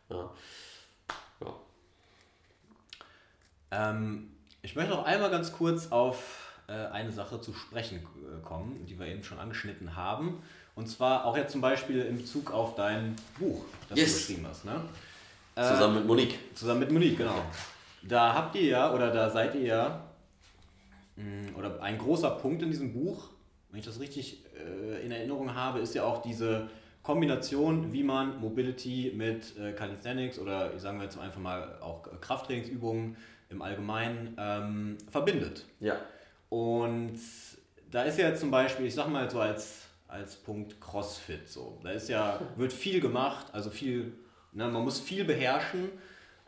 Ja. 0.08 0.30
ja. 1.40 1.54
Ähm, 3.72 4.30
ich 4.62 4.76
möchte 4.76 4.92
noch 4.92 5.04
einmal 5.04 5.30
ganz 5.30 5.52
kurz 5.52 5.90
auf 5.90 6.52
äh, 6.68 6.72
eine 6.72 7.10
Sache 7.10 7.40
zu 7.40 7.52
sprechen 7.52 7.98
äh, 7.98 8.44
kommen, 8.44 8.86
die 8.86 8.98
wir 8.98 9.06
eben 9.06 9.24
schon 9.24 9.38
angeschnitten 9.38 9.96
haben. 9.96 10.42
Und 10.74 10.88
zwar 10.88 11.24
auch 11.24 11.36
jetzt 11.36 11.52
zum 11.52 11.60
Beispiel 11.60 12.02
in 12.02 12.18
Bezug 12.18 12.52
auf 12.52 12.74
dein 12.74 13.16
Buch, 13.38 13.64
das 13.88 13.98
yes. 13.98 14.12
du 14.12 14.18
geschrieben 14.18 14.46
hast. 14.48 14.64
Ne? 14.64 14.80
Zusammen 15.56 15.96
äh, 15.96 15.98
mit 15.98 16.06
Monique. 16.06 16.38
Zusammen 16.54 16.80
mit 16.80 16.90
Monique, 16.90 17.16
genau. 17.16 17.42
Da 18.02 18.34
habt 18.34 18.54
ihr 18.56 18.68
ja, 18.68 18.92
oder 18.92 19.10
da 19.10 19.30
seid 19.30 19.54
ihr 19.54 19.62
ja, 19.62 20.04
oder 21.56 21.82
ein 21.82 21.98
großer 21.98 22.30
Punkt 22.30 22.62
in 22.62 22.70
diesem 22.70 22.92
Buch, 22.92 23.28
wenn 23.70 23.80
ich 23.80 23.86
das 23.86 24.00
richtig 24.00 24.44
äh, 24.54 25.04
in 25.04 25.12
Erinnerung 25.12 25.54
habe, 25.54 25.80
ist 25.80 25.94
ja 25.94 26.04
auch 26.04 26.22
diese 26.22 26.68
Kombination, 27.02 27.92
wie 27.92 28.02
man 28.02 28.40
Mobility 28.40 29.12
mit 29.14 29.56
äh, 29.58 29.72
Calisthenics 29.72 30.38
oder 30.38 30.78
sagen 30.78 30.98
wir 30.98 31.04
jetzt 31.04 31.18
einfach 31.18 31.40
mal 31.40 31.78
auch 31.80 32.02
Krafttrainingsübungen 32.20 33.16
im 33.48 33.62
Allgemeinen 33.62 34.36
ähm, 34.38 34.98
verbindet. 35.10 35.64
Ja. 35.80 35.96
Und 36.48 37.18
da 37.90 38.02
ist 38.02 38.18
ja 38.18 38.34
zum 38.34 38.50
Beispiel, 38.50 38.86
ich 38.86 38.94
sag 38.94 39.08
mal 39.08 39.30
so 39.30 39.40
als 39.40 39.86
als 40.08 40.36
Punkt 40.36 40.80
CrossFit. 40.80 41.48
So. 41.48 41.78
Da 41.82 41.90
ist 41.90 42.08
ja, 42.08 42.40
wird 42.56 42.72
viel 42.72 43.00
gemacht, 43.00 43.46
also 43.52 43.70
viel, 43.70 44.12
ne, 44.52 44.68
man 44.68 44.82
muss 44.82 45.00
viel 45.00 45.24
beherrschen 45.24 45.90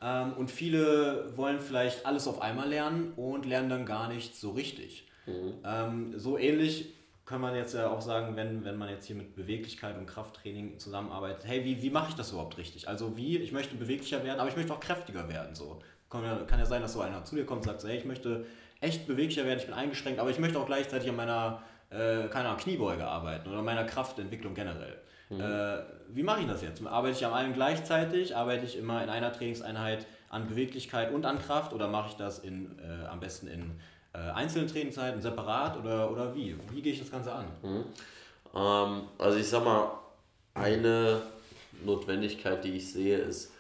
ähm, 0.03 0.33
und 0.35 0.51
viele 0.51 1.37
wollen 1.37 1.61
vielleicht 1.61 2.07
alles 2.07 2.29
auf 2.29 2.41
einmal 2.43 2.69
lernen 2.69 3.13
und 3.17 3.47
lernen 3.47 3.69
dann 3.69 3.87
gar 3.87 4.09
nicht 4.09 4.37
so 4.37 4.51
richtig. 4.51 5.09
Mhm. 5.27 5.55
Ähm, 5.65 6.19
so 6.19 6.39
ähnlich 6.39 6.95
kann 7.25 7.41
man 7.41 7.55
jetzt 7.55 7.75
ja 7.75 7.91
auch 7.91 8.01
sagen, 8.01 8.37
wenn, 8.37 8.65
wenn 8.65 8.77
man 8.77 8.89
jetzt 8.89 9.07
hier 9.07 9.17
mit 9.17 9.35
Beweglichkeit 9.37 9.99
und 9.99 10.07
Krafttraining 10.07 10.79
zusammenarbeitet, 10.79 11.45
hey, 11.47 11.65
wie, 11.65 11.83
wie 11.83 11.91
mache 11.91 12.11
ich 12.11 12.15
das 12.15 12.31
überhaupt 12.31 12.57
richtig? 12.57 12.89
Also 12.89 13.17
wie, 13.17 13.37
ich 13.37 13.53
möchte 13.53 13.77
beweglicher 13.77 14.25
werden, 14.25 14.41
aber 14.41 14.49
ich 14.49 14.57
möchte 14.57 14.73
auch 14.73 14.81
kräftiger 14.81 15.29
werden. 15.29 15.55
So. 15.55 15.81
Kann 16.09 16.25
ja, 16.25 16.37
kann 16.47 16.59
ja 16.59 16.65
sein, 16.65 16.81
dass 16.81 16.95
so 16.95 17.03
einer 17.03 17.25
zu 17.25 17.37
dir 17.37 17.45
kommt 17.45 17.67
und 17.67 17.73
sagt, 17.73 17.85
hey, 17.85 17.99
ich 17.99 18.07
möchte 18.07 18.47
echt 18.81 19.07
beweglicher 19.07 19.45
werden, 19.45 19.59
ich 19.59 19.67
bin 19.67 19.75
eingeschränkt, 19.75 20.21
aber 20.21 20.31
ich 20.31 20.39
möchte 20.39 20.59
auch 20.59 20.67
gleichzeitig 20.67 21.11
an 21.11 21.17
meiner 21.17 21.63
äh, 21.91 22.29
keine 22.29 22.49
Ahnung, 22.49 22.61
Kniebeuge 22.61 23.07
arbeiten 23.07 23.49
oder 23.49 23.63
meiner 23.63 23.85
Kraftentwicklung 23.85 24.55
generell. 24.55 24.99
Mhm. 25.31 25.41
Äh, 25.41 25.79
wie 26.09 26.23
mache 26.23 26.41
ich 26.41 26.47
das 26.47 26.63
jetzt? 26.63 26.85
Arbeite 26.87 27.17
ich 27.17 27.27
an 27.27 27.33
allem 27.33 27.53
gleichzeitig? 27.53 28.35
Arbeite 28.35 28.65
ich 28.65 28.79
immer 28.79 29.03
in 29.03 29.11
einer 29.11 29.33
Trainingseinheit 29.33 30.07
an 30.31 30.47
Beweglichkeit 30.49 31.13
und 31.13 31.27
an 31.27 31.39
Kraft 31.39 31.73
oder 31.73 31.89
mache 31.89 32.11
ich 32.11 32.17
das 32.17 32.39
in, 32.39 32.79
äh, 32.79 33.07
am 33.07 33.21
besten 33.21 33.49
in 33.49 33.81
äh, 34.13 34.19
einzelnen 34.19 34.69
Trainingszeiten, 34.69 35.21
separat 35.21 35.77
oder, 35.77 36.11
oder 36.11 36.35
wie? 36.35 36.57
Wie 36.71 36.83
gehe 36.83 36.93
ich 36.93 36.99
das 36.99 37.11
Ganze 37.11 37.33
an? 37.33 37.47
Mhm. 37.63 37.85
Ähm, 38.55 39.03
also 39.19 39.39
ich 39.39 39.49
sag 39.49 39.65
mal, 39.65 39.91
eine 40.55 41.23
Notwendigkeit, 41.85 42.65
die 42.65 42.77
ich 42.77 42.93
sehe, 42.93 43.19
ist 43.19 43.53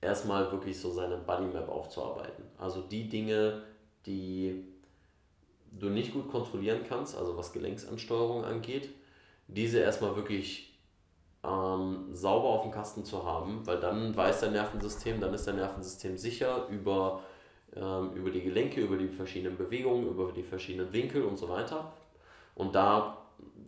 erstmal 0.00 0.50
wirklich 0.50 0.78
so 0.78 0.90
seine 0.90 1.18
Bodymap 1.18 1.68
aufzuarbeiten. 1.68 2.44
Also 2.58 2.82
die 2.82 3.08
Dinge, 3.08 3.62
die 4.06 4.64
du 5.78 5.88
nicht 5.88 6.12
gut 6.12 6.30
kontrollieren 6.30 6.80
kannst, 6.88 7.16
also 7.16 7.36
was 7.36 7.52
Gelenksansteuerung 7.52 8.44
angeht, 8.44 8.88
diese 9.54 9.80
erstmal 9.80 10.16
wirklich 10.16 10.78
ähm, 11.44 12.08
sauber 12.12 12.48
auf 12.48 12.62
dem 12.62 12.70
Kasten 12.70 13.04
zu 13.04 13.24
haben, 13.24 13.66
weil 13.66 13.80
dann 13.80 14.14
weiß 14.14 14.40
dein 14.40 14.52
Nervensystem, 14.52 15.20
dann 15.20 15.32
ist 15.34 15.46
dein 15.46 15.56
Nervensystem 15.56 16.16
sicher 16.18 16.66
über, 16.68 17.22
ähm, 17.74 18.12
über 18.12 18.30
die 18.30 18.42
Gelenke, 18.42 18.80
über 18.80 18.96
die 18.96 19.08
verschiedenen 19.08 19.56
Bewegungen, 19.56 20.08
über 20.08 20.32
die 20.32 20.42
verschiedenen 20.42 20.92
Winkel 20.92 21.24
und 21.24 21.38
so 21.38 21.48
weiter. 21.48 21.92
Und 22.54 22.74
da 22.74 23.16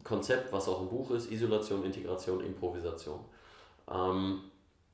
Konzept, 0.05 0.53
was 0.53 0.69
auch 0.69 0.83
im 0.83 0.89
Buch 0.89 1.11
ist, 1.13 1.31
Isolation, 1.31 1.85
Integration, 1.85 2.45
Improvisation. 2.45 3.21
Ähm, 3.91 4.43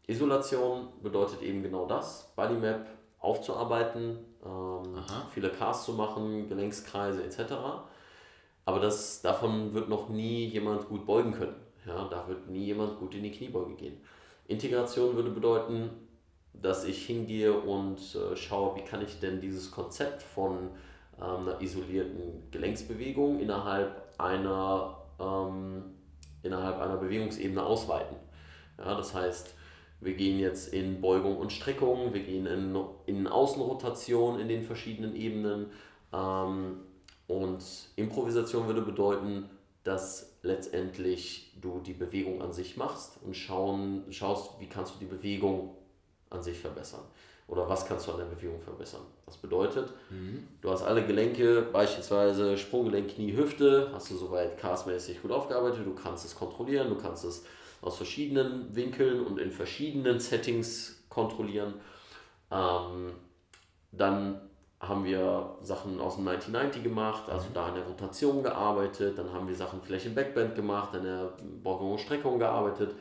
Isolation 0.06 0.88
bedeutet 1.02 1.42
eben 1.42 1.62
genau 1.62 1.86
das, 1.86 2.32
Bodymap 2.36 2.86
aufzuarbeiten, 3.18 4.18
ähm, 4.44 5.02
viele 5.32 5.50
Casts 5.50 5.86
zu 5.86 5.92
machen, 5.92 6.48
Gelenkskreise 6.48 7.24
etc. 7.24 7.54
Aber 8.68 8.80
das, 8.80 9.22
davon 9.22 9.72
wird 9.72 9.88
noch 9.88 10.10
nie 10.10 10.44
jemand 10.44 10.90
gut 10.90 11.06
beugen 11.06 11.32
können. 11.32 11.56
Ja, 11.86 12.06
da 12.06 12.28
wird 12.28 12.50
nie 12.50 12.66
jemand 12.66 12.98
gut 12.98 13.14
in 13.14 13.22
die 13.22 13.30
Kniebeuge 13.30 13.74
gehen. 13.76 13.96
Integration 14.46 15.16
würde 15.16 15.30
bedeuten, 15.30 15.88
dass 16.52 16.84
ich 16.84 17.06
hingehe 17.06 17.58
und 17.58 17.98
äh, 18.14 18.36
schaue, 18.36 18.76
wie 18.76 18.84
kann 18.84 19.02
ich 19.02 19.20
denn 19.20 19.40
dieses 19.40 19.70
Konzept 19.70 20.20
von 20.20 20.68
ähm, 21.16 21.48
einer 21.48 21.62
isolierten 21.62 22.50
Gelenksbewegung 22.50 23.40
innerhalb 23.40 24.02
einer, 24.18 24.98
ähm, 25.18 25.84
innerhalb 26.42 26.78
einer 26.78 26.98
Bewegungsebene 26.98 27.64
ausweiten. 27.64 28.18
Ja, 28.76 28.94
das 28.94 29.14
heißt, 29.14 29.54
wir 30.00 30.12
gehen 30.12 30.38
jetzt 30.38 30.74
in 30.74 31.00
Beugung 31.00 31.38
und 31.38 31.52
Streckung, 31.52 32.12
wir 32.12 32.22
gehen 32.22 32.44
in, 32.44 32.78
in 33.06 33.28
Außenrotation 33.28 34.38
in 34.38 34.48
den 34.48 34.62
verschiedenen 34.62 35.16
Ebenen. 35.16 35.70
Ähm, 36.12 36.80
und 37.28 37.62
Improvisation 37.94 38.66
würde 38.66 38.82
bedeuten, 38.82 39.48
dass 39.84 40.38
letztendlich 40.42 41.52
du 41.60 41.80
die 41.80 41.92
Bewegung 41.92 42.42
an 42.42 42.52
sich 42.52 42.76
machst 42.76 43.18
und 43.24 43.36
schauen, 43.36 44.04
schaust, 44.10 44.58
wie 44.58 44.66
kannst 44.66 44.94
du 44.94 44.98
die 44.98 45.06
Bewegung 45.06 45.76
an 46.30 46.42
sich 46.42 46.58
verbessern. 46.58 47.02
Oder 47.46 47.66
was 47.68 47.86
kannst 47.86 48.06
du 48.06 48.12
an 48.12 48.18
der 48.18 48.26
Bewegung 48.26 48.60
verbessern? 48.60 49.00
Das 49.24 49.38
bedeutet, 49.38 49.90
mhm. 50.10 50.46
du 50.60 50.70
hast 50.70 50.82
alle 50.82 51.06
Gelenke, 51.06 51.62
beispielsweise 51.72 52.58
Sprunggelenk, 52.58 53.14
Knie, 53.14 53.34
Hüfte, 53.34 53.90
hast 53.92 54.10
du 54.10 54.16
soweit 54.16 54.58
castmäßig 54.58 55.22
gut 55.22 55.30
aufgearbeitet, 55.30 55.86
du 55.86 55.94
kannst 55.94 56.26
es 56.26 56.34
kontrollieren, 56.34 56.90
du 56.90 56.96
kannst 56.96 57.24
es 57.24 57.44
aus 57.80 57.96
verschiedenen 57.96 58.74
Winkeln 58.74 59.24
und 59.24 59.38
in 59.38 59.50
verschiedenen 59.50 60.20
Settings 60.20 61.02
kontrollieren. 61.08 61.74
Ähm, 62.50 63.12
dann 63.92 64.47
haben 64.80 65.04
wir 65.04 65.56
Sachen 65.60 66.00
aus 66.00 66.16
dem 66.16 66.28
1990 66.28 66.82
gemacht, 66.84 67.28
also 67.28 67.48
da 67.52 67.66
an 67.66 67.74
der 67.74 67.84
Rotation 67.84 68.42
gearbeitet, 68.42 69.18
dann 69.18 69.32
haben 69.32 69.48
wir 69.48 69.54
Sachen 69.54 69.82
Flächen-Backbend 69.82 70.54
gemacht, 70.54 70.94
an 70.94 71.02
der 71.02 71.32
Beugung 71.62 71.92
und 71.92 72.00
Streckung 72.00 72.38
gearbeitet, 72.38 72.94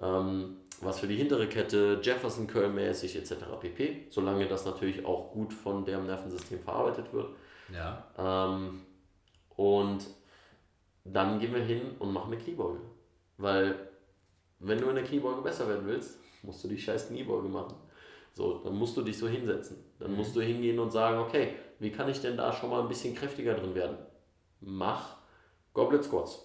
ähm, 0.00 0.56
was 0.80 0.98
für 0.98 1.06
die 1.06 1.16
hintere 1.16 1.46
Kette, 1.46 2.00
Jefferson 2.02 2.48
Curl 2.48 2.68
mäßig 2.68 3.16
etc. 3.16 3.34
pp. 3.60 4.06
Solange 4.10 4.48
das 4.48 4.64
natürlich 4.64 5.06
auch 5.06 5.30
gut 5.30 5.52
von 5.52 5.84
dem 5.84 6.06
Nervensystem 6.06 6.58
verarbeitet 6.58 7.12
wird. 7.12 7.28
Ja. 7.72 8.04
Ähm, 8.18 8.80
und 9.56 10.06
dann 11.04 11.38
gehen 11.38 11.54
wir 11.54 11.62
hin 11.62 11.94
und 12.00 12.12
machen 12.12 12.32
eine 12.32 12.42
Kniebeuge. 12.42 12.80
Weil, 13.36 13.76
wenn 14.58 14.78
du 14.80 14.88
in 14.88 14.96
der 14.96 15.04
Kniebeuge 15.04 15.42
besser 15.42 15.68
werden 15.68 15.86
willst, 15.86 16.18
musst 16.42 16.64
du 16.64 16.68
die 16.68 16.78
scheiß 16.78 17.08
Kniebeuge 17.08 17.48
machen. 17.48 17.74
So, 18.34 18.58
dann 18.58 18.74
musst 18.74 18.96
du 18.96 19.02
dich 19.02 19.16
so 19.16 19.28
hinsetzen. 19.28 19.78
Dann 19.98 20.10
mhm. 20.10 20.18
musst 20.18 20.34
du 20.34 20.40
hingehen 20.40 20.78
und 20.78 20.90
sagen, 20.90 21.18
okay, 21.18 21.54
wie 21.78 21.90
kann 21.90 22.08
ich 22.08 22.20
denn 22.20 22.36
da 22.36 22.52
schon 22.52 22.70
mal 22.70 22.82
ein 22.82 22.88
bisschen 22.88 23.14
kräftiger 23.14 23.54
drin 23.54 23.74
werden? 23.74 23.96
Mach 24.60 25.16
Goblet 25.72 26.04
Squats. 26.04 26.44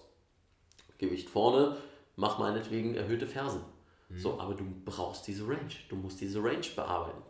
Gewicht 0.98 1.28
vorne, 1.28 1.76
mach 2.16 2.38
meinetwegen 2.38 2.94
erhöhte 2.94 3.26
Fersen. 3.26 3.62
Mhm. 4.08 4.18
So, 4.18 4.38
aber 4.38 4.54
du 4.54 4.64
brauchst 4.84 5.26
diese 5.26 5.44
Range. 5.44 5.74
Du 5.88 5.96
musst 5.96 6.20
diese 6.20 6.42
Range 6.42 6.66
bearbeiten. 6.76 7.22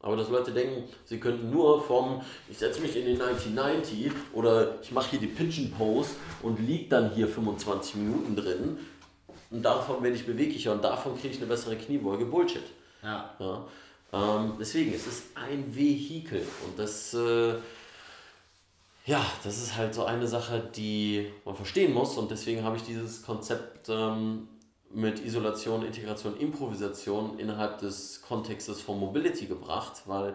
Aber 0.00 0.16
dass 0.16 0.30
Leute 0.30 0.52
denken, 0.52 0.88
sie 1.04 1.18
könnten 1.18 1.50
nur 1.50 1.82
vom, 1.82 2.22
ich 2.48 2.56
setze 2.56 2.80
mich 2.80 2.94
in 2.96 3.04
den 3.04 3.20
1990 3.20 4.12
oder 4.32 4.80
ich 4.80 4.92
mache 4.92 5.10
hier 5.10 5.18
die 5.18 5.26
Pigeon 5.26 5.72
Pose 5.72 6.10
und 6.42 6.60
liege 6.60 6.88
dann 6.88 7.10
hier 7.10 7.26
25 7.26 7.96
Minuten 7.96 8.36
drin 8.36 8.78
und 9.50 9.62
davon 9.62 10.02
werde 10.02 10.14
ich 10.14 10.24
beweglicher 10.24 10.72
und 10.72 10.84
davon 10.84 11.18
kriege 11.18 11.34
ich 11.34 11.38
eine 11.38 11.48
bessere 11.48 11.76
Kniebeuge. 11.76 12.26
Bullshit. 12.26 12.62
Ja. 13.02 13.34
ja. 13.40 13.66
Ähm, 14.12 14.54
deswegen, 14.58 14.92
es 14.94 15.06
ist 15.06 15.24
ein 15.34 15.74
Vehikel 15.74 16.46
und 16.66 16.78
das, 16.78 17.12
äh, 17.14 17.54
ja, 19.04 19.24
das 19.44 19.58
ist 19.58 19.76
halt 19.76 19.94
so 19.94 20.04
eine 20.04 20.26
Sache, 20.26 20.70
die 20.74 21.30
man 21.44 21.54
verstehen 21.54 21.92
muss 21.92 22.16
und 22.16 22.30
deswegen 22.30 22.64
habe 22.64 22.76
ich 22.76 22.82
dieses 22.82 23.22
Konzept 23.22 23.88
ähm, 23.88 24.48
mit 24.90 25.24
Isolation, 25.24 25.84
Integration, 25.84 26.36
Improvisation 26.38 27.38
innerhalb 27.38 27.78
des 27.78 28.22
Kontextes 28.22 28.80
von 28.80 28.98
Mobility 28.98 29.46
gebracht, 29.46 30.02
weil 30.06 30.34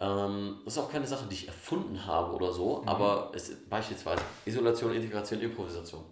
ähm, 0.00 0.58
das 0.64 0.76
ist 0.76 0.82
auch 0.82 0.90
keine 0.92 1.06
Sache, 1.06 1.26
die 1.28 1.34
ich 1.34 1.48
erfunden 1.48 2.06
habe 2.06 2.34
oder 2.34 2.52
so, 2.52 2.82
mhm. 2.82 2.88
aber 2.88 3.32
es 3.34 3.52
beispielsweise 3.68 4.22
Isolation, 4.44 4.92
Integration, 4.92 5.40
Improvisation. 5.40 6.04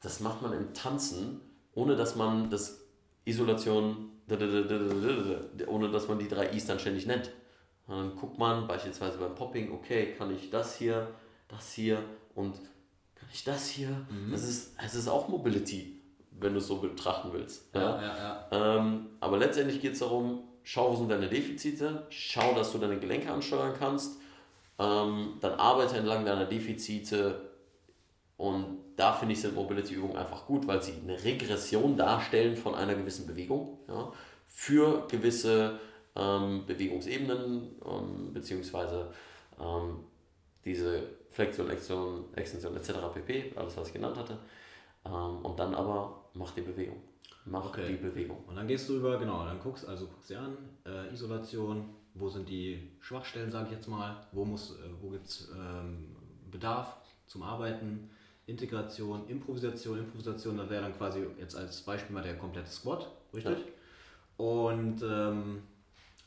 Das 0.00 0.20
macht 0.20 0.42
man 0.42 0.52
im 0.52 0.72
Tanzen, 0.74 1.40
ohne 1.74 1.96
dass 1.96 2.14
man 2.14 2.50
das 2.50 2.80
Isolation, 3.24 4.10
ohne 5.66 5.90
dass 5.90 6.08
man 6.08 6.18
die 6.18 6.28
drei 6.28 6.52
I's 6.52 6.66
dann 6.66 6.78
ständig 6.78 7.06
nennt. 7.06 7.30
Und 7.86 7.96
dann 7.96 8.16
guckt 8.16 8.38
man 8.38 8.66
beispielsweise 8.66 9.18
beim 9.18 9.34
Popping, 9.34 9.72
okay, 9.72 10.14
kann 10.16 10.34
ich 10.34 10.50
das 10.50 10.76
hier, 10.76 11.08
das 11.48 11.72
hier 11.72 12.02
und 12.34 12.54
kann 13.14 13.28
ich 13.32 13.44
das 13.44 13.68
hier? 13.68 13.88
Mhm. 14.10 14.30
Das, 14.30 14.42
ist, 14.42 14.74
das 14.80 14.94
ist 14.94 15.08
auch 15.08 15.28
Mobility, 15.28 16.00
wenn 16.32 16.52
du 16.52 16.58
es 16.58 16.66
so 16.66 16.76
betrachten 16.76 17.30
willst. 17.32 17.74
Ja, 17.74 18.00
ja, 18.00 18.16
ja. 18.16 18.48
Ähm, 18.50 19.06
aber 19.20 19.38
letztendlich 19.38 19.80
geht 19.80 19.94
es 19.94 20.00
darum, 20.00 20.44
schau, 20.62 20.92
wo 20.92 20.96
sind 20.96 21.10
deine 21.10 21.28
Defizite, 21.28 22.06
schau, 22.10 22.54
dass 22.54 22.72
du 22.72 22.78
deine 22.78 22.98
Gelenke 22.98 23.32
ansteuern 23.32 23.74
kannst, 23.78 24.20
ähm, 24.78 25.38
dann 25.40 25.54
arbeite 25.54 25.96
entlang 25.96 26.24
deiner 26.24 26.44
Defizite 26.44 27.50
und 28.36 28.78
da 28.98 29.12
finde 29.12 29.34
ich, 29.34 29.40
sind 29.40 29.54
Mobility-Übungen 29.54 30.16
einfach 30.16 30.44
gut, 30.44 30.66
weil 30.66 30.82
sie 30.82 30.92
eine 30.92 31.22
Regression 31.22 31.96
darstellen 31.96 32.56
von 32.56 32.74
einer 32.74 32.96
gewissen 32.96 33.28
Bewegung 33.28 33.78
ja, 33.86 34.12
für 34.48 35.06
gewisse 35.06 35.78
ähm, 36.16 36.66
Bewegungsebenen, 36.66 37.76
ähm, 37.86 38.32
beziehungsweise 38.32 39.12
ähm, 39.60 40.00
diese 40.64 41.04
Flexion, 41.30 41.70
Extension, 41.70 42.24
Extension 42.34 42.76
etc. 42.76 42.92
pp., 43.14 43.52
alles 43.54 43.76
was 43.76 43.86
ich 43.86 43.94
genannt 43.94 44.16
hatte. 44.16 44.36
Ähm, 45.04 45.44
und 45.44 45.56
dann 45.60 45.76
aber 45.76 46.30
mach 46.34 46.50
die 46.54 46.62
Bewegung. 46.62 47.00
Mach 47.44 47.66
okay. 47.66 47.86
die 47.88 47.96
Bewegung. 47.96 48.42
Und 48.48 48.56
dann 48.56 48.66
gehst 48.66 48.88
du 48.88 48.96
über, 48.96 49.16
genau, 49.20 49.44
dann 49.44 49.60
guckst 49.60 49.86
also 49.86 50.08
guckst 50.08 50.30
dir 50.30 50.40
an, 50.40 50.56
äh, 50.84 51.12
Isolation, 51.14 51.88
wo 52.14 52.28
sind 52.28 52.48
die 52.48 52.90
Schwachstellen, 52.98 53.52
sage 53.52 53.66
ich 53.66 53.76
jetzt 53.76 53.86
mal, 53.86 54.26
wo, 54.32 54.44
muss, 54.44 54.72
äh, 54.72 54.90
wo 55.00 55.10
gibt 55.10 55.26
es 55.26 55.52
ähm, 55.56 56.16
Bedarf 56.50 56.96
zum 57.26 57.44
Arbeiten 57.44 58.10
Integration, 58.48 59.28
Improvisation, 59.28 59.98
Improvisation, 59.98 60.56
da 60.56 60.68
wäre 60.70 60.82
dann 60.82 60.96
quasi 60.96 61.20
jetzt 61.38 61.54
als 61.54 61.82
Beispiel 61.82 62.14
mal 62.14 62.22
der 62.22 62.38
komplette 62.38 62.70
Squat, 62.70 63.06
richtig? 63.34 63.58
Ja. 63.58 64.44
Und, 64.44 65.02
ähm, 65.02 65.62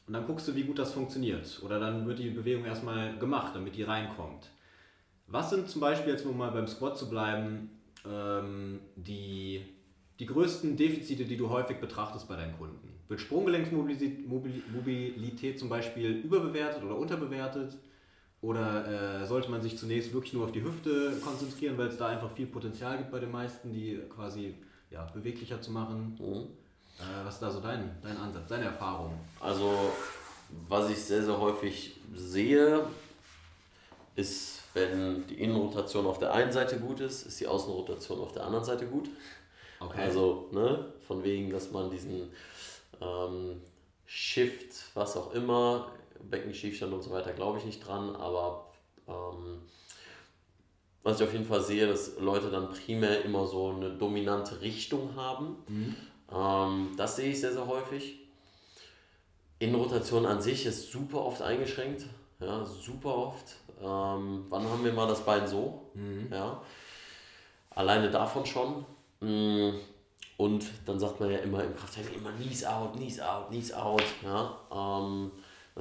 und 0.05 0.13
dann 0.13 0.27
guckst 0.27 0.47
du, 0.47 0.53
wie 0.55 0.63
gut 0.63 0.77
das 0.77 0.93
funktioniert. 0.93 1.59
Oder 1.63 1.79
dann 1.79 2.05
wird 2.05 2.19
die 2.19 2.29
Bewegung 2.29 2.65
erstmal 2.65 3.17
gemacht, 3.17 3.55
damit 3.55 3.75
die 3.75 3.81
reinkommt. 3.83 4.49
Was 5.27 5.49
sind 5.49 5.67
zum 5.67 5.81
Beispiel, 5.81 6.13
jetzt 6.13 6.23
um 6.25 6.37
mal 6.37 6.51
beim 6.51 6.67
Squat 6.67 6.95
zu 6.97 7.09
bleiben, 7.09 7.71
ähm, 8.07 8.81
die, 8.95 9.65
die 10.19 10.27
größten 10.27 10.77
Defizite, 10.77 11.25
die 11.25 11.37
du 11.37 11.49
häufig 11.49 11.79
betrachtest 11.79 12.27
bei 12.27 12.35
deinen 12.35 12.55
Kunden? 12.55 12.99
Wird 13.07 13.19
Sprunggelenksmobilität 13.19 15.57
zum 15.57 15.69
Beispiel 15.69 16.17
überbewertet 16.17 16.83
oder 16.83 16.97
unterbewertet? 16.97 17.79
Oder 18.41 19.21
äh, 19.21 19.25
sollte 19.25 19.51
man 19.51 19.61
sich 19.61 19.77
zunächst 19.77 20.13
wirklich 20.13 20.33
nur 20.33 20.45
auf 20.45 20.51
die 20.51 20.63
Hüfte 20.63 21.13
konzentrieren, 21.23 21.77
weil 21.77 21.87
es 21.87 21.97
da 21.97 22.07
einfach 22.07 22.31
viel 22.31 22.47
Potenzial 22.47 22.97
gibt 22.97 23.11
bei 23.11 23.19
den 23.19 23.31
meisten, 23.31 23.71
die 23.71 23.99
quasi 24.13 24.55
ja, 24.89 25.03
beweglicher 25.13 25.61
zu 25.61 25.71
machen? 25.71 26.17
Mhm. 26.19 26.47
Äh, 26.99 27.25
was 27.25 27.35
ist 27.35 27.41
da 27.41 27.51
so 27.51 27.59
dein, 27.59 27.95
dein 28.01 28.17
Ansatz, 28.17 28.49
deine 28.49 28.65
Erfahrung? 28.65 29.13
Also, 29.39 29.91
was 30.67 30.89
ich 30.89 30.97
sehr, 30.97 31.23
sehr 31.23 31.39
häufig 31.39 31.97
sehe, 32.15 32.83
ist, 34.15 34.63
wenn 34.73 35.25
die 35.27 35.35
Innenrotation 35.35 36.07
auf 36.07 36.17
der 36.17 36.33
einen 36.33 36.51
Seite 36.51 36.79
gut 36.79 36.99
ist, 36.99 37.27
ist 37.27 37.39
die 37.39 37.47
Außenrotation 37.47 38.19
auf 38.19 38.31
der 38.31 38.45
anderen 38.45 38.65
Seite 38.65 38.87
gut. 38.87 39.07
Okay. 39.79 40.01
Also, 40.01 40.49
ne, 40.51 40.85
von 41.07 41.23
wegen, 41.23 41.51
dass 41.51 41.71
man 41.71 41.91
diesen 41.91 42.31
ähm, 42.99 43.61
Shift, 44.05 44.95
was 44.95 45.15
auch 45.15 45.33
immer, 45.33 45.91
Beckenschiefstand 46.29 46.93
und 46.93 47.01
so 47.01 47.11
weiter 47.11 47.33
glaube 47.33 47.57
ich 47.57 47.65
nicht 47.65 47.85
dran, 47.85 48.15
aber 48.15 48.67
ähm, 49.07 49.61
was 51.03 51.19
ich 51.19 51.27
auf 51.27 51.33
jeden 51.33 51.45
Fall 51.45 51.61
sehe, 51.61 51.87
dass 51.87 52.19
Leute 52.19 52.49
dann 52.51 52.69
primär 52.69 53.23
immer 53.25 53.47
so 53.47 53.69
eine 53.69 53.89
dominante 53.89 54.61
Richtung 54.61 55.15
haben. 55.15 55.57
Mhm. 55.67 55.95
Ähm, 56.31 56.91
das 56.95 57.15
sehe 57.15 57.31
ich 57.31 57.41
sehr, 57.41 57.53
sehr 57.53 57.67
häufig. 57.67 58.19
Innenrotation 59.59 60.25
an 60.25 60.41
sich 60.41 60.65
ist 60.65 60.91
super 60.91 61.25
oft 61.25 61.41
eingeschränkt. 61.41 62.05
Ja, 62.39 62.65
super 62.65 63.15
oft. 63.15 63.55
Ähm, 63.79 64.45
wann 64.49 64.69
haben 64.69 64.83
wir 64.83 64.93
mal 64.93 65.07
das 65.07 65.21
Bein 65.21 65.47
so? 65.47 65.91
Mhm. 65.93 66.27
Ja. 66.31 66.61
Alleine 67.71 68.09
davon 68.09 68.45
schon. 68.45 68.85
Mm, 69.19 69.79
und 70.37 70.65
dann 70.85 70.99
sagt 70.99 71.19
man 71.19 71.31
ja 71.31 71.37
immer 71.39 71.63
im 71.63 71.75
Krafttraining 71.75 72.15
immer 72.15 72.31
Knees 72.31 72.65
out, 72.65 72.93
Knees 72.95 73.19
out, 73.19 73.49
Knees 73.49 73.73
out. 73.73 74.03
Ja. 74.23 74.57
Ähm, 74.71 75.31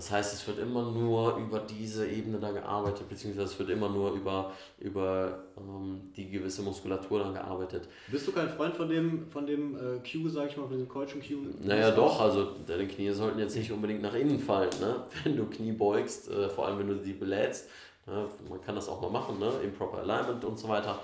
Das 0.01 0.11
heißt, 0.11 0.33
es 0.33 0.47
wird 0.47 0.59
immer 0.61 0.91
nur 0.91 1.37
über 1.37 1.59
diese 1.59 2.09
Ebene 2.09 2.39
da 2.39 2.53
gearbeitet, 2.53 3.07
beziehungsweise 3.07 3.53
es 3.53 3.59
wird 3.59 3.69
immer 3.69 3.91
nur 3.91 4.13
über, 4.13 4.51
über 4.79 5.41
ähm, 5.59 6.11
die 6.17 6.31
gewisse 6.31 6.63
Muskulatur 6.63 7.19
dann 7.19 7.35
gearbeitet. 7.35 7.87
Bist 8.11 8.27
du 8.27 8.33
kein 8.33 8.49
Freund 8.49 8.75
von 8.75 8.89
dem, 8.89 9.31
von 9.31 9.47
dem 9.47 9.77
äh, 9.77 9.99
Q, 9.99 10.31
sag 10.31 10.49
ich 10.49 10.57
mal, 10.57 10.63
von 10.63 10.73
diesem 10.73 10.89
Keuschen 10.89 11.21
Q? 11.21 11.35
Naja, 11.63 11.91
doch, 11.91 12.19
also 12.19 12.53
deine 12.67 12.89
Knie 12.89 13.11
sollten 13.11 13.41
jetzt 13.41 13.55
nicht 13.55 13.71
unbedingt 13.71 14.01
nach 14.01 14.15
innen 14.15 14.39
fallen, 14.39 14.71
ne? 14.81 15.05
wenn 15.25 15.37
du 15.37 15.45
Knie 15.45 15.73
beugst, 15.73 16.31
äh, 16.31 16.49
vor 16.49 16.67
allem 16.67 16.79
wenn 16.79 16.89
du 16.89 16.95
die 16.95 17.13
belädst. 17.13 17.69
Ne? 18.07 18.27
Man 18.49 18.63
kann 18.63 18.77
das 18.77 18.89
auch 18.89 19.03
mal 19.03 19.11
machen, 19.11 19.39
ne? 19.39 19.53
Improper 19.63 19.99
Alignment 19.99 20.43
und 20.47 20.59
so 20.59 20.67
weiter. 20.67 20.99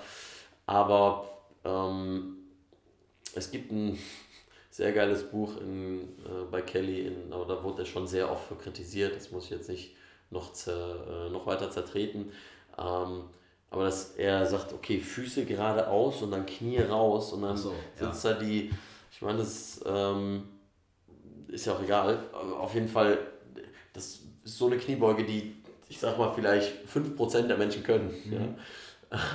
Aber 0.65 1.29
ähm, 1.63 2.37
es 3.35 3.51
gibt 3.51 3.71
ein 3.71 3.99
sehr 4.77 4.91
geiles 4.91 5.23
Buch 5.23 5.59
in, 5.59 6.01
äh, 6.19 6.45
bei 6.51 6.61
Kelly, 6.61 7.07
in, 7.07 7.33
aber 7.33 7.45
da 7.45 7.63
wurde 7.63 7.81
er 7.81 7.85
schon 7.87 8.05
sehr 8.05 8.31
oft 8.31 8.47
für 8.47 8.53
kritisiert, 8.53 9.15
das 9.15 9.31
muss 9.31 9.45
ich 9.45 9.49
jetzt 9.49 9.69
nicht 9.69 9.95
noch, 10.29 10.53
zer, 10.53 11.25
äh, 11.25 11.29
noch 11.31 11.47
weiter 11.47 11.71
zertreten. 11.71 12.31
Ähm, 12.77 13.23
aber 13.71 13.85
dass 13.85 14.11
er 14.11 14.45
sagt, 14.45 14.73
okay, 14.73 14.99
Füße 14.99 15.45
geradeaus 15.45 16.21
und 16.21 16.29
dann 16.29 16.45
Knie 16.45 16.77
raus 16.77 17.33
und 17.33 17.41
dann 17.41 17.57
so, 17.57 17.73
sitzt 17.95 18.23
ja. 18.23 18.33
da 18.33 18.39
die, 18.39 18.71
ich 19.11 19.19
meine, 19.23 19.39
das 19.39 19.81
ähm, 19.83 20.43
ist 21.47 21.65
ja 21.65 21.73
auch 21.73 21.81
egal, 21.81 22.19
auf 22.59 22.75
jeden 22.75 22.87
Fall, 22.87 23.17
das 23.93 24.19
ist 24.43 24.57
so 24.59 24.67
eine 24.67 24.77
Kniebeuge, 24.77 25.23
die, 25.23 25.55
ich 25.89 25.99
sag 25.99 26.19
mal, 26.19 26.31
vielleicht 26.35 26.71
5% 26.87 27.47
der 27.47 27.57
Menschen 27.57 27.83
können. 27.83 28.13
Mhm. 28.25 28.33
Ja. 28.33 28.39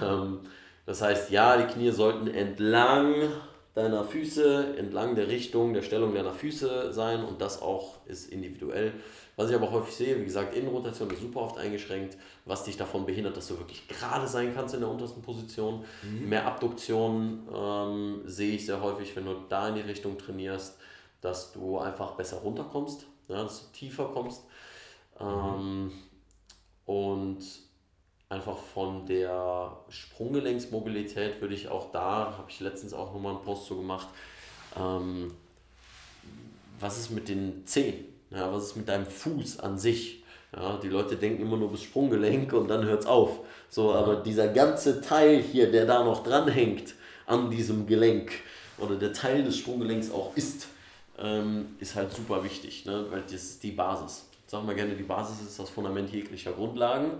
Ähm, 0.02 0.40
das 0.84 1.00
heißt, 1.00 1.30
ja, 1.30 1.56
die 1.56 1.72
Knie 1.72 1.90
sollten 1.90 2.26
entlang 2.28 3.14
deiner 3.74 4.04
Füße, 4.04 4.76
entlang 4.76 5.14
der 5.14 5.28
Richtung, 5.28 5.72
der 5.72 5.82
Stellung 5.82 6.14
deiner 6.14 6.34
Füße 6.34 6.92
sein 6.92 7.24
und 7.24 7.40
das 7.40 7.62
auch 7.62 8.06
ist 8.06 8.30
individuell. 8.30 8.92
Was 9.36 9.48
ich 9.48 9.56
aber 9.56 9.70
häufig 9.70 9.94
sehe, 9.94 10.20
wie 10.20 10.24
gesagt, 10.24 10.54
Innenrotation 10.54 11.08
ist 11.10 11.20
super 11.20 11.40
oft 11.40 11.56
eingeschränkt, 11.56 12.18
was 12.44 12.64
dich 12.64 12.76
davon 12.76 13.06
behindert, 13.06 13.36
dass 13.36 13.48
du 13.48 13.58
wirklich 13.58 13.88
gerade 13.88 14.28
sein 14.28 14.54
kannst 14.54 14.74
in 14.74 14.80
der 14.80 14.90
untersten 14.90 15.22
Position. 15.22 15.84
Mhm. 16.02 16.28
Mehr 16.28 16.46
Abduktion 16.46 17.48
ähm, 17.54 18.20
sehe 18.26 18.56
ich 18.56 18.66
sehr 18.66 18.82
häufig, 18.82 19.16
wenn 19.16 19.24
du 19.24 19.36
da 19.48 19.68
in 19.68 19.76
die 19.76 19.80
Richtung 19.80 20.18
trainierst, 20.18 20.78
dass 21.22 21.52
du 21.52 21.78
einfach 21.78 22.12
besser 22.12 22.38
runterkommst, 22.38 23.06
ja, 23.28 23.42
dass 23.42 23.62
du 23.62 23.78
tiefer 23.78 24.10
kommst. 24.12 24.44
Mhm. 25.18 25.26
Ähm, 25.26 25.92
und 26.84 27.38
einfach 28.32 28.56
von 28.56 29.06
der 29.06 29.76
Sprunggelenksmobilität 29.90 31.40
würde 31.40 31.54
ich 31.54 31.68
auch 31.68 31.92
da, 31.92 32.34
habe 32.38 32.46
ich 32.48 32.60
letztens 32.60 32.94
auch 32.94 33.12
nochmal 33.12 33.34
einen 33.34 33.44
Post 33.44 33.66
zu 33.66 33.76
gemacht, 33.76 34.08
ähm, 34.76 35.32
was 36.80 36.98
ist 36.98 37.10
mit 37.10 37.28
den 37.28 37.66
Zehen? 37.66 38.06
Ja, 38.30 38.52
was 38.52 38.64
ist 38.64 38.76
mit 38.76 38.88
deinem 38.88 39.06
Fuß 39.06 39.60
an 39.60 39.78
sich? 39.78 40.24
Ja, 40.56 40.78
die 40.78 40.88
Leute 40.88 41.16
denken 41.16 41.42
immer 41.42 41.58
nur 41.58 41.70
bis 41.70 41.82
Sprunggelenk 41.82 42.52
und 42.54 42.68
dann 42.68 42.84
hört 42.84 43.00
es 43.00 43.06
auf. 43.06 43.40
So, 43.68 43.92
aber 43.92 44.16
dieser 44.16 44.48
ganze 44.48 45.00
Teil 45.00 45.40
hier, 45.42 45.70
der 45.70 45.86
da 45.86 46.02
noch 46.02 46.22
dranhängt 46.22 46.94
an 47.26 47.50
diesem 47.50 47.86
Gelenk 47.86 48.32
oder 48.78 48.96
der 48.96 49.12
Teil 49.12 49.44
des 49.44 49.58
Sprunggelenks 49.58 50.10
auch 50.10 50.34
ist, 50.36 50.68
ähm, 51.18 51.76
ist 51.78 51.94
halt 51.94 52.12
super 52.12 52.42
wichtig, 52.42 52.86
ne? 52.86 53.06
weil 53.10 53.22
das 53.22 53.34
ist 53.34 53.62
die 53.62 53.72
Basis. 53.72 54.26
Sagen 54.46 54.66
wir 54.66 54.74
gerne, 54.74 54.94
die 54.94 55.02
Basis 55.02 55.40
ist 55.46 55.58
das 55.58 55.70
Fundament 55.70 56.10
jeglicher 56.10 56.52
Grundlagen 56.52 57.12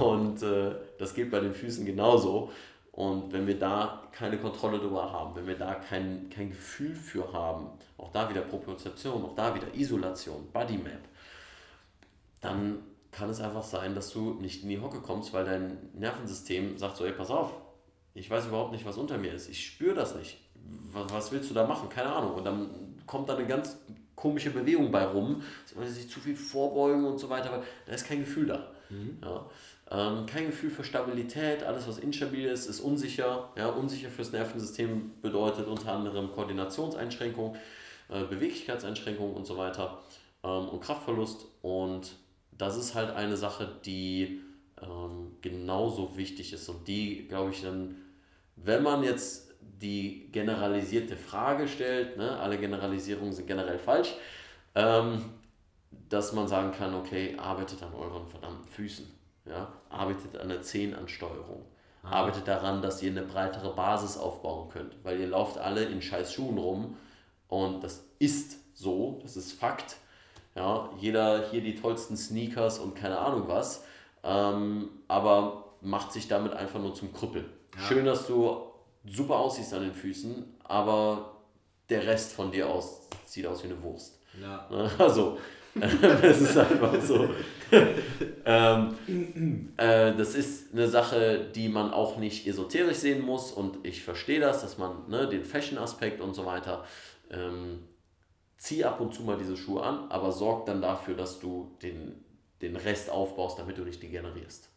und 0.00 0.42
äh, 0.42 0.74
das 0.98 1.14
geht 1.14 1.30
bei 1.30 1.40
den 1.40 1.52
Füßen 1.52 1.84
genauso. 1.84 2.50
Und 2.92 3.32
wenn 3.32 3.46
wir 3.46 3.58
da 3.58 4.08
keine 4.12 4.38
Kontrolle 4.38 4.78
darüber 4.78 5.10
haben, 5.12 5.34
wenn 5.34 5.48
wir 5.48 5.58
da 5.58 5.74
kein, 5.74 6.30
kein 6.30 6.50
Gefühl 6.50 6.94
für 6.94 7.32
haben, 7.32 7.66
auch 7.98 8.12
da 8.12 8.30
wieder 8.30 8.42
Propriozeption, 8.42 9.24
auch 9.24 9.34
da 9.34 9.54
wieder 9.54 9.74
Isolation, 9.74 10.46
Bodymap, 10.52 11.00
dann 12.40 12.78
kann 13.10 13.30
es 13.30 13.40
einfach 13.40 13.64
sein, 13.64 13.94
dass 13.94 14.12
du 14.12 14.34
nicht 14.34 14.62
in 14.62 14.68
die 14.68 14.80
Hocke 14.80 15.00
kommst, 15.00 15.32
weil 15.32 15.44
dein 15.44 15.90
Nervensystem 15.94 16.78
sagt 16.78 16.96
so, 16.96 17.04
ey, 17.04 17.12
pass 17.12 17.30
auf, 17.30 17.52
ich 18.14 18.30
weiß 18.30 18.46
überhaupt 18.46 18.72
nicht, 18.72 18.84
was 18.84 18.96
unter 18.96 19.18
mir 19.18 19.32
ist, 19.32 19.48
ich 19.48 19.66
spüre 19.66 19.94
das 19.94 20.14
nicht. 20.14 20.38
Was, 20.92 21.12
was 21.12 21.32
willst 21.32 21.50
du 21.50 21.54
da 21.54 21.66
machen? 21.66 21.88
Keine 21.88 22.12
Ahnung. 22.12 22.34
Und 22.34 22.44
dann 22.44 22.96
kommt 23.06 23.28
da 23.28 23.36
eine 23.36 23.46
ganz 23.46 23.76
komische 24.14 24.50
Bewegung 24.50 24.90
bei 24.90 25.04
rum, 25.04 25.42
weil 25.74 25.86
sie 25.88 26.02
sich 26.02 26.10
zu 26.10 26.20
viel 26.20 26.36
vorbeugen 26.36 27.04
und 27.04 27.18
so 27.18 27.28
weiter, 27.28 27.52
aber 27.52 27.64
da 27.86 27.92
ist 27.92 28.06
kein 28.06 28.20
Gefühl 28.20 28.46
da. 28.46 28.70
Mhm. 28.88 29.18
Ja. 29.22 29.46
Ähm, 29.94 30.26
kein 30.26 30.46
Gefühl 30.46 30.70
für 30.70 30.82
Stabilität, 30.82 31.62
alles 31.62 31.86
was 31.86 31.98
instabil 31.98 32.48
ist, 32.48 32.66
ist 32.66 32.80
unsicher. 32.80 33.50
Ja, 33.56 33.68
unsicher 33.68 34.08
fürs 34.08 34.32
Nervensystem 34.32 35.12
bedeutet 35.22 35.68
unter 35.68 35.92
anderem 35.92 36.32
Koordinationseinschränkung, 36.32 37.54
äh, 38.08 38.24
Beweglichkeitseinschränkung 38.24 39.34
und 39.34 39.46
so 39.46 39.56
weiter 39.56 40.02
ähm, 40.42 40.68
und 40.68 40.80
Kraftverlust. 40.80 41.46
Und 41.62 42.16
das 42.50 42.76
ist 42.76 42.96
halt 42.96 43.10
eine 43.10 43.36
Sache, 43.36 43.68
die 43.84 44.40
ähm, 44.82 45.36
genauso 45.42 46.16
wichtig 46.16 46.52
ist 46.52 46.68
und 46.68 46.88
die, 46.88 47.28
glaube 47.28 47.52
ich, 47.52 47.62
dann, 47.62 47.94
wenn 48.56 48.82
man 48.82 49.04
jetzt 49.04 49.54
die 49.60 50.28
generalisierte 50.32 51.16
Frage 51.16 51.68
stellt, 51.68 52.16
ne, 52.16 52.36
alle 52.38 52.58
Generalisierungen 52.58 53.32
sind 53.32 53.46
generell 53.46 53.78
falsch, 53.78 54.12
ähm, 54.74 55.24
dass 56.08 56.32
man 56.32 56.48
sagen 56.48 56.72
kann, 56.72 56.94
okay, 56.94 57.36
arbeitet 57.38 57.80
an 57.84 57.94
euren 57.94 58.26
verdammten 58.26 58.66
Füßen. 58.66 59.06
Ja? 59.46 59.72
Arbeitet 59.94 60.36
an 60.40 60.48
der 60.48 60.62
Zehenansteuerung. 60.62 61.64
Ah. 62.02 62.20
Arbeitet 62.20 62.48
daran, 62.48 62.82
dass 62.82 63.02
ihr 63.02 63.10
eine 63.10 63.22
breitere 63.22 63.74
Basis 63.74 64.16
aufbauen 64.16 64.68
könnt. 64.70 64.96
Weil 65.02 65.20
ihr 65.20 65.28
lauft 65.28 65.58
alle 65.58 65.84
in 65.84 66.02
scheiß 66.02 66.32
Schuhen 66.32 66.58
rum 66.58 66.96
und 67.48 67.82
das 67.82 68.04
ist 68.18 68.58
so, 68.74 69.20
das 69.22 69.36
ist 69.36 69.52
Fakt. 69.52 69.96
Ja, 70.54 70.90
jeder 70.98 71.48
hier 71.50 71.60
die 71.60 71.74
tollsten 71.74 72.16
Sneakers 72.16 72.78
und 72.78 72.94
keine 72.94 73.18
Ahnung 73.18 73.48
was, 73.48 73.84
ähm, 74.22 74.88
aber 75.08 75.64
macht 75.80 76.12
sich 76.12 76.28
damit 76.28 76.52
einfach 76.52 76.80
nur 76.80 76.94
zum 76.94 77.12
Krüppel. 77.12 77.44
Ja. 77.76 77.82
Schön, 77.82 78.04
dass 78.04 78.26
du 78.26 78.62
super 79.04 79.36
aussiehst 79.36 79.74
an 79.74 79.82
den 79.82 79.92
Füßen, 79.92 80.44
aber 80.64 81.32
der 81.88 82.06
Rest 82.06 82.32
von 82.32 82.50
dir 82.50 82.68
aus 82.68 83.08
sieht 83.26 83.46
aus 83.46 83.62
wie 83.62 83.68
eine 83.68 83.82
Wurst. 83.82 84.18
Ja. 84.40 84.68
Also, 84.98 85.38
das 86.22 86.40
ist 86.40 86.56
einfach 86.56 87.00
so. 87.02 87.28
ähm, 88.44 89.72
äh, 89.76 90.14
das 90.14 90.34
ist 90.34 90.72
eine 90.72 90.88
Sache, 90.88 91.50
die 91.54 91.68
man 91.68 91.90
auch 91.90 92.16
nicht 92.16 92.46
esoterisch 92.46 92.98
sehen 92.98 93.22
muss 93.22 93.50
und 93.50 93.84
ich 93.84 94.02
verstehe 94.02 94.40
das, 94.40 94.60
dass 94.60 94.78
man 94.78 95.08
ne, 95.08 95.28
den 95.28 95.44
Fashion-Aspekt 95.44 96.20
und 96.20 96.34
so 96.34 96.46
weiter, 96.46 96.84
ähm, 97.30 97.80
zieh 98.56 98.84
ab 98.84 99.00
und 99.00 99.14
zu 99.14 99.22
mal 99.22 99.36
diese 99.36 99.56
Schuhe 99.56 99.82
an, 99.82 100.10
aber 100.10 100.30
sorg 100.30 100.66
dann 100.66 100.80
dafür, 100.80 101.14
dass 101.14 101.40
du 101.40 101.76
den, 101.82 102.24
den 102.62 102.76
Rest 102.76 103.10
aufbaust, 103.10 103.58
damit 103.58 103.76
du 103.76 103.82
nicht 103.82 104.02
degenerierst. 104.02 104.73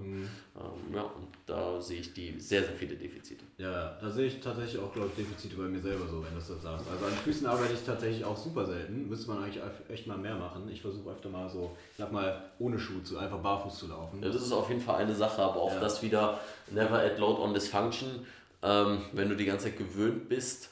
Mhm. 0.00 0.28
Ähm, 0.56 0.94
ja, 0.94 1.02
und 1.02 1.28
da 1.46 1.80
sehe 1.80 2.00
ich 2.00 2.12
die 2.12 2.38
sehr, 2.38 2.62
sehr 2.62 2.72
viele 2.72 2.96
Defizite. 2.96 3.44
Ja, 3.58 3.96
da 4.00 4.10
sehe 4.10 4.26
ich 4.26 4.40
tatsächlich 4.40 4.80
auch, 4.80 4.92
glaube 4.92 5.08
ich, 5.08 5.24
Defizite 5.24 5.56
bei 5.56 5.64
mir 5.64 5.80
selber 5.80 6.06
so, 6.06 6.22
wenn 6.22 6.30
du 6.30 6.36
das 6.36 6.48
sagst. 6.48 6.86
Also 6.90 7.06
an 7.06 7.12
Füßen 7.24 7.46
arbeite 7.46 7.74
ich 7.74 7.84
tatsächlich 7.84 8.24
auch 8.24 8.36
super 8.36 8.66
selten. 8.66 9.08
Müsste 9.08 9.28
man 9.30 9.44
eigentlich 9.44 9.62
echt 9.88 10.06
mal 10.06 10.18
mehr 10.18 10.36
machen. 10.36 10.68
Ich 10.70 10.80
versuche 10.80 11.10
öfter 11.10 11.28
mal 11.28 11.48
so, 11.48 11.76
ich 11.92 11.98
sag 11.98 12.12
mal, 12.12 12.50
ohne 12.58 12.78
Schuh 12.78 13.00
zu, 13.02 13.18
einfach 13.18 13.38
barfuß 13.38 13.78
zu 13.78 13.86
laufen. 13.88 14.22
Ja, 14.22 14.30
das 14.30 14.42
ist 14.42 14.52
auf 14.52 14.68
jeden 14.68 14.80
Fall 14.80 14.96
eine 14.96 15.14
Sache, 15.14 15.42
aber 15.42 15.60
auch 15.60 15.74
ja. 15.74 15.80
das 15.80 16.02
wieder 16.02 16.40
never 16.70 16.98
add 16.98 17.18
load 17.18 17.40
on 17.40 17.54
dysfunction. 17.54 18.26
Ähm, 18.62 19.02
wenn 19.12 19.28
du 19.28 19.36
die 19.36 19.44
ganze 19.44 19.66
Zeit 19.66 19.78
gewöhnt 19.78 20.28
bist, 20.28 20.70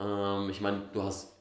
ähm, 0.00 0.50
ich 0.50 0.60
meine, 0.60 0.82
du 0.92 1.02
hast 1.02 1.35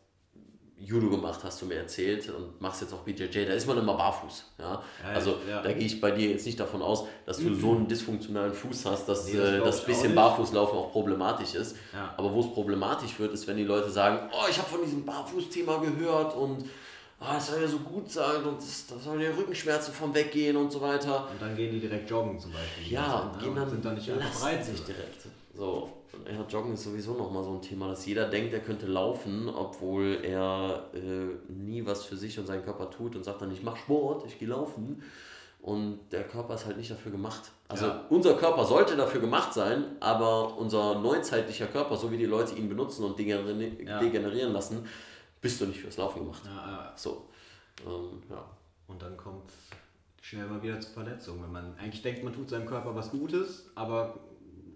Judo 0.78 1.10
gemacht, 1.10 1.40
hast 1.44 1.62
du 1.62 1.66
mir 1.66 1.76
erzählt, 1.76 2.30
und 2.30 2.60
machst 2.60 2.82
jetzt 2.82 2.94
auch 2.94 3.00
BJJ, 3.00 3.46
da 3.46 3.54
ist 3.54 3.66
man 3.66 3.78
immer 3.78 3.94
barfuß. 3.94 4.52
Ja? 4.60 4.84
ja 5.04 5.10
also 5.14 5.38
ja. 5.50 5.62
da 5.62 5.72
gehe 5.72 5.86
ich 5.86 6.02
bei 6.02 6.12
dir 6.12 6.30
jetzt 6.30 6.46
nicht 6.46 6.60
davon 6.60 6.82
aus, 6.82 7.06
dass 7.26 7.38
du 7.38 7.46
mhm. 7.46 7.60
so 7.60 7.72
einen 7.72 7.88
dysfunktionalen 7.88 8.54
Fuß 8.54 8.86
hast, 8.86 9.08
dass 9.08 9.26
nee, 9.28 9.38
das, 9.38 9.50
äh, 9.50 9.60
das 9.60 9.86
bisschen 9.86 10.14
Barfußlaufen 10.14 10.78
auch 10.78 10.92
problematisch 10.92 11.56
ist. 11.56 11.78
Ja. 11.94 12.14
Aber 12.18 12.34
wo 12.34 12.42
es 12.42 12.52
problematisch 12.52 13.18
wird, 13.20 13.34
ist, 13.34 13.48
wenn 13.48 13.58
die 13.58 13.64
Leute 13.64 13.90
sagen, 13.90 14.30
oh, 14.32 14.46
ich 14.50 14.58
habe 14.58 14.70
von 14.70 14.84
diesem 14.84 15.06
Barfußthema 15.06 15.78
gehört 15.78 16.36
und 16.36 16.66
oh, 17.22 17.26
das 17.34 17.48
soll 17.48 17.62
ja 17.62 17.68
so 17.68 17.80
gut 17.80 18.12
sein 18.12 18.44
und 18.44 18.58
das, 18.58 18.88
das 18.88 19.04
sollen 19.04 19.22
ja 19.22 19.30
Rückenschmerzen 19.30 19.94
vom 19.94 20.14
Weggehen 20.14 20.58
und 20.58 20.72
so 20.72 20.82
weiter. 20.82 21.30
Und 21.32 21.42
dann 21.42 21.56
gehen 21.56 21.72
die 21.72 21.80
direkt 21.80 22.10
joggen 22.10 22.38
zum 22.38 22.52
Beispiel. 22.52 22.92
Ja, 22.92 23.32
und 23.34 23.40
gehen 23.40 23.56
dann, 23.56 23.70
sind 23.70 23.86
dann 23.86 23.96
nicht 23.96 24.12
einfach 24.12 24.42
breit. 24.42 24.66
sich 24.66 24.84
direkt. 24.84 25.26
So, 25.56 25.90
ja, 26.32 26.46
Joggen 26.48 26.74
ist 26.74 26.84
sowieso 26.84 27.14
nochmal 27.14 27.44
so 27.44 27.52
ein 27.52 27.62
Thema, 27.62 27.88
dass 27.88 28.06
jeder 28.06 28.30
denkt, 28.30 28.54
er 28.54 28.60
könnte 28.60 28.86
laufen, 28.88 29.50
obwohl 29.50 30.20
er 30.24 30.90
äh, 30.94 31.52
nie 31.52 31.86
was 31.86 32.06
für 32.06 32.16
sich 32.16 32.38
und 32.40 32.46
seinen 32.46 32.64
Körper 32.64 32.90
tut 32.90 33.16
und 33.16 33.24
sagt 33.24 33.42
dann, 33.42 33.52
ich 33.52 33.64
mache 33.64 33.78
Sport, 33.78 34.26
ich 34.26 34.40
gehe 34.40 34.48
laufen. 34.48 35.02
Und 35.62 36.00
der 36.12 36.26
Körper 36.26 36.54
ist 36.54 36.68
halt 36.68 36.78
nicht 36.78 36.92
dafür 36.92 37.12
gemacht. 37.12 37.52
Also 37.68 37.88
ja. 37.88 38.06
unser 38.10 38.36
Körper 38.36 38.66
sollte 38.66 38.96
dafür 38.96 39.20
gemacht 39.20 39.52
sein, 39.52 39.96
aber 40.00 40.56
unser 40.58 41.00
neuzeitlicher 41.00 41.66
Körper, 41.66 41.98
so 41.98 42.12
wie 42.12 42.18
die 42.18 42.28
Leute 42.28 42.54
ihn 42.54 42.70
benutzen 42.70 43.04
und 43.04 43.18
degenerieren, 43.18 43.84
ja. 43.84 44.00
degenerieren 44.00 44.54
lassen, 44.54 44.88
bist 45.42 45.60
du 45.60 45.66
nicht 45.66 45.80
fürs 45.80 45.98
Laufen 45.98 46.20
gemacht. 46.20 46.44
Ja, 46.46 46.94
so. 46.96 47.30
Ähm, 47.84 48.22
ja. 48.30 48.46
Und 48.88 49.02
dann 49.02 49.18
kommt 49.18 49.50
schnell 50.22 50.46
mal 50.46 50.62
wieder 50.62 50.80
zur 50.80 50.94
Verletzung, 50.94 51.42
wenn 51.42 51.52
man 51.52 51.76
eigentlich 51.78 52.02
denkt, 52.02 52.24
man 52.24 52.34
tut 52.34 52.50
seinem 52.50 52.68
Körper 52.68 52.94
was 52.96 53.10
Gutes, 53.10 53.72
aber 53.76 54.20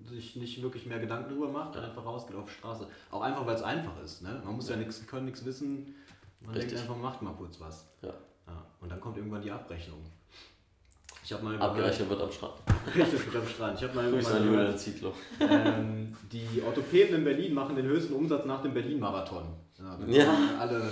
sich 0.10 0.36
nicht 0.36 0.62
wirklich 0.62 0.86
mehr 0.86 1.00
Gedanken 1.00 1.30
darüber 1.30 1.50
macht 1.50 1.76
und 1.76 1.84
einfach 1.84 2.06
rausgeht 2.06 2.36
auf 2.36 2.46
die 2.46 2.54
Straße. 2.54 2.88
Auch 3.12 3.22
einfach, 3.22 3.46
weil 3.46 3.56
es 3.56 3.64
einfach 3.64 4.02
ist. 4.04 4.22
Ne? 4.22 4.42
Man 4.44 4.56
muss 4.56 4.70
ja, 4.70 4.76
ja 4.76 4.82
nichts 4.82 5.06
können, 5.08 5.26
nichts 5.26 5.46
wissen. 5.46 5.96
Man 6.42 6.56
Richtig. 6.56 6.74
denkt 6.74 6.90
einfach, 6.90 7.02
macht 7.02 7.22
mal 7.22 7.34
kurz 7.34 7.60
was. 7.60 7.86
Ja. 8.02 8.14
Ja, 8.48 8.66
und 8.82 8.92
dann 8.92 9.00
kommt 9.00 9.18
irgendwann 9.18 9.42
die 9.42 9.52
Abrechnung. 9.52 10.00
Ich 11.24 11.34
habe 11.34 11.44
mal 11.44 11.62
Abgerechnet 11.62 12.10
wird 12.10 12.22
am 12.22 12.32
Strand. 12.32 12.54
Richtig, 12.96 13.26
wird 13.26 13.36
am 13.36 13.48
Strand. 13.48 13.80
Ich 13.80 13.88
habe 13.88 14.02
mal 14.02 14.78
Zietlow. 14.78 15.14
Ähm, 15.40 16.16
die 16.32 16.62
Orthopäden 16.66 17.18
in 17.18 17.24
Berlin 17.24 17.54
machen 17.54 17.76
den 17.76 17.86
höchsten 17.86 18.14
Umsatz 18.14 18.46
nach 18.46 18.64
dem 18.64 18.74
Berlin-Marathon. 18.74 19.44
Ja, 19.78 19.98
ja. 20.08 20.38
alle 20.60 20.92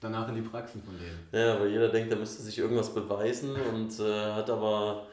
danach 0.00 0.28
in 0.28 0.36
die 0.36 0.42
Praxen 0.42 0.82
von 0.82 0.94
denen. 0.96 1.18
Ja, 1.32 1.58
weil 1.58 1.70
jeder 1.70 1.88
denkt, 1.88 2.12
er 2.12 2.18
müsste 2.18 2.42
sich 2.42 2.58
irgendwas 2.58 2.94
beweisen 2.94 3.56
und 3.72 3.98
äh, 3.98 4.32
hat 4.32 4.48
aber 4.50 5.06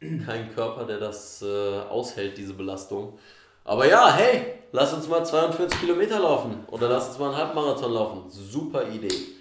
keinen 0.00 0.54
Körper, 0.54 0.84
der 0.84 0.98
das 0.98 1.42
äh, 1.42 1.80
aushält, 1.88 2.36
diese 2.36 2.54
Belastung. 2.54 3.18
Aber 3.64 3.86
ja, 3.88 4.14
hey, 4.14 4.54
lass 4.72 4.92
uns 4.92 5.08
mal 5.08 5.24
42 5.24 5.80
Kilometer 5.80 6.20
laufen 6.20 6.64
oder 6.68 6.88
lass 6.88 7.08
uns 7.08 7.18
mal 7.18 7.28
einen 7.28 7.36
Halbmarathon 7.36 7.92
laufen. 7.92 8.30
Super 8.30 8.88
Idee. 8.88 9.36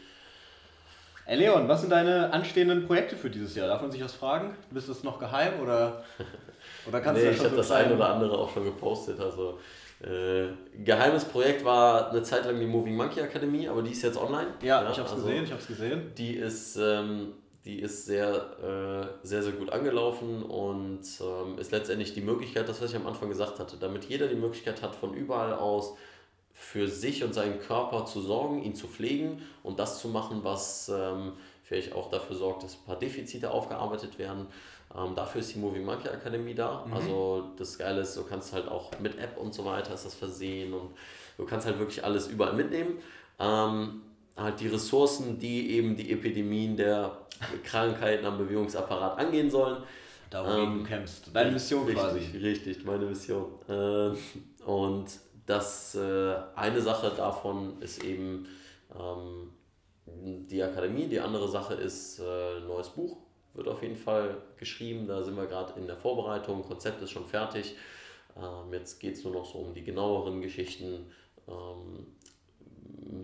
Hey 1.26 1.38
Leon, 1.38 1.68
was 1.68 1.82
sind 1.82 1.90
deine 1.92 2.32
anstehenden 2.32 2.86
Projekte 2.86 3.16
für 3.18 3.30
dieses 3.30 3.56
Jahr? 3.56 3.68
Darf 3.68 3.82
man 3.82 3.92
sich 3.92 4.04
was 4.04 4.14
fragen? 4.14 4.56
Bist 4.70 4.90
das 4.90 5.04
noch 5.04 5.20
geheim 5.20 5.60
oder, 5.62 6.04
oder 6.88 7.02
kannst 7.02 7.22
nee, 7.22 7.30
du 7.30 7.32
das 7.32 7.38
schon 7.38 7.46
ich 7.48 7.52
habe 7.52 7.64
so 7.64 7.70
das 7.70 7.72
ein 7.72 7.92
oder 7.92 8.10
andere 8.10 8.38
auch 8.38 8.52
schon 8.52 8.64
gepostet. 8.64 9.20
Also 9.20 9.60
äh, 10.04 10.50
geheimes 10.84 11.26
Projekt 11.26 11.66
war 11.66 12.12
eine 12.12 12.22
Zeit 12.22 12.46
lang 12.46 12.60
die 12.60 12.68
Moving 12.68 12.96
Monkey 12.96 13.22
Akademie, 13.22 13.68
aber 13.68 13.82
die 13.82 13.92
ist 13.92 14.04
jetzt 14.04 14.18
online. 14.18 14.48
Ja, 14.62 14.84
ja 14.84 14.92
ich 14.92 14.98
habe 14.98 15.08
es 15.08 15.14
also, 15.14 15.26
gesehen, 15.26 15.44
ich 15.46 15.52
habe 15.52 15.64
gesehen. 15.64 16.12
Die 16.16 16.36
ist, 16.36 16.78
ähm, 16.78 17.34
die 17.66 17.80
ist 17.80 18.06
sehr, 18.06 18.30
äh, 19.24 19.26
sehr, 19.28 19.42
sehr 19.42 19.54
gut 19.54 19.72
angelaufen 19.72 20.44
und 20.44 21.02
ähm, 21.20 21.58
ist 21.58 21.72
letztendlich 21.72 22.14
die 22.14 22.22
Möglichkeit, 22.22 22.70
das 22.70 22.82
was 22.82 22.92
ich 22.92 22.96
am 22.96 23.08
Anfang 23.08 23.28
gesagt 23.28 23.60
hatte, 23.60 23.78
damit 23.78 24.06
jeder 24.06 24.28
die 24.28 24.36
Möglichkeit 24.36 24.84
hat, 24.84 24.96
von 24.96 25.16
überall 25.16 25.54
aus 25.54 25.96
für 26.54 26.88
sich 26.88 27.24
und 27.24 27.34
seinen 27.34 27.60
Körper 27.60 28.06
zu 28.06 28.22
sorgen, 28.22 28.64
ihn 28.64 28.76
zu 28.76 28.88
pflegen 28.88 29.42
und 29.64 29.80
das 29.80 30.00
zu 30.00 30.08
machen, 30.08 30.44
was 30.44 30.90
ähm, 30.90 31.34
vielleicht 31.64 31.94
auch 31.94 32.12
dafür 32.12 32.36
sorgt, 32.36 32.64
dass 32.64 32.76
ein 32.76 32.86
paar 32.86 33.00
Defizite 33.00 33.50
aufgearbeitet 33.50 34.20
werden. 34.20 34.46
Ähm, 34.96 35.16
dafür 35.16 35.42
ist 35.42 35.54
die 35.54 35.60
Moving 35.60 35.84
Monkey 35.84 36.08
Akademie 36.08 36.54
da. 36.54 36.86
Mhm. 36.86 36.94
Also 36.94 37.50
das 37.58 37.78
Geile 37.78 38.02
ist, 38.02 38.16
du 38.16 38.24
kannst 38.24 38.54
halt 38.54 38.68
auch 38.68 38.92
mit 39.00 39.18
App 39.18 39.38
und 39.38 39.54
so 39.54 39.66
weiter 39.66 39.94
ist 39.94 40.06
das 40.06 40.14
versehen 40.14 40.74
und 40.74 40.92
du 41.38 41.46
kannst 41.46 41.66
halt 41.66 41.80
wirklich 41.80 42.04
alles 42.06 42.28
überall 42.28 42.54
mitnehmen. 42.54 43.00
Ähm, 43.40 44.02
halt 44.36 44.60
die 44.60 44.68
Ressourcen, 44.68 45.40
die 45.40 45.72
eben 45.72 45.96
die 45.96 46.12
Epidemien 46.12 46.76
der 46.76 47.18
Krankheiten 47.64 48.26
am 48.26 48.38
Bewegungsapparat 48.38 49.18
angehen 49.20 49.50
sollen. 49.50 49.84
Da 50.30 50.44
wo 50.44 50.50
ähm, 50.50 50.80
du 50.80 50.84
kämpfst. 50.84 51.30
Deine 51.34 51.52
Mission 51.52 51.86
richtig, 51.86 52.04
quasi. 52.04 52.38
Richtig, 52.38 52.86
meine 52.86 53.06
Mission. 53.06 53.46
Äh, 53.68 54.12
und 54.66 55.06
das 55.46 55.96
äh, 55.96 56.36
eine 56.56 56.82
Sache 56.82 57.12
davon 57.16 57.82
ist 57.82 58.04
eben 58.04 58.48
ähm, 58.94 59.52
die 60.06 60.62
Akademie, 60.62 61.08
die 61.08 61.20
andere 61.20 61.48
Sache 61.48 61.76
ist 61.76 62.20
äh, 62.20 62.58
ein 62.58 62.68
neues 62.68 62.90
Buch, 62.90 63.18
wird 63.54 63.68
auf 63.68 63.82
jeden 63.82 63.96
Fall 63.96 64.38
geschrieben. 64.58 65.08
Da 65.08 65.24
sind 65.24 65.36
wir 65.36 65.46
gerade 65.46 65.80
in 65.80 65.88
der 65.88 65.98
Vorbereitung, 65.98 66.64
Konzept 66.64 67.02
ist 67.02 67.12
schon 67.12 67.26
fertig. 67.26 67.76
Ähm, 68.36 68.74
jetzt 68.74 69.00
geht 69.00 69.16
es 69.16 69.24
nur 69.24 69.34
noch 69.34 69.46
so 69.46 69.60
um 69.60 69.74
die 69.74 69.84
genaueren 69.84 70.42
Geschichten. 70.42 71.12
Ähm, 71.48 72.08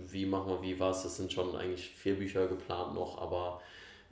wie 0.07 0.25
machen 0.25 0.51
wir 0.51 0.61
wie 0.61 0.79
was? 0.79 1.05
Es 1.05 1.17
sind 1.17 1.31
schon 1.31 1.55
eigentlich 1.55 1.89
vier 1.89 2.15
Bücher 2.15 2.47
geplant 2.47 2.93
noch, 2.93 3.21
aber 3.21 3.61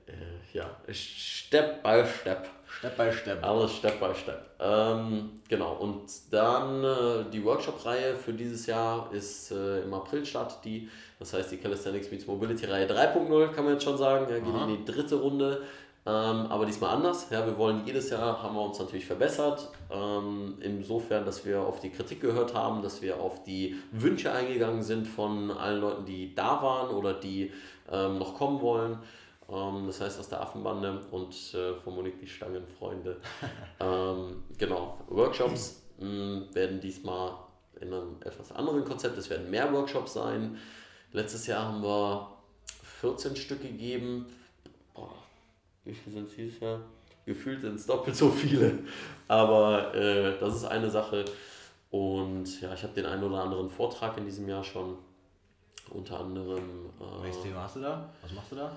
äh, 0.08 0.58
ja, 0.58 0.70
Step 0.92 1.84
by 1.84 2.04
Step. 2.22 2.50
Step 2.68 2.98
by 2.98 3.12
Step. 3.12 3.44
Alles 3.44 3.76
Step 3.76 4.00
by 4.00 4.14
Step. 4.16 4.50
Ähm, 4.60 5.42
genau, 5.48 5.74
und 5.76 6.10
dann 6.32 6.84
äh, 6.84 7.30
die 7.32 7.44
Workshop-Reihe 7.44 8.16
für 8.16 8.34
dieses 8.34 8.66
Jahr 8.66 9.12
ist 9.12 9.52
äh, 9.52 9.82
im 9.82 9.94
April 9.94 10.26
startet 10.26 10.60
die. 10.64 10.90
Das 11.20 11.34
heißt, 11.34 11.52
die 11.52 11.58
Calisthenics 11.58 12.12
Meets 12.12 12.28
Mobility 12.28 12.66
Reihe 12.66 12.88
3.0 12.88 13.48
kann 13.50 13.66
man 13.66 13.74
jetzt 13.74 13.84
schon 13.84 13.98
sagen. 13.98 14.28
Ja, 14.30 14.40
geht 14.40 14.54
Aha. 14.54 14.66
in 14.66 14.78
die 14.78 14.86
dritte 14.92 15.16
Runde. 15.16 15.64
Ähm, 16.10 16.48
aber 16.48 16.66
diesmal 16.66 16.96
anders. 16.96 17.28
Ja, 17.30 17.46
wir 17.46 17.56
wollen 17.58 17.86
jedes 17.86 18.10
Jahr, 18.10 18.42
haben 18.42 18.56
wir 18.56 18.64
uns 18.64 18.80
natürlich 18.80 19.06
verbessert. 19.06 19.70
Ähm, 19.92 20.56
insofern, 20.60 21.24
dass 21.24 21.46
wir 21.46 21.62
auf 21.62 21.82
die 21.82 21.92
Kritik 21.92 22.20
gehört 22.22 22.56
haben, 22.56 22.82
dass 22.82 23.04
wir 23.04 23.20
auf 23.20 23.44
die 23.44 23.76
Wünsche 23.92 24.32
eingegangen 24.32 24.82
sind 24.82 25.08
von 25.08 25.52
allen 25.52 25.82
Leuten, 25.82 26.06
die 26.06 26.34
da 26.34 26.64
waren 26.64 26.90
oder 26.96 27.14
die 27.14 27.52
ähm, 27.92 28.18
noch 28.18 28.34
kommen 28.34 28.60
wollen. 28.62 28.98
Ähm, 29.52 29.84
das 29.86 30.02
heißt 30.02 30.20
aus 30.20 30.30
der 30.30 30.42
Affenbande 30.42 31.00
und 31.12 31.36
äh, 31.54 31.76
von 31.76 31.94
Monique 31.94 32.20
die 32.20 32.28
Stangenfreunde. 32.28 33.18
ähm, 33.80 34.44
genau, 34.58 34.98
Workshops 35.10 35.84
mh, 36.00 36.08
mm, 36.08 36.56
werden 36.56 36.80
diesmal 36.80 37.34
in 37.82 37.94
einem 37.94 38.16
etwas 38.26 38.52
anderen 38.52 38.84
Konzept, 38.84 39.16
es 39.18 39.30
werden 39.30 39.52
mehr 39.52 39.72
Workshops 39.72 40.14
sein. 40.14 40.58
Letztes 41.12 41.46
Jahr 41.46 41.66
haben 41.66 41.84
wir 41.84 42.32
14 43.02 43.36
Stück 43.36 43.62
gegeben. 43.62 44.26
Boah, 44.94 45.14
wie 45.90 45.96
viele 45.96 46.16
sind 46.16 46.30
es 46.30 46.36
dieses 46.36 46.60
Jahr? 46.60 46.80
Gefühlt 47.26 47.62
sind 47.62 47.76
es 47.76 47.86
doppelt 47.86 48.16
so 48.16 48.30
viele. 48.30 48.80
Aber 49.28 49.94
äh, 49.94 50.40
das 50.40 50.56
ist 50.56 50.66
eine 50.66 50.90
Sache. 50.90 51.26
Und 51.92 52.62
ja, 52.62 52.74
ich 52.74 52.84
habe 52.84 52.94
den 52.94 53.06
einen 53.06 53.24
oder 53.24 53.44
anderen 53.44 53.70
Vortrag 53.70 54.18
in 54.18 54.26
diesem 54.26 54.48
Jahr 54.48 54.64
schon. 54.64 54.98
Unter 55.92 56.20
anderem. 56.20 56.92
Äh, 57.00 57.24
Welches 57.24 57.42
Thema 57.42 57.64
hast 57.64 57.78
du 57.78 57.82
da? 57.82 58.10
Was 58.22 58.32
machst 58.32 58.52
du 58.52 58.56
da? 58.56 58.72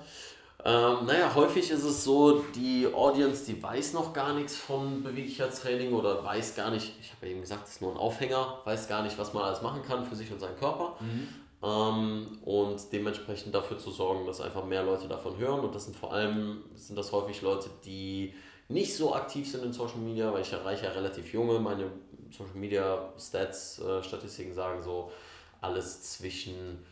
Ähm, 0.65 1.07
naja, 1.07 1.35
häufig 1.35 1.71
ist 1.71 1.83
es 1.83 2.05
so, 2.05 2.45
die 2.55 2.87
Audience, 2.93 3.45
die 3.45 3.61
weiß 3.61 3.95
noch 3.95 4.13
gar 4.13 4.33
nichts 4.33 4.57
von 4.57 5.03
Beweglichkeitstraining 5.03 5.93
oder 5.93 6.25
weiß 6.25 6.55
gar 6.55 6.71
nicht, 6.71 6.93
ich 7.01 7.13
habe 7.13 7.27
ja 7.27 7.33
eben 7.33 7.41
gesagt, 7.41 7.67
es 7.67 7.75
ist 7.75 7.83
nur 7.83 7.91
ein 7.91 7.97
Aufhänger, 7.97 8.59
weiß 8.65 8.89
gar 8.89 9.03
nicht, 9.03 9.19
was 9.19 9.35
man 9.35 9.43
alles 9.43 9.61
machen 9.61 9.83
kann 9.83 10.07
für 10.07 10.15
sich 10.15 10.31
und 10.31 10.39
seinen 10.39 10.57
Körper. 10.57 10.95
Mhm. 11.01 11.29
Ähm, 11.63 12.39
und 12.45 12.81
dementsprechend 12.93 13.55
dafür 13.55 13.79
zu 13.79 13.91
sorgen, 13.91 14.27
dass 14.27 14.41
einfach 14.41 14.65
mehr 14.65 14.83
Leute 14.83 15.09
davon 15.09 15.37
hören. 15.39 15.61
Und 15.61 15.75
das 15.75 15.85
sind 15.85 15.97
vor 15.97 16.13
allem, 16.13 16.65
sind 16.75 16.97
das 16.97 17.13
häufig 17.13 17.43
Leute, 17.43 17.71
die 17.85 18.35
nicht 18.69 18.97
so 18.97 19.15
aktiv 19.15 19.51
sind 19.51 19.65
in 19.65 19.73
Social 19.73 19.99
Media, 19.99 20.33
weil 20.33 20.43
ich 20.43 20.53
erreiche 20.53 20.87
ja 20.87 20.93
relativ 20.93 21.33
junge, 21.33 21.59
meine 21.61 21.91
Social 22.31 22.55
Media 22.55 23.13
Stats, 23.19 23.79
äh, 23.81 24.03
Statistiken 24.03 24.55
sagen 24.55 24.83
so, 24.83 25.13
alles 25.61 26.03
zwischen 26.03 26.85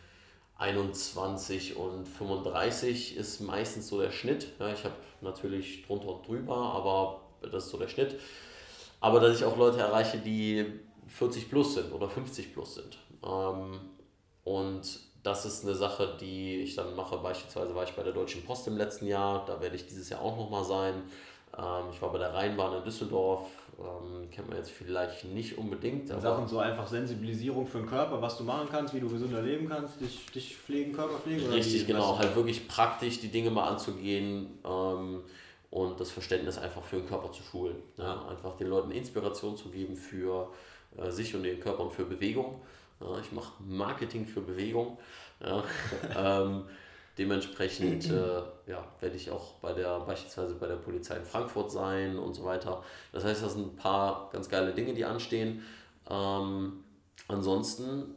21 0.58 1.76
und 1.76 2.06
35 2.06 3.16
ist 3.16 3.40
meistens 3.40 3.88
so 3.88 3.98
der 4.00 4.10
Schnitt. 4.10 4.52
Ja, 4.58 4.72
ich 4.72 4.84
habe 4.84 4.94
natürlich 5.22 5.86
drunter 5.86 6.16
und 6.16 6.28
drüber, 6.28 6.56
aber 6.56 7.22
das 7.50 7.64
ist 7.64 7.70
so 7.70 7.78
der 7.78 7.88
Schnitt. 7.88 8.20
Aber 9.00 9.20
dass 9.20 9.38
ich 9.38 9.44
auch 9.44 9.56
Leute 9.56 9.78
erreiche, 9.78 10.18
die 10.18 10.66
40 11.08 11.48
plus 11.48 11.74
sind 11.74 11.92
oder 11.92 12.08
50 12.08 12.52
plus 12.52 12.74
sind. 12.74 12.98
Ähm, 13.24 13.80
und 14.44 15.00
das 15.22 15.44
ist 15.44 15.64
eine 15.64 15.74
Sache, 15.74 16.16
die 16.20 16.62
ich 16.62 16.76
dann 16.76 16.96
mache. 16.96 17.18
Beispielsweise 17.18 17.74
war 17.74 17.84
ich 17.84 17.92
bei 17.92 18.02
der 18.02 18.12
Deutschen 18.12 18.44
Post 18.44 18.66
im 18.68 18.76
letzten 18.76 19.06
Jahr, 19.06 19.44
da 19.46 19.60
werde 19.60 19.76
ich 19.76 19.86
dieses 19.86 20.08
Jahr 20.08 20.22
auch 20.22 20.36
nochmal 20.36 20.64
sein. 20.64 21.02
Ähm, 21.56 21.84
ich 21.92 22.00
war 22.00 22.10
bei 22.12 22.18
der 22.18 22.32
Rheinbahn 22.32 22.78
in 22.78 22.84
Düsseldorf, 22.84 23.48
ähm, 23.78 24.30
kennt 24.30 24.48
man 24.48 24.58
jetzt 24.58 24.70
vielleicht 24.70 25.24
nicht 25.24 25.58
unbedingt. 25.58 26.08
Sachen 26.08 26.46
so 26.46 26.58
einfach 26.58 26.86
Sensibilisierung 26.86 27.66
für 27.66 27.78
den 27.78 27.86
Körper, 27.86 28.22
was 28.22 28.38
du 28.38 28.44
machen 28.44 28.68
kannst, 28.70 28.94
wie 28.94 29.00
du 29.00 29.08
gesünder 29.08 29.42
leben 29.42 29.68
kannst, 29.68 30.00
dich, 30.00 30.26
dich 30.32 30.56
pflegen, 30.56 30.92
Körper 30.92 31.18
pflegen. 31.18 31.46
Richtig, 31.50 31.86
genau. 31.86 32.18
Halt 32.18 32.34
wirklich 32.36 32.66
praktisch 32.68 33.20
die 33.20 33.28
Dinge 33.28 33.50
mal 33.50 33.68
anzugehen 33.68 34.58
ähm, 34.64 35.22
und 35.70 36.00
das 36.00 36.10
Verständnis 36.10 36.56
einfach 36.56 36.82
für 36.82 36.96
den 36.96 37.06
Körper 37.06 37.32
zu 37.32 37.42
schulen. 37.42 37.76
Ne? 37.96 38.04
Ja. 38.04 38.26
Einfach 38.28 38.56
den 38.56 38.68
Leuten 38.68 38.90
Inspiration 38.90 39.56
zu 39.56 39.70
geben 39.70 39.96
für 39.96 40.50
äh, 40.96 41.10
sich 41.10 41.34
und 41.34 41.44
ihren 41.44 41.60
Körper 41.60 41.82
und 41.82 41.92
für 41.92 42.04
Bewegung. 42.04 42.60
Ja, 43.00 43.18
ich 43.18 43.32
mache 43.32 43.52
Marketing 43.60 44.26
für 44.26 44.40
Bewegung. 44.40 44.98
Ja. 45.42 45.64
ähm, 46.42 46.64
Dementsprechend 47.20 48.08
äh, 48.08 48.70
ja, 48.70 48.82
werde 49.00 49.14
ich 49.14 49.30
auch 49.30 49.56
bei 49.56 49.74
der, 49.74 50.00
beispielsweise 50.00 50.54
bei 50.54 50.66
der 50.66 50.76
Polizei 50.76 51.16
in 51.16 51.24
Frankfurt 51.26 51.70
sein 51.70 52.18
und 52.18 52.32
so 52.32 52.46
weiter. 52.46 52.82
Das 53.12 53.24
heißt, 53.24 53.42
das 53.42 53.52
sind 53.52 53.74
ein 53.74 53.76
paar 53.76 54.30
ganz 54.32 54.48
geile 54.48 54.72
Dinge, 54.72 54.94
die 54.94 55.04
anstehen. 55.04 55.62
Ähm, 56.08 56.84
ansonsten, 57.28 58.14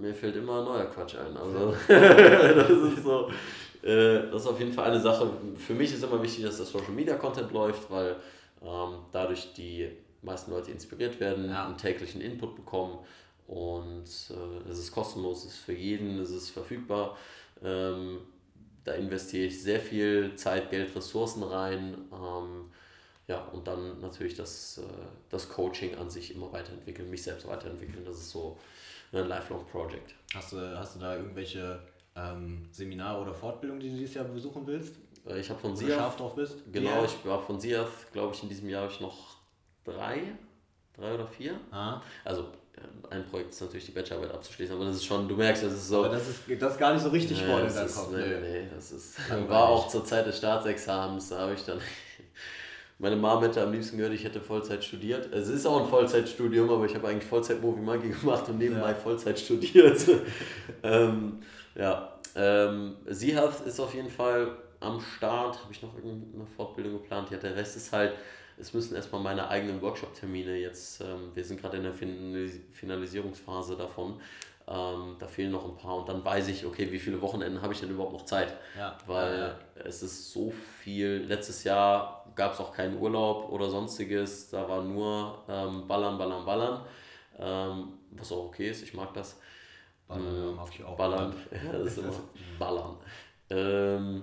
mir 0.00 0.14
fällt 0.14 0.36
immer 0.36 0.62
neuer 0.62 0.84
Quatsch 0.84 1.16
ein. 1.16 1.36
Also, 1.36 1.74
das 1.88 2.70
ist 2.70 3.02
so. 3.02 3.28
Äh, 3.82 4.30
das 4.30 4.42
ist 4.42 4.46
auf 4.46 4.60
jeden 4.60 4.72
Fall 4.72 4.90
eine 4.90 5.00
Sache. 5.00 5.28
Für 5.56 5.74
mich 5.74 5.92
ist 5.92 6.04
immer 6.04 6.22
wichtig, 6.22 6.44
dass 6.44 6.58
der 6.58 6.66
Social 6.66 6.92
Media 6.92 7.16
Content 7.16 7.50
läuft, 7.50 7.90
weil 7.90 8.14
ähm, 8.62 8.98
dadurch 9.10 9.54
die 9.54 9.90
meisten 10.20 10.52
Leute 10.52 10.70
inspiriert 10.70 11.18
werden, 11.18 11.50
ja. 11.50 11.66
einen 11.66 11.78
täglichen 11.78 12.20
Input 12.20 12.54
bekommen 12.54 12.98
und 13.52 14.06
äh, 14.30 14.70
es 14.70 14.78
ist 14.78 14.92
kostenlos, 14.92 15.44
es 15.44 15.52
ist 15.52 15.58
für 15.58 15.74
jeden, 15.74 16.18
es 16.20 16.30
ist 16.30 16.48
verfügbar. 16.48 17.18
Ähm, 17.62 18.20
da 18.82 18.94
investiere 18.94 19.44
ich 19.44 19.62
sehr 19.62 19.78
viel 19.78 20.34
Zeit, 20.36 20.70
Geld, 20.70 20.96
Ressourcen 20.96 21.42
rein. 21.42 21.98
Ähm, 22.10 22.70
ja, 23.28 23.42
und 23.48 23.66
dann 23.66 24.00
natürlich 24.00 24.34
das, 24.34 24.78
äh, 24.78 24.82
das 25.28 25.50
Coaching 25.50 25.94
an 25.96 26.08
sich 26.08 26.34
immer 26.34 26.50
weiterentwickeln, 26.50 27.10
mich 27.10 27.22
selbst 27.22 27.46
weiterentwickeln. 27.46 28.06
Das 28.06 28.16
ist 28.16 28.30
so 28.30 28.58
ein 29.12 29.28
Lifelong 29.28 29.66
Project. 29.66 30.14
Hast 30.34 30.54
du, 30.54 30.78
hast 30.78 30.96
du 30.96 31.00
da 31.00 31.16
irgendwelche 31.16 31.78
ähm, 32.16 32.66
Seminare 32.70 33.20
oder 33.20 33.34
Fortbildungen, 33.34 33.82
die 33.82 33.90
du 33.90 33.96
dieses 33.98 34.14
Jahr 34.14 34.24
besuchen 34.24 34.66
willst? 34.66 34.96
Äh, 35.26 35.40
ich 35.40 35.50
habe 35.50 35.60
von 35.60 35.76
SIAF. 35.76 35.94
scharf 35.94 36.16
drauf 36.16 36.34
bist? 36.34 36.56
Genau, 36.72 37.04
ich 37.04 37.22
war 37.26 37.42
von 37.42 37.60
SIAF, 37.60 38.10
glaube 38.12 38.34
ich, 38.34 38.42
in 38.42 38.48
diesem 38.48 38.70
Jahr 38.70 38.84
habe 38.84 38.92
ich 38.92 39.00
noch 39.00 39.36
drei, 39.84 40.22
drei 40.96 41.14
oder 41.14 41.26
vier. 41.26 41.60
Ah. 41.70 42.00
Also 42.24 42.46
ein 43.10 43.24
Projekt 43.26 43.50
ist 43.50 43.60
natürlich 43.60 43.86
die 43.86 43.92
Bachelorarbeit 43.92 44.34
abzuschließen, 44.34 44.74
aber 44.74 44.86
das 44.86 44.96
ist 44.96 45.04
schon, 45.04 45.28
du 45.28 45.36
merkst, 45.36 45.62
das 45.64 45.72
ist 45.74 45.88
so. 45.88 46.04
Aber 46.04 46.14
das 46.14 46.28
ist, 46.28 46.40
das 46.60 46.72
ist 46.72 46.78
gar 46.78 46.92
nicht 46.94 47.02
so 47.02 47.08
richtig 47.10 47.40
Nee, 47.40 47.46
vor 47.46 47.58
in 47.60 47.64
das 47.66 47.74
deinem 47.74 47.88
Kopf. 47.94 48.10
nee, 48.12 48.40
Nee. 48.40 48.68
das 48.74 48.92
ist. 48.92 49.18
Langweilig. 49.28 49.50
War 49.50 49.68
auch 49.68 49.88
zur 49.88 50.04
Zeit 50.04 50.26
des 50.26 50.38
Staatsexamens, 50.38 51.28
da 51.30 51.38
habe 51.40 51.54
ich 51.54 51.64
dann. 51.64 51.78
Meine 52.98 53.16
Mom 53.16 53.42
hätte 53.42 53.60
am 53.62 53.72
liebsten 53.72 53.96
gehört, 53.96 54.12
ich 54.14 54.22
hätte 54.24 54.40
Vollzeit 54.40 54.84
studiert. 54.84 55.32
Es 55.32 55.48
ist 55.48 55.66
auch 55.66 55.82
ein 55.82 55.88
Vollzeitstudium, 55.88 56.70
aber 56.70 56.84
ich 56.86 56.94
habe 56.94 57.08
eigentlich 57.08 57.28
Vollzeit 57.28 57.60
Movie 57.60 57.80
Monkey 57.80 58.10
gemacht 58.20 58.48
und 58.48 58.58
nebenbei 58.58 58.90
Ja. 58.90 58.94
Vollzeit 58.94 59.38
studiert. 59.38 59.98
ähm, 60.82 61.40
ja, 61.74 62.16
ähm, 62.36 62.96
Seahealth 63.06 63.60
ist 63.66 63.80
auf 63.80 63.94
jeden 63.94 64.10
Fall 64.10 64.56
am 64.80 65.00
Start. 65.00 65.60
Habe 65.62 65.72
ich 65.72 65.82
noch 65.82 65.94
irgendeine 65.96 66.46
Fortbildung 66.46 66.92
geplant? 66.94 67.30
Ja, 67.30 67.38
der 67.38 67.56
Rest 67.56 67.76
ist 67.76 67.92
halt, 67.92 68.12
es 68.58 68.74
müssen 68.74 68.94
erstmal 68.94 69.20
meine 69.22 69.48
eigenen 69.48 69.80
Workshop-Termine 69.82 70.56
jetzt, 70.56 71.00
ähm, 71.00 71.30
wir 71.34 71.44
sind 71.44 71.60
gerade 71.60 71.76
in 71.78 71.82
der 71.84 71.94
Finalis- 71.94 72.60
Finalisierungsphase 72.72 73.76
davon. 73.76 74.20
Ähm, 74.68 75.16
da 75.18 75.26
fehlen 75.26 75.50
noch 75.50 75.64
ein 75.64 75.76
paar 75.76 75.96
und 75.96 76.08
dann 76.08 76.24
weiß 76.24 76.46
ich, 76.48 76.64
okay, 76.64 76.90
wie 76.92 77.00
viele 77.00 77.20
Wochenenden 77.20 77.60
habe 77.60 77.72
ich 77.72 77.80
denn 77.80 77.90
überhaupt 77.90 78.12
noch 78.12 78.24
Zeit? 78.24 78.54
Ja. 78.78 78.96
Weil 79.06 79.56
Ja, 79.76 79.82
es 79.84 80.02
ist 80.04 80.30
so 80.32 80.52
viel. 80.52 81.24
Letztes 81.26 81.64
Jahr 81.64 82.24
gab 82.36 82.52
es 82.54 82.60
auch 82.60 82.72
keinen 82.72 82.98
Urlaub 83.00 83.50
oder 83.50 83.68
sonstiges. 83.68 84.50
Da 84.50 84.68
war 84.68 84.82
nur 84.82 85.42
ähm, 85.48 85.86
Ballern, 85.88 86.16
Ballern, 86.16 86.44
Ballern. 86.44 86.84
Ähm, 87.38 87.88
was 88.12 88.30
auch 88.30 88.44
okay 88.46 88.70
ist, 88.70 88.82
ich 88.84 88.94
mag 88.94 89.12
das. 89.14 89.36
Ballern, 90.06 90.36
ja, 90.36 90.52
mag 90.52 90.68
ich 90.72 90.84
auch. 90.84 90.96
Ballern. 90.96 91.34
Ja, 91.50 91.72
das 91.78 91.86
ist 91.88 91.98
immer 91.98 92.12
Ballern. 92.58 92.96
Ähm, 93.50 94.22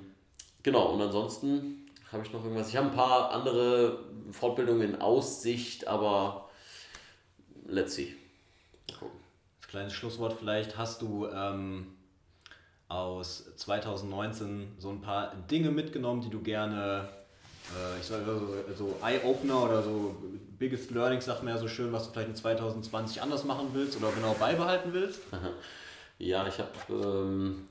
genau, 0.64 0.94
und 0.94 1.02
ansonsten 1.02 1.79
habe 2.12 2.24
ich 2.24 2.34
noch 2.34 2.43
irgendwas. 2.43 2.70
Ich 2.70 2.76
habe 2.76 2.88
ein 2.88 2.95
paar 2.95 3.32
andere 3.32 3.99
Fortbildungen 4.32 4.93
in 4.95 5.01
Aussicht, 5.01 5.88
aber 5.88 6.49
let's 7.68 7.95
see. 7.95 8.16
Mal 8.89 8.97
gucken. 8.97 9.20
Kleines 9.68 9.93
Schlusswort 9.93 10.34
vielleicht, 10.39 10.78
hast 10.78 11.01
du 11.01 11.28
ähm, 11.28 11.88
aus 12.88 13.55
2019 13.55 14.76
so 14.80 14.89
ein 14.89 15.01
paar 15.01 15.36
Dinge 15.49 15.70
mitgenommen, 15.70 16.22
die 16.22 16.30
du 16.30 16.41
gerne, 16.41 17.07
äh, 17.76 17.99
ich 17.99 18.07
sage 18.07 18.26
so, 18.26 18.74
so 18.76 18.95
Eye-Opener 19.05 19.64
oder 19.64 19.84
so 19.84 20.16
Biggest 20.57 20.89
Learning, 20.91 21.22
sagt 21.22 21.43
man 21.43 21.53
ja 21.53 21.60
so 21.60 21.68
schön, 21.68 21.93
was 21.93 22.07
du 22.07 22.14
vielleicht 22.14 22.30
in 22.30 22.36
2020 22.36 23.22
anders 23.22 23.43
machen 23.45 23.70
willst 23.74 23.95
oder 23.97 24.12
genau 24.12 24.34
beibehalten 24.34 24.93
willst? 24.93 25.22
Ja, 26.22 26.45
ich 26.45 26.60
habe. 26.60 26.70
Ähm, 26.89 27.70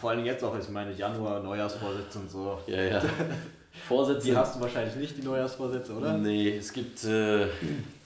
vor 0.00 0.08
allem 0.08 0.24
jetzt 0.24 0.42
auch, 0.42 0.58
ich 0.58 0.68
meine 0.70 0.90
Januar, 0.94 1.40
Neujahrsvorsätze 1.40 2.18
und 2.18 2.30
so. 2.30 2.58
ja, 2.66 2.82
ja. 2.82 3.02
Vorsätze. 3.88 4.26
Die 4.28 4.36
hast 4.36 4.56
du 4.56 4.60
wahrscheinlich 4.60 4.96
nicht, 4.96 5.16
die 5.16 5.22
Neujahrsvorsätze, 5.22 5.92
oder? 5.94 6.16
Nee, 6.16 6.56
es 6.56 6.72
gibt 6.72 7.04
äh, 7.04 7.46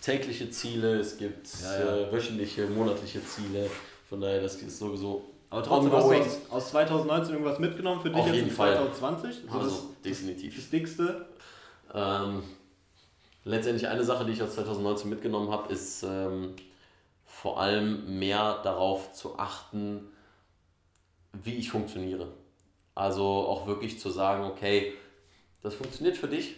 tägliche 0.01 0.51
Ziele, 0.51 0.99
es 0.99 1.17
gibt 1.17 1.47
Ja, 1.63 1.79
ja. 1.79 1.97
Äh, 2.09 2.13
wöchentliche, 2.13 2.67
monatliche 2.67 3.25
Ziele. 3.25 3.69
Von 4.09 4.21
daher, 4.21 4.41
das 4.43 4.57
ist 4.57 4.79
sowieso 4.79 5.25
Aber 5.51 5.63
trotzdem 5.63 5.93
hast 5.93 6.03
du 6.03 6.07
ongoing. 6.09 6.23
aus, 6.23 6.39
aus 6.51 6.71
2019 6.71 7.33
irgendwas 7.35 7.59
mitgenommen 7.59 8.01
für 8.01 8.09
dich 8.11 8.19
Auf 8.19 8.27
jetzt 8.27 8.35
jeden 8.37 8.49
in 8.49 8.55
Fall. 8.55 8.75
2020? 8.75 9.37
So 9.51 9.59
Also, 9.59 9.71
das, 9.71 10.03
definitiv. 10.05 10.57
das 10.57 10.71
Dickste? 10.71 11.27
Ähm, 11.95 12.43
letztendlich 13.45 13.87
eine 13.89 14.05
Sache, 14.05 14.25
die 14.25 14.33
ich 14.33 14.43
aus 14.43 14.55
2019 14.55 15.11
mitgenommen 15.11 15.51
habe, 15.51 15.73
ist 15.73 16.03
ähm, 16.03 16.55
vor 17.27 17.61
allem 17.61 18.19
mehr 18.19 18.61
darauf 18.65 19.13
zu 19.13 19.39
achten, 19.39 20.09
wie 21.33 21.55
ich 21.55 21.71
funktioniere. 21.71 22.29
Also 22.95 23.23
auch 23.25 23.67
wirklich 23.67 24.01
zu 24.01 24.11
sagen, 24.11 24.45
okay, 24.45 24.93
das 25.63 25.75
funktioniert 25.75 26.17
für 26.17 26.29
dich. 26.29 26.57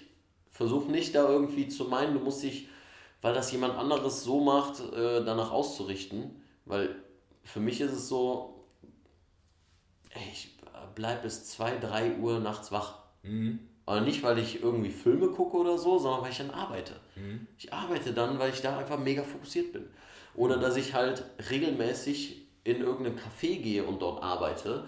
Versuch 0.51 0.87
nicht 0.89 1.15
da 1.15 1.29
irgendwie 1.29 1.69
zu 1.69 1.85
meinen, 1.85 2.15
du 2.15 2.21
musst 2.21 2.43
dich, 2.43 2.69
weil 3.23 3.35
das 3.35 3.53
jemand 3.53 3.77
anderes 3.77 4.25
so 4.25 4.41
macht, 4.41 4.81
äh, 4.93 5.25
danach 5.25 5.51
auszurichten. 5.53 6.43
Weil 6.67 6.97
für 7.43 7.61
mich 7.61 7.81
ist 7.81 7.93
es 7.93 8.09
so, 8.09 8.65
ich 10.33 10.57
bleib 10.95 11.23
bis 11.23 11.45
2, 11.47 11.79
3 11.79 12.17
Uhr 12.17 12.41
nachts 12.41 12.73
wach. 12.73 12.99
Aber 13.87 14.01
nicht, 14.03 14.23
weil 14.23 14.39
ich 14.39 14.63
irgendwie 14.63 14.91
Filme 14.91 15.29
gucke 15.29 15.57
oder 15.57 15.79
so, 15.79 15.99
sondern 15.99 16.23
weil 16.23 16.31
ich 16.31 16.39
dann 16.39 16.51
arbeite. 16.51 16.95
Ich 17.59 17.73
arbeite 17.73 18.13
dann, 18.13 18.39
weil 18.39 18.53
ich 18.53 18.61
da 18.61 18.79
einfach 18.79 18.99
mega 18.99 19.23
fokussiert 19.23 19.73
bin. 19.73 19.89
Oder 20.35 20.59
dass 20.59 20.77
ich 20.77 20.95
halt 20.95 21.25
regelmäßig 21.51 22.47
in 22.63 22.81
irgendein 22.83 23.19
Café 23.19 23.61
gehe 23.61 23.85
und 23.85 24.01
dort 24.03 24.23
arbeite, 24.23 24.85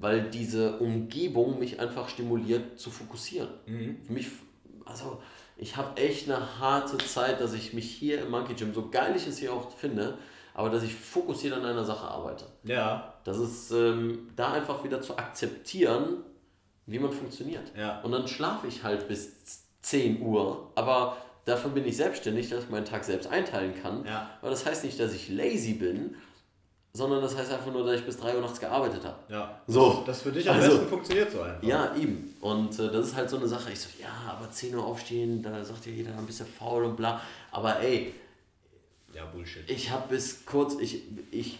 weil 0.00 0.30
diese 0.30 0.78
Umgebung 0.78 1.58
mich 1.58 1.78
einfach 1.78 2.08
stimuliert 2.08 2.78
zu 2.78 2.90
fokussieren. 2.90 3.48
Für 4.06 4.12
mich, 4.12 4.28
also 4.84 5.20
ich 5.56 5.76
habe 5.76 6.00
echt 6.00 6.30
eine 6.30 6.58
harte 6.58 6.98
Zeit, 6.98 7.40
dass 7.40 7.52
ich 7.52 7.74
mich 7.74 7.90
hier 7.90 8.22
im 8.22 8.30
Monkey 8.30 8.54
Gym, 8.54 8.72
so 8.72 8.88
geil 8.88 9.14
ich 9.14 9.26
es 9.26 9.38
hier 9.38 9.52
auch 9.52 9.70
finde, 9.76 10.16
aber 10.54 10.70
dass 10.70 10.82
ich 10.82 10.94
fokussiert 10.94 11.52
an 11.54 11.64
einer 11.64 11.84
Sache 11.84 12.06
arbeite. 12.06 12.46
Ja. 12.64 13.14
Das 13.24 13.38
ist 13.38 13.70
ähm, 13.70 14.30
da 14.36 14.52
einfach 14.52 14.82
wieder 14.84 15.00
zu 15.02 15.18
akzeptieren, 15.18 16.24
wie 16.86 16.98
man 16.98 17.12
funktioniert. 17.12 17.72
Ja. 17.76 18.00
Und 18.00 18.12
dann 18.12 18.26
schlafe 18.26 18.66
ich 18.66 18.82
halt 18.82 19.06
bis 19.06 19.66
10 19.82 20.22
Uhr, 20.22 20.72
aber 20.74 21.16
dafür 21.44 21.70
bin 21.70 21.86
ich 21.86 21.96
selbstständig, 21.96 22.48
dass 22.48 22.64
ich 22.64 22.70
meinen 22.70 22.84
Tag 22.84 23.04
selbst 23.04 23.30
einteilen 23.30 23.74
kann. 23.80 24.04
Ja. 24.04 24.30
Aber 24.40 24.50
das 24.50 24.66
heißt 24.66 24.84
nicht, 24.84 24.98
dass 24.98 25.12
ich 25.12 25.28
lazy 25.28 25.74
bin, 25.74 26.16
sondern 26.92 27.22
das 27.22 27.36
heißt 27.36 27.52
einfach 27.52 27.72
nur, 27.72 27.84
dass 27.84 28.00
ich 28.00 28.04
bis 28.06 28.16
3 28.18 28.34
Uhr 28.34 28.40
nachts 28.40 28.58
gearbeitet 28.58 29.04
habe. 29.04 29.16
Ja. 29.28 29.60
So. 29.66 30.02
Das 30.06 30.22
für 30.22 30.32
dich 30.32 30.48
am 30.50 30.56
Also- 30.56 30.70
besten 30.72 30.88
funktioniert 30.88 31.30
so 31.30 31.40
einfach. 31.42 31.62
Ja, 31.62 31.94
eben. 31.96 32.34
Und 32.40 32.78
äh, 32.78 32.90
das 32.90 33.06
ist 33.08 33.16
halt 33.16 33.30
so 33.30 33.36
eine 33.36 33.46
Sache. 33.46 33.70
Ich 33.72 33.80
so, 33.80 33.88
ja, 34.00 34.08
aber 34.28 34.50
10 34.50 34.74
Uhr 34.74 34.84
aufstehen, 34.84 35.42
da 35.42 35.62
sagt 35.64 35.86
ja 35.86 35.92
jeder 35.92 36.16
ein 36.18 36.26
bisschen 36.26 36.46
faul 36.46 36.84
und 36.84 36.96
bla. 36.96 37.20
Aber 37.52 37.78
ey, 37.80 38.12
Ja, 39.14 39.24
Bullshit. 39.26 39.68
ich 39.70 39.90
habe 39.90 40.08
bis 40.08 40.44
kurz, 40.44 40.74
ich, 40.80 41.02
ich, 41.30 41.58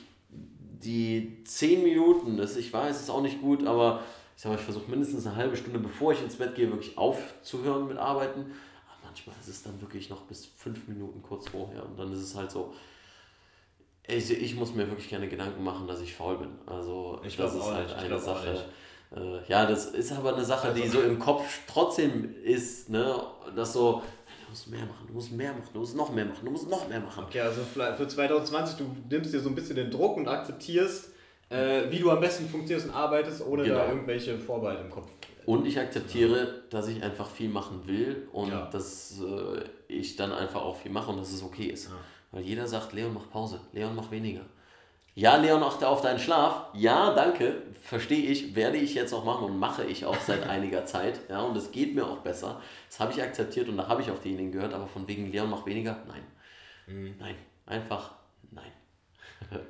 die 0.82 1.42
10 1.44 1.82
Minuten, 1.82 2.36
das 2.36 2.56
ich 2.56 2.72
weiß, 2.72 3.00
ist 3.00 3.10
auch 3.10 3.22
nicht 3.22 3.40
gut, 3.40 3.66
aber 3.66 4.02
ich 4.36 4.42
sag 4.42 4.50
mal, 4.52 4.58
ich 4.58 4.64
versuche 4.64 4.90
mindestens 4.90 5.26
eine 5.26 5.36
halbe 5.36 5.56
Stunde, 5.56 5.78
bevor 5.78 6.12
ich 6.12 6.22
ins 6.22 6.36
Bett 6.36 6.54
gehe, 6.54 6.70
wirklich 6.70 6.96
aufzuhören 6.96 7.86
mit 7.86 7.98
Arbeiten. 7.98 8.40
Aber 8.40 8.96
manchmal 9.04 9.36
ist 9.40 9.48
es 9.48 9.62
dann 9.62 9.78
wirklich 9.80 10.08
noch 10.08 10.22
bis 10.22 10.46
5 10.56 10.88
Minuten 10.88 11.22
kurz 11.22 11.48
vorher 11.48 11.84
und 11.84 11.98
dann 11.98 12.12
ist 12.12 12.20
es 12.22 12.34
halt 12.34 12.50
so, 12.50 12.72
ich, 14.10 14.30
ich 14.30 14.54
muss 14.56 14.74
mir 14.74 14.86
wirklich 14.88 15.08
keine 15.10 15.28
Gedanken 15.28 15.62
machen, 15.64 15.86
dass 15.86 16.00
ich 16.00 16.14
faul 16.14 16.38
bin. 16.38 16.48
Also 16.66 17.20
Ich 17.24 17.36
das 17.36 17.54
ist 17.54 17.64
halt 17.64 17.86
nicht, 17.88 17.98
eine 17.98 18.18
Sache. 18.18 18.64
Äh, 19.14 19.40
ja, 19.48 19.66
das 19.66 19.86
ist 19.86 20.12
aber 20.12 20.34
eine 20.34 20.44
Sache, 20.44 20.72
die 20.74 20.82
Also- 20.82 21.00
so 21.00 21.04
im 21.06 21.18
Kopf 21.18 21.42
trotzdem 21.66 22.34
ist, 22.44 22.88
ne, 22.90 23.20
dass 23.56 23.72
so, 23.72 24.02
du 24.44 24.50
musst 24.50 24.68
mehr 24.70 24.80
machen, 24.86 25.06
du 25.08 25.12
musst 25.14 25.32
mehr 25.32 25.52
machen, 25.52 25.68
du 25.72 25.80
musst 25.80 25.96
noch 25.96 26.12
mehr 26.12 26.24
machen, 26.26 26.44
du 26.44 26.50
musst 26.52 26.70
noch 26.70 26.88
mehr 26.88 27.00
machen. 27.00 27.24
Okay, 27.24 27.40
also 27.40 27.60
für 27.62 28.06
2020, 28.06 28.76
du 28.78 28.84
nimmst 29.10 29.34
dir 29.34 29.40
so 29.40 29.48
ein 29.48 29.54
bisschen 29.54 29.76
den 29.76 29.90
Druck 29.90 30.16
und 30.16 30.28
akzeptierst, 30.28 31.10
äh, 31.48 31.90
wie 31.90 31.98
du 31.98 32.10
am 32.10 32.20
besten 32.20 32.48
funktionierst 32.48 32.86
und 32.88 32.94
arbeitest, 32.94 33.44
ohne 33.44 33.64
da 33.64 33.68
Genau. 33.82 33.88
irgendwelche 33.94 34.38
Vorbehalte 34.38 34.82
im 34.84 34.90
Kopf. 34.90 35.08
Und 35.46 35.66
ich 35.66 35.76
akzeptiere, 35.80 36.62
dass 36.70 36.86
ich 36.86 37.02
einfach 37.02 37.28
viel 37.28 37.48
machen 37.48 37.80
will 37.86 38.28
und 38.32 38.50
Ja. 38.50 38.66
dass 38.70 39.20
äh, 39.20 39.64
ich 39.88 40.14
dann 40.14 40.30
einfach 40.32 40.62
auch 40.62 40.76
viel 40.76 40.92
mache 40.92 41.10
und 41.10 41.18
dass 41.18 41.32
es 41.32 41.42
okay 41.42 41.64
ist. 41.66 41.86
Ja. 41.88 41.96
Weil 42.32 42.42
jeder 42.42 42.66
sagt, 42.66 42.92
Leon, 42.92 43.14
mach 43.14 43.28
Pause, 43.30 43.60
Leon, 43.72 43.94
mach 43.94 44.10
weniger. 44.10 44.42
Ja, 45.14 45.36
Leon, 45.36 45.62
achte 45.62 45.88
auf 45.88 46.00
deinen 46.00 46.20
Schlaf. 46.20 46.66
Ja, 46.72 47.12
danke, 47.14 47.62
verstehe 47.82 48.30
ich, 48.30 48.54
werde 48.54 48.76
ich 48.76 48.94
jetzt 48.94 49.12
auch 49.12 49.24
machen 49.24 49.44
und 49.46 49.58
mache 49.58 49.84
ich 49.84 50.06
auch 50.06 50.20
seit 50.20 50.42
einiger 50.48 50.84
Zeit. 50.84 51.20
Ja, 51.28 51.40
und 51.42 51.56
es 51.56 51.72
geht 51.72 51.94
mir 51.94 52.06
auch 52.06 52.18
besser. 52.18 52.62
Das 52.88 53.00
habe 53.00 53.12
ich 53.12 53.22
akzeptiert 53.22 53.68
und 53.68 53.76
da 53.76 53.88
habe 53.88 54.02
ich 54.02 54.10
auf 54.10 54.20
diejenigen 54.20 54.52
gehört, 54.52 54.72
aber 54.72 54.86
von 54.86 55.06
wegen 55.08 55.30
Leon, 55.30 55.50
mach 55.50 55.66
weniger? 55.66 55.98
Nein. 56.06 56.22
Mhm. 56.86 57.14
Nein, 57.18 57.34
einfach 57.66 58.12
nein. 58.50 58.72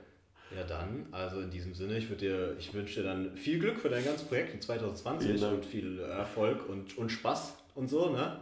Ja, 0.56 0.64
dann, 0.64 1.06
also 1.12 1.40
in 1.40 1.50
diesem 1.50 1.74
Sinne, 1.74 1.96
ich, 1.96 2.08
dir, 2.16 2.56
ich 2.58 2.74
wünsche 2.74 3.02
dir 3.02 3.08
dann 3.08 3.36
viel 3.36 3.60
Glück 3.60 3.78
für 3.78 3.88
dein 3.88 4.04
ganzes 4.04 4.26
Projekt 4.26 4.52
in 4.52 4.60
2020 4.60 5.28
Vielen 5.28 5.40
Dank. 5.40 5.54
und 5.54 5.64
viel 5.64 6.00
Erfolg 6.00 6.68
und, 6.68 6.98
und 6.98 7.08
Spaß 7.08 7.56
und 7.76 7.88
so, 7.88 8.10
ne? 8.10 8.40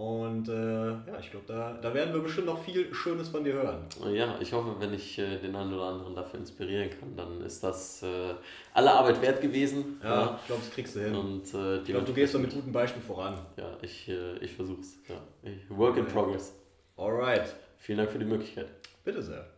Und 0.00 0.48
äh, 0.48 0.92
ja, 0.92 1.18
ich 1.20 1.30
glaube, 1.30 1.44
da, 1.46 1.74
da 1.74 1.92
werden 1.92 2.14
wir 2.14 2.22
bestimmt 2.22 2.46
noch 2.46 2.64
viel 2.64 2.94
Schönes 2.94 3.28
von 3.28 3.44
dir 3.44 3.52
hören. 3.52 3.84
Ja, 4.10 4.38
ich 4.40 4.50
hoffe, 4.54 4.74
wenn 4.78 4.94
ich 4.94 5.18
äh, 5.18 5.36
den 5.36 5.54
einen 5.54 5.74
oder 5.74 5.88
anderen 5.88 6.14
dafür 6.14 6.40
inspirieren 6.40 6.88
kann, 6.88 7.14
dann 7.14 7.42
ist 7.42 7.62
das 7.62 8.02
äh, 8.02 8.32
alle 8.72 8.92
Arbeit 8.92 9.20
wert 9.20 9.42
gewesen. 9.42 10.00
Ja, 10.02 10.38
ich 10.40 10.46
glaube, 10.46 10.62
das 10.62 10.70
kriegst 10.70 10.96
du 10.96 11.00
hin. 11.00 11.14
Und, 11.14 11.52
äh, 11.52 11.80
ich 11.80 11.84
glaube, 11.84 12.06
du 12.06 12.14
gehst 12.14 12.34
da 12.34 12.38
mit 12.38 12.50
gutem 12.50 12.72
Beispiel 12.72 13.02
voran. 13.02 13.34
Ja, 13.58 13.76
ich, 13.82 14.08
äh, 14.08 14.38
ich 14.38 14.54
versuch's. 14.54 14.96
Ja. 15.06 15.16
Ich, 15.42 15.68
work 15.68 15.98
in 15.98 16.06
progress. 16.06 16.54
Alright, 16.96 17.54
Vielen 17.76 17.98
Dank 17.98 18.10
für 18.10 18.18
die 18.18 18.24
Möglichkeit. 18.24 18.68
bitte 19.04 19.22
sehr. 19.22 19.50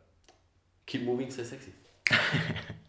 Keep 0.86 1.05
moving, 1.05 1.31
stay 1.31 1.44
sexy. 1.44 1.73